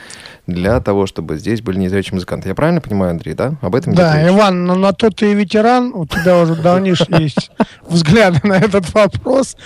для 0.48 0.80
того, 0.80 1.06
чтобы 1.06 1.36
здесь 1.38 1.62
были 1.62 1.78
незрячие 1.78 2.14
музыканты. 2.14 2.48
Я 2.48 2.56
правильно 2.56 2.80
понимаю, 2.80 3.12
Андрей, 3.12 3.34
да? 3.34 3.54
Об 3.60 3.76
этом 3.76 3.94
Да? 3.94 4.26
Иван, 4.28 4.64
ну 4.64 4.74
на 4.74 4.92
то 4.92 5.10
ты 5.10 5.30
и 5.30 5.34
ветеран, 5.34 5.92
у 5.94 6.04
тебя 6.04 6.40
уже 6.40 6.56
давнишь 6.56 7.08
есть 7.36 7.50
взгляды 7.86 8.40
на 8.42 8.54
этот 8.54 8.92
вопрос. 8.94 9.56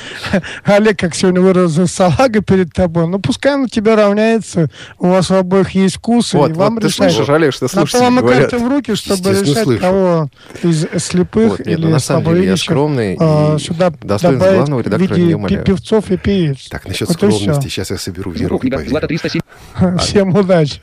Олег, 0.65 0.99
как 0.99 1.15
сегодня 1.15 1.41
выразил, 1.41 1.87
салага 1.87 2.41
перед 2.43 2.73
тобой. 2.73 3.07
Ну, 3.07 3.19
пускай 3.19 3.57
на 3.57 3.69
тебя 3.69 3.97
равняется, 3.97 4.69
у 4.99 5.09
вас 5.09 5.31
у 5.31 5.35
обоих 5.35 5.71
есть 5.71 5.97
вкусы, 5.97 6.37
Вот, 6.37 6.51
и 6.51 6.53
вам 6.55 6.75
вот 6.75 6.83
ты 6.83 6.89
решать. 6.89 7.13
слышишь, 7.13 7.29
Олег, 7.29 7.53
что 7.53 7.65
На 7.65 7.69
то 7.69 7.75
слушатели 7.77 8.01
вам 8.01 8.19
и 8.19 8.23
говорят. 8.23 8.51
карты 8.51 8.59
в 8.65 8.69
руки, 8.69 8.95
чтобы 8.95 9.31
решать, 9.31 9.65
слышу. 9.65 9.81
кого 9.81 10.29
из 10.63 10.87
слепых 11.03 11.51
Вот, 11.51 11.59
нет, 11.61 11.79
или 11.79 11.85
ну, 11.87 11.91
на 11.91 11.99
самом 11.99 12.25
деле 12.35 12.47
я 12.47 12.57
скромный 12.57 13.17
а, 13.19 13.57
и 13.57 13.59
сюда 13.59 13.93
достоин 14.01 14.39
добавить 14.39 14.57
главного 14.57 14.83
в 14.83 14.87
редактора 14.87 15.15
виде 15.15 15.27
не 15.29 15.35
умоляю. 15.35 15.65
певцов 15.65 16.11
и 16.11 16.17
певиц. 16.17 16.69
Так, 16.69 16.87
насчет 16.87 17.09
Вот 17.09 17.17
скромности. 17.17 17.69
Сейчас 17.69 17.91
я 17.91 17.99
соберу 17.99 18.31
веру. 18.31 18.61
Всем 19.99 20.35
удачи. 20.35 20.81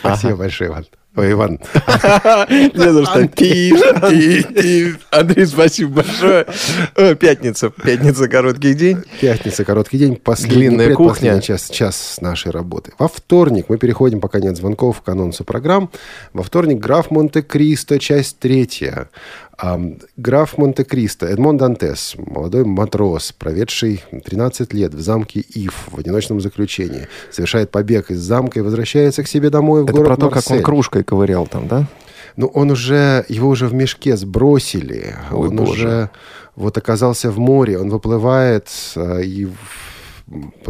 Спасибо 0.00 0.36
большое, 0.36 0.70
Иван. 0.70 0.86
Ой, 1.14 1.32
Иван. 1.32 1.58
Не 2.48 2.92
за 2.92 3.04
что. 3.04 3.28
Андрей, 5.10 5.46
спасибо 5.46 5.96
большое. 6.02 6.46
Э, 6.96 7.14
Пятница. 7.14 7.68
Пятница, 7.68 8.28
короткий 8.28 8.72
день. 8.72 9.02
Пятница, 9.20 9.64
короткий 9.66 9.98
день, 9.98 10.16
последний, 10.16 10.68
Длинная 10.68 10.94
кухня. 10.94 11.40
час, 11.42 11.68
час 11.68 12.16
нашей 12.22 12.50
работы. 12.50 12.92
Во 12.98 13.08
вторник 13.08 13.66
мы 13.68 13.76
переходим, 13.76 14.20
пока 14.22 14.40
нет 14.40 14.56
звонков, 14.56 15.02
к 15.02 15.08
анонсу 15.10 15.44
программ. 15.44 15.90
Во 16.32 16.42
вторник 16.42 16.78
граф 16.78 17.10
Монте-Кристо, 17.10 17.98
часть 17.98 18.38
третья. 18.38 19.10
Граф 20.16 20.58
Монте-Кристо, 20.58 21.26
Эдмон 21.26 21.56
Дантес, 21.56 22.14
молодой 22.16 22.64
матрос, 22.64 23.32
проведший 23.32 24.02
13 24.24 24.72
лет 24.72 24.94
в 24.94 25.00
замке 25.00 25.40
Ив 25.40 25.88
в 25.90 25.98
одиночном 25.98 26.40
заключении, 26.40 27.06
совершает 27.30 27.70
побег 27.70 28.10
из 28.10 28.20
замка 28.20 28.58
и 28.58 28.62
возвращается 28.62 29.22
к 29.22 29.28
себе 29.28 29.50
домой 29.50 29.82
в 29.82 29.84
Это 29.84 29.92
город 29.92 30.06
про 30.08 30.16
то, 30.16 30.30
как 30.30 30.44
он 30.46 30.56
Марсель. 30.56 30.64
кружкой 30.64 31.04
ковырял 31.04 31.46
там, 31.46 31.68
да? 31.68 31.86
Ну, 32.36 32.46
он 32.46 32.70
уже, 32.70 33.24
его 33.28 33.48
уже 33.48 33.66
в 33.66 33.74
мешке 33.74 34.16
сбросили. 34.16 35.14
Ой, 35.30 35.48
он 35.48 35.56
боже. 35.56 35.72
уже 35.72 36.10
вот 36.56 36.78
оказался 36.78 37.30
в 37.30 37.38
море. 37.38 37.78
Он 37.78 37.90
выплывает 37.90 38.68
э, 38.96 39.22
и 39.22 39.48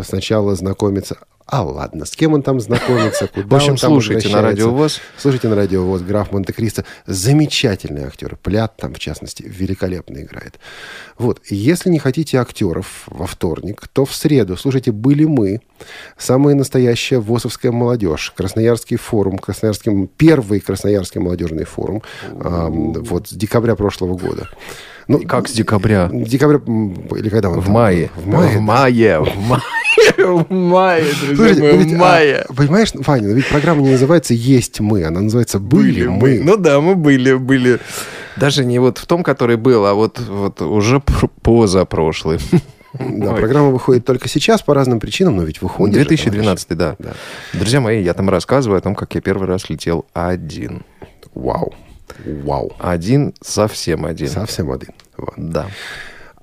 сначала 0.02 0.54
знакомится... 0.54 1.18
А, 1.46 1.62
ладно, 1.62 2.04
с 2.04 2.12
кем 2.12 2.34
он 2.34 2.42
там 2.42 2.60
знакомится, 2.60 3.26
куда 3.34 3.46
В 3.46 3.54
общем, 3.54 3.72
он 3.72 3.76
там 3.78 3.90
слушайте 3.90 4.28
на. 4.28 4.42
Радио 4.42 4.70
ВОЗ. 4.70 5.00
Слушайте 5.18 5.48
на 5.48 5.56
Радио 5.56 5.84
ВОЗ, 5.84 6.02
граф 6.02 6.32
Монте-Кристо. 6.32 6.84
Замечательный 7.06 8.04
актер. 8.04 8.36
Плят 8.36 8.76
там, 8.76 8.94
в 8.94 8.98
частности, 8.98 9.44
великолепно 9.46 10.18
играет. 10.18 10.58
Вот. 11.18 11.40
Если 11.48 11.90
не 11.90 11.98
хотите 11.98 12.38
актеров 12.38 13.04
во 13.06 13.26
вторник, 13.26 13.88
то 13.92 14.04
в 14.04 14.14
среду, 14.14 14.56
слушайте, 14.56 14.92
были 14.92 15.24
мы, 15.24 15.60
самая 16.16 16.54
настоящая 16.54 17.18
ВОСовская 17.18 17.72
молодежь, 17.72 18.32
Красноярский 18.36 18.96
форум, 18.96 19.38
Красноярский, 19.38 20.08
первый 20.16 20.60
Красноярский 20.60 21.20
молодежный 21.20 21.64
форум, 21.64 22.02
ам, 22.40 22.92
вот, 22.92 23.28
с 23.28 23.32
декабря 23.32 23.74
прошлого 23.76 24.16
года. 24.16 24.48
Ну, 25.08 25.20
Как 25.20 25.48
с 25.48 25.52
декабря? 25.52 26.08
Декабря, 26.12 26.60
или 27.16 27.28
когда 27.28 27.50
он 27.50 27.60
В 27.60 27.64
там 27.64 27.74
мае. 27.74 28.10
В 28.14 28.26
мае. 28.26 28.56
В 28.56 28.60
мае. 28.60 29.20
В 29.20 29.48
мае. 29.48 29.62
В 30.18 30.52
мае, 30.52 31.04
друзья 31.30 31.62
мои, 31.62 31.84
ну 31.84 31.90
в 31.90 31.94
а, 31.94 31.96
мае. 31.98 32.46
понимаешь, 32.56 32.90
Ваня, 32.94 33.28
ну 33.28 33.34
ведь 33.34 33.48
программа 33.48 33.82
не 33.82 33.90
называется 33.90 34.34
«Есть 34.34 34.80
мы», 34.80 35.04
она 35.04 35.20
называется 35.20 35.58
«Были, 35.58 36.06
мы». 36.06 36.40
Ну 36.42 36.56
да, 36.56 36.80
мы 36.80 36.94
были, 36.94 37.34
были. 37.34 37.78
Даже 38.36 38.64
не 38.64 38.78
вот 38.78 38.98
в 38.98 39.06
том, 39.06 39.22
который 39.22 39.56
был, 39.56 39.86
а 39.86 39.94
вот, 39.94 40.18
вот 40.20 40.62
уже 40.62 41.00
пр- 41.00 41.30
позапрошлый. 41.42 42.38
Да, 42.94 43.32
Ой. 43.32 43.40
программа 43.40 43.70
выходит 43.70 44.04
только 44.04 44.28
сейчас 44.28 44.60
по 44.60 44.74
разным 44.74 45.00
причинам, 45.00 45.36
но 45.36 45.44
ведь 45.44 45.62
выходит. 45.62 45.94
же, 45.94 46.04
2012, 46.04 46.76
да. 46.76 46.96
Да. 46.98 47.12
Друзья 47.54 47.80
мои, 47.80 48.02
я 48.02 48.12
там 48.12 48.28
рассказываю 48.28 48.78
о 48.78 48.80
том, 48.82 48.94
как 48.94 49.14
я 49.14 49.22
первый 49.22 49.48
раз 49.48 49.70
летел 49.70 50.04
один. 50.12 50.82
Вау. 51.34 51.72
Вау. 52.26 52.72
Один, 52.78 53.32
совсем 53.40 54.04
один. 54.04 54.28
Совсем 54.28 54.70
один. 54.70 54.90
Вот. 55.16 55.34
Да. 55.36 55.68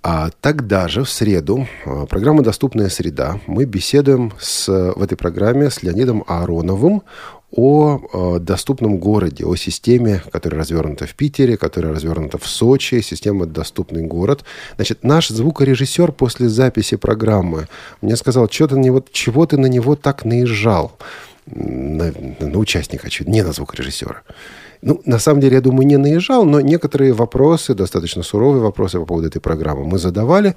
А 0.02 0.30
тогда 0.42 0.88
же, 0.88 1.04
в 1.04 1.10
среду, 1.10 1.68
а, 1.86 2.06
программа 2.06 2.42
«Доступная 2.42 2.90
среда», 2.90 3.40
мы 3.48 3.66
беседуем 3.66 4.32
с, 4.40 4.68
в 4.68 5.02
этой 5.02 5.18
программе 5.18 5.70
с 5.70 5.84
Леонидом 5.84 6.24
Аароновым 6.28 7.04
о 7.52 8.00
э, 8.38 8.40
доступном 8.40 9.00
городе, 9.00 9.44
о 9.44 9.56
системе, 9.56 10.22
которая 10.32 10.62
развернута 10.62 11.08
в 11.08 11.16
Питере, 11.16 11.58
которая 11.58 11.94
развернута 11.94 12.38
в 12.38 12.46
Сочи, 12.46 13.02
система 13.02 13.48
«Доступный 13.48 14.04
город». 14.04 14.46
Значит, 14.76 15.04
наш 15.04 15.30
звукорежиссер 15.30 16.12
после 16.12 16.48
записи 16.48 16.96
программы 16.96 17.68
мне 18.02 18.16
сказал, 18.16 18.48
что 18.50 18.68
ты 18.68 18.76
на 18.76 18.82
него, 18.82 19.04
чего 19.12 19.48
ты 19.48 19.58
на 19.58 19.66
него 19.66 19.96
так 19.96 20.26
наезжал, 20.26 20.98
на, 21.48 22.14
на 22.40 22.58
участника, 22.60 23.10
не 23.26 23.42
на 23.42 23.52
звукорежиссера. 23.52 24.22
Ну, 24.82 25.02
на 25.06 25.20
самом 25.20 25.42
деле, 25.42 25.56
я 25.56 25.62
думаю, 25.62 25.86
не 25.86 25.98
наезжал, 25.98 26.46
но 26.46 26.62
некоторые 26.62 27.12
вопросы, 27.14 27.74
достаточно 27.74 28.24
суровые 28.24 28.62
вопросы 28.62 29.00
по 29.00 29.06
поводу 29.06 29.28
этой 29.28 29.42
программы 29.42 29.84
мы 29.86 29.98
задавали, 29.98 30.56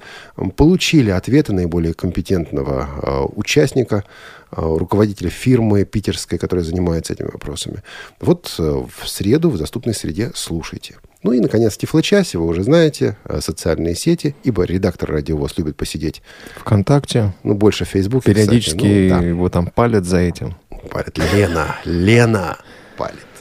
получили 0.55 1.09
ответы 1.09 1.51
наиболее 1.53 1.93
компетентного 1.93 2.89
э, 3.01 3.25
участника, 3.35 4.05
э, 4.51 4.55
руководителя 4.61 5.29
фирмы 5.29 5.83
питерской, 5.83 6.37
которая 6.37 6.63
занимается 6.63 7.13
этими 7.13 7.27
вопросами. 7.27 7.83
Вот 8.21 8.55
э, 8.59 8.61
в 8.63 9.09
среду 9.09 9.49
в 9.49 9.57
доступной 9.57 9.93
среде 9.93 10.31
слушайте. 10.35 10.95
Ну 11.23 11.31
и, 11.31 11.39
наконец, 11.39 11.77
Тифлочасе, 11.77 12.37
вы 12.37 12.45
уже 12.47 12.63
знаете, 12.63 13.17
э, 13.25 13.41
социальные 13.41 13.95
сети, 13.95 14.35
ибо 14.43 14.63
редактор 14.63 15.11
радиовоз 15.11 15.57
любит 15.57 15.75
посидеть, 15.75 16.21
ВКонтакте. 16.57 17.33
ну, 17.43 17.55
больше 17.55 17.83
в 17.85 17.89
Фейсбуке. 17.89 18.31
кстати. 18.31 18.45
Периодически 18.47 19.09
Ну, 19.11 19.19
да, 19.19 19.25
его 19.25 19.49
там 19.49 19.67
палят 19.67 20.05
за 20.05 20.17
этим. 20.17 20.55
палит. 20.91 21.17
Лена, 21.33 21.75
Лена 21.85 22.57
палит. 22.97 23.32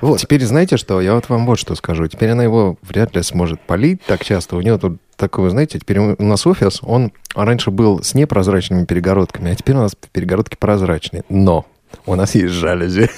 Вот. 0.00 0.20
Теперь 0.20 0.44
знаете 0.44 0.76
что? 0.76 1.00
Я 1.00 1.14
вот 1.14 1.28
вам 1.28 1.46
вот 1.46 1.58
что 1.58 1.74
скажу. 1.74 2.06
Теперь 2.06 2.30
она 2.30 2.42
его 2.44 2.76
вряд 2.82 3.14
ли 3.16 3.22
сможет 3.22 3.60
полить 3.60 4.02
так 4.04 4.24
часто. 4.24 4.56
У 4.56 4.60
него 4.60 4.78
тут 4.78 4.98
такое, 5.16 5.50
знаете, 5.50 5.78
теперь 5.78 5.98
у 5.98 6.22
нас 6.22 6.46
офис, 6.46 6.80
он 6.82 7.12
раньше 7.34 7.70
был 7.70 8.02
с 8.02 8.14
непрозрачными 8.14 8.84
перегородками, 8.84 9.52
а 9.52 9.54
теперь 9.54 9.76
у 9.76 9.80
нас 9.80 9.92
перегородки 10.12 10.56
прозрачные. 10.56 11.22
Но 11.28 11.66
у 12.06 12.14
нас 12.16 12.34
есть 12.34 12.52
жалюзи 12.54 13.08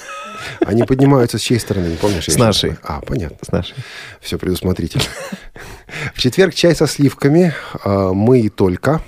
Они 0.66 0.82
поднимаются 0.84 1.38
с 1.38 1.40
чьей 1.40 1.58
стороны, 1.58 1.86
не 1.88 1.96
помнишь? 1.96 2.26
С 2.26 2.36
нашей. 2.36 2.70
такой, 2.74 2.96
А, 2.96 3.00
понятно. 3.00 3.38
с 3.42 3.50
нашей. 3.50 3.74
Все 4.20 4.36
предусмотрительно. 4.38 5.04
В 6.14 6.20
четверг 6.20 6.54
чай 6.54 6.74
со 6.76 6.86
сливками. 6.86 7.54
а, 7.84 8.12
Мы 8.12 8.40
и 8.40 8.48
только. 8.50 9.00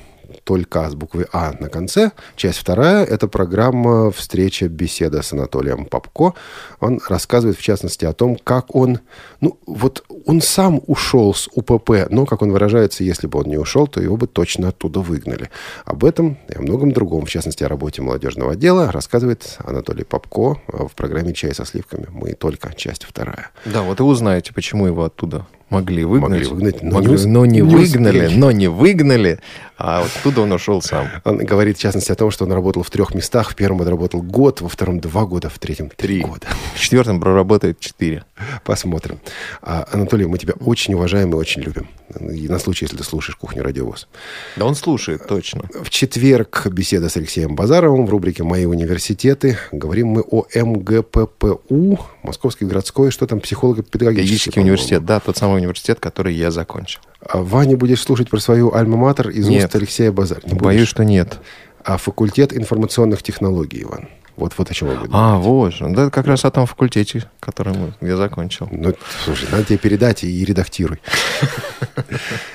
Только 0.49 0.88
с 0.88 0.94
буквой 0.94 1.26
А 1.30 1.53
на 1.61 1.68
конце. 1.68 2.12
Часть 2.34 2.59
вторая– 2.59 3.05
это 3.14 3.28
программа 3.28 4.11
«Встреча, 4.11 4.66
беседа» 4.66 5.20
с 5.20 5.34
Анатолием 5.34 5.84
Попко. 5.84 6.32
Он 6.80 7.01
рассказывает, 7.07 7.59
в 7.59 7.62
частности, 7.62 8.07
о 8.07 8.14
том, 8.14 8.38
как 8.42 8.74
он... 8.74 9.01
Ну, 9.42 9.59
вот 9.66 10.07
он 10.24 10.40
сам 10.40 10.80
ушел 10.86 11.34
с 11.34 11.51
УПП, 11.53 12.09
но, 12.09 12.24
как 12.24 12.40
он 12.40 12.51
выражается, 12.51 13.05
если 13.05 13.26
бы 13.26 13.40
он 13.40 13.44
не 13.44 13.59
ушел, 13.59 13.86
то 13.86 14.01
его 14.01 14.16
бы 14.16 14.26
точно 14.26 14.68
оттуда 14.68 15.01
выгнали. 15.01 15.51
Об 15.84 16.03
этом 16.03 16.38
и 16.49 16.57
о 16.57 16.62
многом 16.62 16.92
другом, 16.92 17.26
в 17.26 17.30
частности, 17.30 17.62
о 17.62 17.68
работе 17.68 18.01
молодежного 18.01 18.53
отдела, 18.53 18.90
рассказывает 18.90 19.59
Анатолий 19.59 20.05
Попко 20.05 20.62
в 20.66 20.94
программе 20.96 21.34
«Чай 21.34 21.55
со 21.55 21.66
сливками». 21.66 22.07
Мы 22.11 22.32
только 22.32 22.72
часть 22.74 23.05
вторая. 23.05 23.51
Да, 23.66 23.82
вот 23.82 24.01
и 24.01 24.03
узнаете, 24.03 24.55
почему 24.55 24.86
его 24.86 25.05
оттуда 25.05 25.44
могли 25.70 26.04
выгнать. 26.04 26.30
Могли 26.30 26.46
выгнать, 26.46 26.82
но 26.82 27.00
Могли- 27.00 27.18
не 27.18 27.26
но 27.26 27.46
не, 27.46 27.52
не 27.56 27.62
выгнали, 27.62 28.24
успели. 28.26 28.38
но 28.38 28.50
не 28.50 28.68
выгнали, 28.68 29.40
а 29.76 30.02
оттуда 30.04 30.40
он 30.42 30.52
ушел 30.52 30.82
сам. 30.82 31.06
Он 31.24 31.38
говорит, 31.38 31.78
в 31.78 31.80
частности, 31.80 32.10
о 32.10 32.14
том, 32.16 32.30
что 32.30 32.44
он 32.44 32.52
работал 32.52 32.82
в 32.82 32.90
трех 32.90 33.14
местах. 33.14 33.50
В 33.50 33.54
первом 33.54 33.80
он 33.80 33.88
работал 33.88 34.22
год, 34.22 34.60
во 34.60 34.68
втором 34.68 34.98
два 35.00 35.24
года, 35.24 35.48
в 35.48 35.58
третьем 35.58 35.90
три 35.94 36.20
года. 36.20 36.46
В 36.74 36.80
четвертом 36.80 37.20
проработает 37.20 37.78
четыре. 37.78 38.24
Посмотрим. 38.64 39.20
А, 39.62 39.86
Анатолий, 39.92 40.26
мы 40.26 40.38
тебя 40.38 40.54
очень 40.60 40.94
уважаем 40.94 41.30
и 41.32 41.34
очень 41.36 41.62
любим. 41.62 41.88
И 42.18 42.48
на 42.48 42.58
случай, 42.58 42.86
если 42.86 42.96
ты 42.96 43.04
слушаешь 43.04 43.36
«Кухню 43.36 43.62
Радиовоз». 43.62 44.08
Да 44.56 44.64
он 44.64 44.74
слушает, 44.74 45.26
точно. 45.28 45.64
В 45.80 45.90
четверг 45.90 46.66
беседа 46.72 47.08
с 47.08 47.16
Алексеем 47.16 47.54
Базаровым 47.54 48.06
в 48.06 48.10
рубрике 48.10 48.42
«Мои 48.42 48.64
университеты». 48.64 49.58
Говорим 49.70 50.08
мы 50.08 50.22
о 50.22 50.44
МГППУ, 50.54 52.00
Московский 52.22 52.64
городской, 52.64 53.10
что 53.10 53.26
там, 53.26 53.40
психолого-педагогический 53.40 53.98
Педагогический 53.98 54.60
университет, 54.60 55.04
да, 55.04 55.20
тот 55.20 55.36
самый 55.36 55.57
университет, 55.59 56.00
который 56.00 56.34
я 56.34 56.50
закончил. 56.50 57.00
А 57.28 57.38
Ваня, 57.38 57.76
будешь 57.76 58.00
слушать 58.02 58.30
про 58.30 58.38
свою 58.40 58.70
альма-матер 58.72 59.28
из 59.30 59.48
Нет. 59.48 59.64
уст 59.66 59.74
Алексея 59.76 60.12
Базар? 60.12 60.40
Не 60.46 60.54
Боюсь, 60.54 60.80
будешь? 60.80 60.88
что 60.90 61.04
нет. 61.04 61.38
А 61.84 61.96
факультет 61.96 62.52
информационных 62.56 63.22
технологий, 63.22 63.82
Иван. 63.82 64.09
Вот, 64.36 64.52
вот 64.56 64.70
о 64.70 64.74
чем 64.74 64.88
мы 64.88 64.94
будем. 64.94 65.11
А, 65.16 65.36
вот 65.36 65.74
же. 65.74 65.88
Да, 65.88 66.11
как 66.11 66.26
раз 66.26 66.44
о 66.44 66.50
том 66.52 66.66
факультете, 66.66 67.28
который 67.40 67.72
мы- 67.76 67.94
я 68.00 68.16
закончил. 68.16 68.68
Ну, 68.70 68.94
слушай, 69.24 69.48
надо 69.50 69.64
тебе 69.64 69.78
передать 69.78 70.22
и 70.22 70.44
редактируй. 70.44 71.00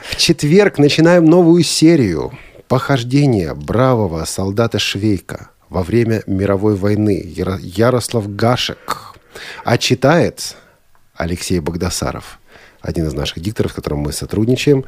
В 0.03 0.15
четверг 0.15 0.77
начинаем 0.77 1.25
новую 1.25 1.63
серию 1.63 2.31
«Похождения 2.67 3.53
бравого 3.53 4.23
солдата 4.25 4.79
Швейка 4.79 5.49
во 5.69 5.83
время 5.83 6.23
мировой 6.27 6.75
войны» 6.75 7.21
Яро- 7.25 7.59
Ярослав 7.61 8.33
Гашек. 8.33 9.13
А 9.65 9.77
читает 9.77 10.55
Алексей 11.15 11.59
Богдасаров, 11.59 12.39
один 12.83 13.07
из 13.07 13.13
наших 13.13 13.39
дикторов, 13.39 13.71
с 13.71 13.73
которым 13.75 13.99
мы 13.99 14.11
сотрудничаем. 14.11 14.85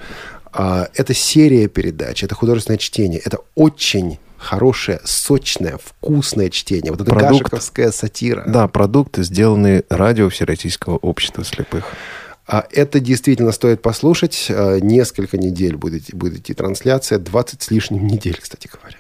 А, 0.54 0.88
Это 0.94 1.14
серия 1.14 1.68
передач, 1.68 2.24
это 2.24 2.36
художественное 2.36 2.78
чтение, 2.78 3.20
это 3.26 3.40
очень 3.56 4.20
хорошее, 4.38 5.00
сочное, 5.06 5.80
вкусное 5.84 6.50
чтение. 6.50 6.92
Вот 6.92 7.02
это 7.02 7.10
Продукт. 7.10 7.44
гашековская 7.46 7.92
сатира. 7.92 8.44
Да, 8.46 8.68
продукты, 8.68 9.24
сделанные 9.24 9.84
радио 9.90 10.30
Всероссийского 10.30 10.98
общества 10.98 11.44
слепых. 11.44 11.86
А 12.48 12.64
Это 12.72 13.00
действительно 13.00 13.52
стоит 13.52 13.82
послушать. 13.82 14.48
А, 14.50 14.78
Несколько 14.80 15.38
недель 15.38 15.76
будет, 15.78 16.14
будет 16.14 16.40
идти 16.42 16.54
трансляция. 16.54 17.18
20 17.18 17.64
с 17.64 17.72
лишним 17.72 18.06
недель, 18.06 18.38
кстати 18.40 18.70
говоря. 18.72 18.98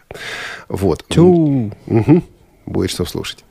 Вот. 0.67 1.05
Тю. 1.09 1.71
Мгм. 1.85 2.23
Будет 2.65 2.89
что 2.89 3.05
слушать. 3.05 3.43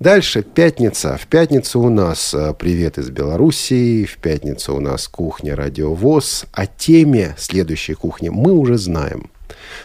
Дальше, 0.00 0.42
пятница. 0.42 1.16
В 1.16 1.26
пятницу 1.28 1.80
у 1.80 1.88
нас 1.88 2.34
а, 2.34 2.52
«Привет 2.52 2.98
из 2.98 3.10
Белоруссии», 3.10 4.04
в 4.04 4.16
пятницу 4.18 4.74
у 4.74 4.80
нас 4.80 5.06
«Кухня 5.06 5.54
Радиовоз». 5.54 6.46
О 6.52 6.66
теме 6.66 7.34
следующей 7.38 7.94
кухни 7.94 8.28
мы 8.28 8.52
уже 8.52 8.76
знаем. 8.76 9.30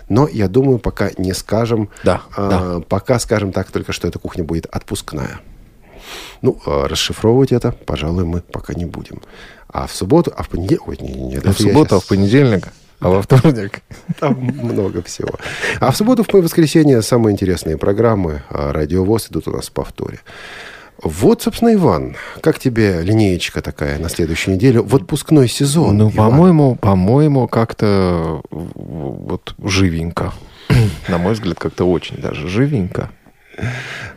Но, 0.10 0.28
я 0.28 0.48
думаю, 0.48 0.80
пока 0.80 1.12
не 1.18 1.34
скажем. 1.34 1.90
Да, 2.04 2.24
а, 2.36 2.82
Пока 2.82 3.20
скажем 3.20 3.52
так, 3.52 3.72
только 3.72 3.94
что 3.94 4.08
эта 4.08 4.18
кухня 4.18 4.44
будет 4.44 4.66
отпускная. 4.66 5.42
Ну, 6.42 6.60
а, 6.66 6.88
расшифровывать 6.88 7.52
это, 7.52 7.72
пожалуй, 7.72 8.26
мы 8.26 8.42
пока 8.42 8.74
не 8.74 8.86
будем. 8.86 9.22
А 9.68 9.86
в 9.86 9.94
субботу, 9.94 10.34
а 10.36 10.42
в 10.42 10.50
понедельник... 10.50 10.88
Ой, 10.88 10.98
не, 11.00 11.14
не, 11.14 11.22
не, 11.22 11.36
это 11.36 11.54
в 11.54 11.60
я 11.60 11.68
субботу, 11.68 11.96
а 11.96 12.00
щас- 12.00 12.06
в 12.06 12.08
понедельник, 12.08 12.68
а 13.00 13.10
во 13.10 13.22
вторник. 13.22 13.82
Там 14.20 14.36
много 14.36 15.02
всего. 15.02 15.32
А 15.80 15.92
в 15.92 15.98
субботу, 15.98 16.24
в 16.24 16.34
воскресенье 16.34 17.02
самые 17.02 17.34
интересные 17.34 17.78
программы 17.78 18.44
а, 18.50 18.74
«Радиовоз» 18.74 19.30
идут 19.30 19.48
у 19.48 19.52
нас 19.52 19.70
в 19.70 19.72
повторе. 19.72 20.20
Вот, 21.02 21.42
собственно, 21.42 21.74
Иван, 21.74 22.18
как 22.42 22.60
тебе 22.60 23.02
линеечка 23.02 23.62
такая 23.62 24.00
на 24.00 24.10
следующую 24.10 24.56
неделю? 24.56 24.84
В 24.84 24.96
отпускной 24.96 25.48
сезон. 25.48 25.98
Ну, 25.98 26.12
по-моему, 26.12 26.76
по-моему, 26.76 27.48
как-то 27.48 28.42
вот 28.52 29.56
живенько. 29.64 30.34
На 31.08 31.18
мой 31.18 31.34
взгляд, 31.34 31.58
как-то 31.58 31.86
очень 31.86 32.18
даже 32.18 32.50
живенько. 32.50 33.10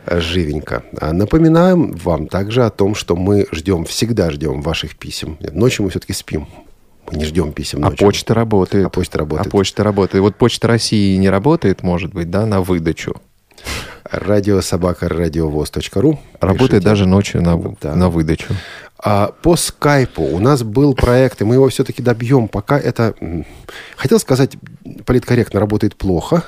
Живенько. 0.07 0.83
А 0.99 1.13
Напоминаем 1.13 1.93
вам 1.93 2.27
также 2.27 2.65
о 2.65 2.69
том, 2.69 2.95
что 2.95 3.15
мы 3.15 3.47
ждем, 3.53 3.85
всегда 3.85 4.29
ждем 4.29 4.61
ваших 4.61 4.97
писем. 4.97 5.37
Ночью 5.39 5.83
мы 5.83 5.89
все-таки 5.89 6.13
спим. 6.13 6.47
Мы 7.11 7.17
не 7.17 7.25
ждем 7.25 7.51
писем 7.51 7.79
А 7.85 7.89
ночью. 7.89 8.05
почта 8.07 8.33
работает. 8.33 8.85
А 8.85 8.89
почта 8.89 9.17
работает. 9.19 9.47
А 9.47 9.49
почта 9.49 9.83
работает. 9.83 10.21
Вот 10.21 10.35
почта 10.35 10.67
России 10.67 11.15
не 11.17 11.29
работает, 11.29 11.83
может 11.83 12.13
быть, 12.13 12.29
да, 12.31 12.45
на 12.45 12.61
выдачу. 12.61 13.15
Радиособака 14.09 15.09
радиовоз.ру. 15.09 16.19
Работает 16.39 16.71
Пишите. 16.71 16.85
даже 16.85 17.05
ночью 17.05 17.41
на, 17.41 17.57
Да. 17.81 17.95
на 17.95 18.09
выдачу. 18.09 18.53
А 18.97 19.33
по 19.41 19.55
скайпу 19.55 20.23
у 20.23 20.39
нас 20.39 20.63
был 20.63 20.93
проект, 20.93 21.41
и 21.41 21.45
мы 21.45 21.55
его 21.55 21.67
все-таки 21.69 22.01
добьем. 22.01 22.47
Пока 22.47 22.79
это, 22.79 23.15
хотел 23.97 24.19
сказать, 24.19 24.55
политкорректно 25.05 25.59
работает 25.59 25.95
плохо. 25.95 26.43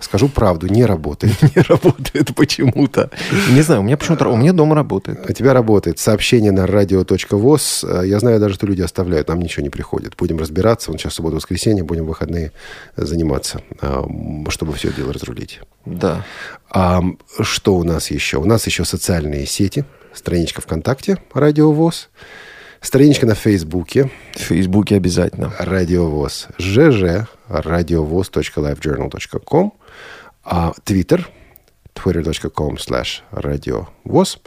Скажу 0.00 0.28
правду, 0.28 0.66
не 0.68 0.84
работает. 0.84 1.34
Не 1.56 1.62
работает 1.62 2.34
почему-то. 2.34 3.10
Не 3.50 3.62
знаю, 3.62 3.80
у 3.80 3.84
меня 3.84 3.96
почему-то... 3.96 4.28
У 4.28 4.36
меня 4.36 4.52
дома 4.52 4.74
работает. 4.74 5.28
У 5.28 5.32
тебя 5.32 5.52
работает 5.52 5.98
сообщение 5.98 6.52
на 6.52 6.66
радио.воз. 6.66 7.84
Я 8.04 8.18
знаю 8.20 8.40
даже, 8.40 8.54
что 8.54 8.66
люди 8.66 8.82
оставляют, 8.82 9.28
нам 9.28 9.40
ничего 9.40 9.62
не 9.62 9.70
приходит. 9.70 10.14
Будем 10.16 10.38
разбираться. 10.38 10.90
Вот 10.90 11.00
сейчас 11.00 11.14
суббота, 11.14 11.36
воскресенье, 11.36 11.84
будем 11.84 12.06
выходные 12.06 12.52
заниматься, 12.96 13.62
а, 13.80 14.04
чтобы 14.48 14.72
все 14.74 14.92
дело 14.92 15.12
разрулить. 15.12 15.60
Да. 15.84 16.24
А 16.70 17.02
что 17.40 17.76
у 17.76 17.84
нас 17.84 18.10
еще? 18.10 18.38
У 18.38 18.44
нас 18.44 18.66
еще 18.66 18.84
социальные 18.84 19.46
сети. 19.46 19.84
Страничка 20.14 20.60
ВКонтакте 20.60 21.18
«Радио 21.32 21.72
ВОЗ». 21.72 22.08
Страничка 22.80 23.26
на 23.26 23.34
Фейсбуке 23.34 24.10
В 24.34 24.40
Фейсбуке 24.40 24.96
обязательно. 24.96 25.52
«Радиовоз». 25.58 26.48
ЖЖ 26.58 27.26
радиовоз.lifejournal.com. 27.48 29.72
А 30.44 30.72
Твиттер 30.84 31.28
twitter.com 31.94 32.76
slash 32.76 33.20
радиовоз. 33.30 34.38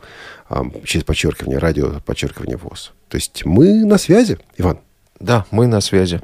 А, 0.50 0.64
Через 0.86 1.04
подчеркивание 1.04 1.60
радио, 1.60 2.00
подчеркивание 2.06 2.58
ВОЗ. 2.58 2.94
То 3.10 3.16
есть 3.16 3.46
мы 3.46 3.86
на 3.86 3.98
связи, 3.98 4.38
Иван. 4.58 4.80
Да, 5.20 5.46
мы 5.52 5.68
на 5.68 5.82
связи. 5.82 6.22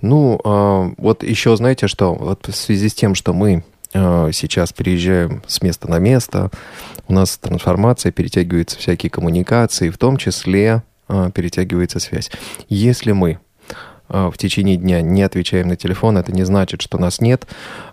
Ну, 0.00 0.40
а, 0.44 0.90
вот 0.96 1.24
еще 1.24 1.56
знаете 1.56 1.88
что? 1.88 2.14
Вот 2.14 2.46
в 2.46 2.54
связи 2.54 2.88
с 2.88 2.94
тем, 2.94 3.14
что 3.14 3.32
мы 3.32 3.64
а, 3.94 4.30
сейчас 4.32 4.72
переезжаем 4.72 5.42
с 5.46 5.62
места 5.62 5.90
на 5.90 5.98
место, 5.98 6.50
у 7.08 7.12
нас 7.12 7.36
трансформация, 7.38 8.12
перетягиваются 8.12 8.78
всякие 8.78 9.10
коммуникации, 9.10 9.90
в 9.90 9.98
том 9.98 10.16
числе 10.16 10.82
перетягивается 11.34 11.98
связь. 11.98 12.30
Если 12.68 13.12
мы 13.12 13.38
а, 14.08 14.30
в 14.30 14.38
течение 14.38 14.76
дня 14.76 15.02
не 15.02 15.22
отвечаем 15.22 15.68
на 15.68 15.76
телефон, 15.76 16.16
это 16.16 16.32
не 16.32 16.44
значит, 16.44 16.80
что 16.80 16.98
нас 16.98 17.20
нет. 17.20 17.46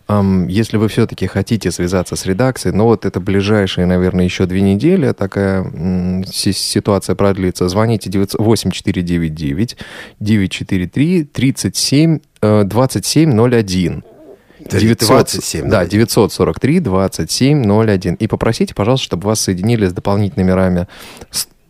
Если 0.07 0.77
вы 0.77 0.87
все-таки 0.87 1.25
хотите 1.25 1.71
связаться 1.71 2.15
с 2.15 2.25
редакцией, 2.27 2.75
но 2.75 2.85
вот 2.85 3.05
это 3.05 3.19
ближайшие, 3.19 3.87
наверное, 3.87 4.23
еще 4.23 4.45
две 4.45 4.61
недели, 4.61 5.11
такая 5.13 5.65
ситуация 6.31 7.15
продлится, 7.15 7.67
звоните 7.67 8.11
900 8.11 8.39
8499 8.39 9.77
943 10.19 11.23
37 11.23 12.19
э, 12.41 12.63
2701. 12.65 14.03
27, 15.07 15.63
да, 15.69 15.79
да. 15.81 15.85
943 15.85 16.79
2701. 16.79 18.15
И 18.15 18.27
попросите, 18.27 18.73
пожалуйста, 18.73 19.05
чтобы 19.05 19.27
вас 19.27 19.41
соединили 19.41 19.87
с 19.87 19.93
дополнительными 19.93 20.51
номерами 20.51 20.87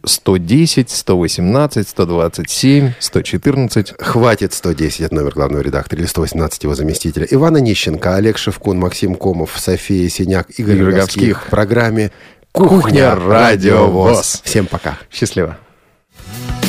110, 0.05 0.89
118, 0.89 1.87
127, 1.87 2.93
114. 2.99 3.93
Хватит 3.99 4.53
110, 4.53 5.01
это 5.01 5.15
номер 5.15 5.33
главного 5.33 5.61
редактора, 5.61 5.99
или 5.99 6.07
118 6.07 6.63
его 6.63 6.75
заместителя. 6.75 7.27
Ивана 7.29 7.57
Нищенко, 7.57 8.15
Олег 8.15 8.37
Шевкун, 8.37 8.79
Максим 8.79 9.15
Комов, 9.15 9.51
София 9.57 10.07
Синяк, 10.09 10.47
Игорь. 10.57 10.81
Роговских. 10.81 11.47
В 11.47 11.49
программе 11.49 12.11
Кухня 12.51 13.15
Радио 13.15 13.87
ВОЗ. 13.87 14.41
Всем 14.43 14.65
пока. 14.65 14.97
Счастливо. 15.11 15.57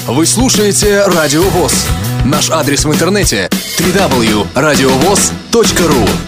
Вы 0.06 0.26
слушаете 0.26 1.04
Радио 1.06 1.42
ВОЗ. 1.42 1.86
Наш 2.24 2.50
адрес 2.50 2.84
в 2.84 2.92
интернете 2.92 3.48
www.radiovoz.ru 3.78 6.26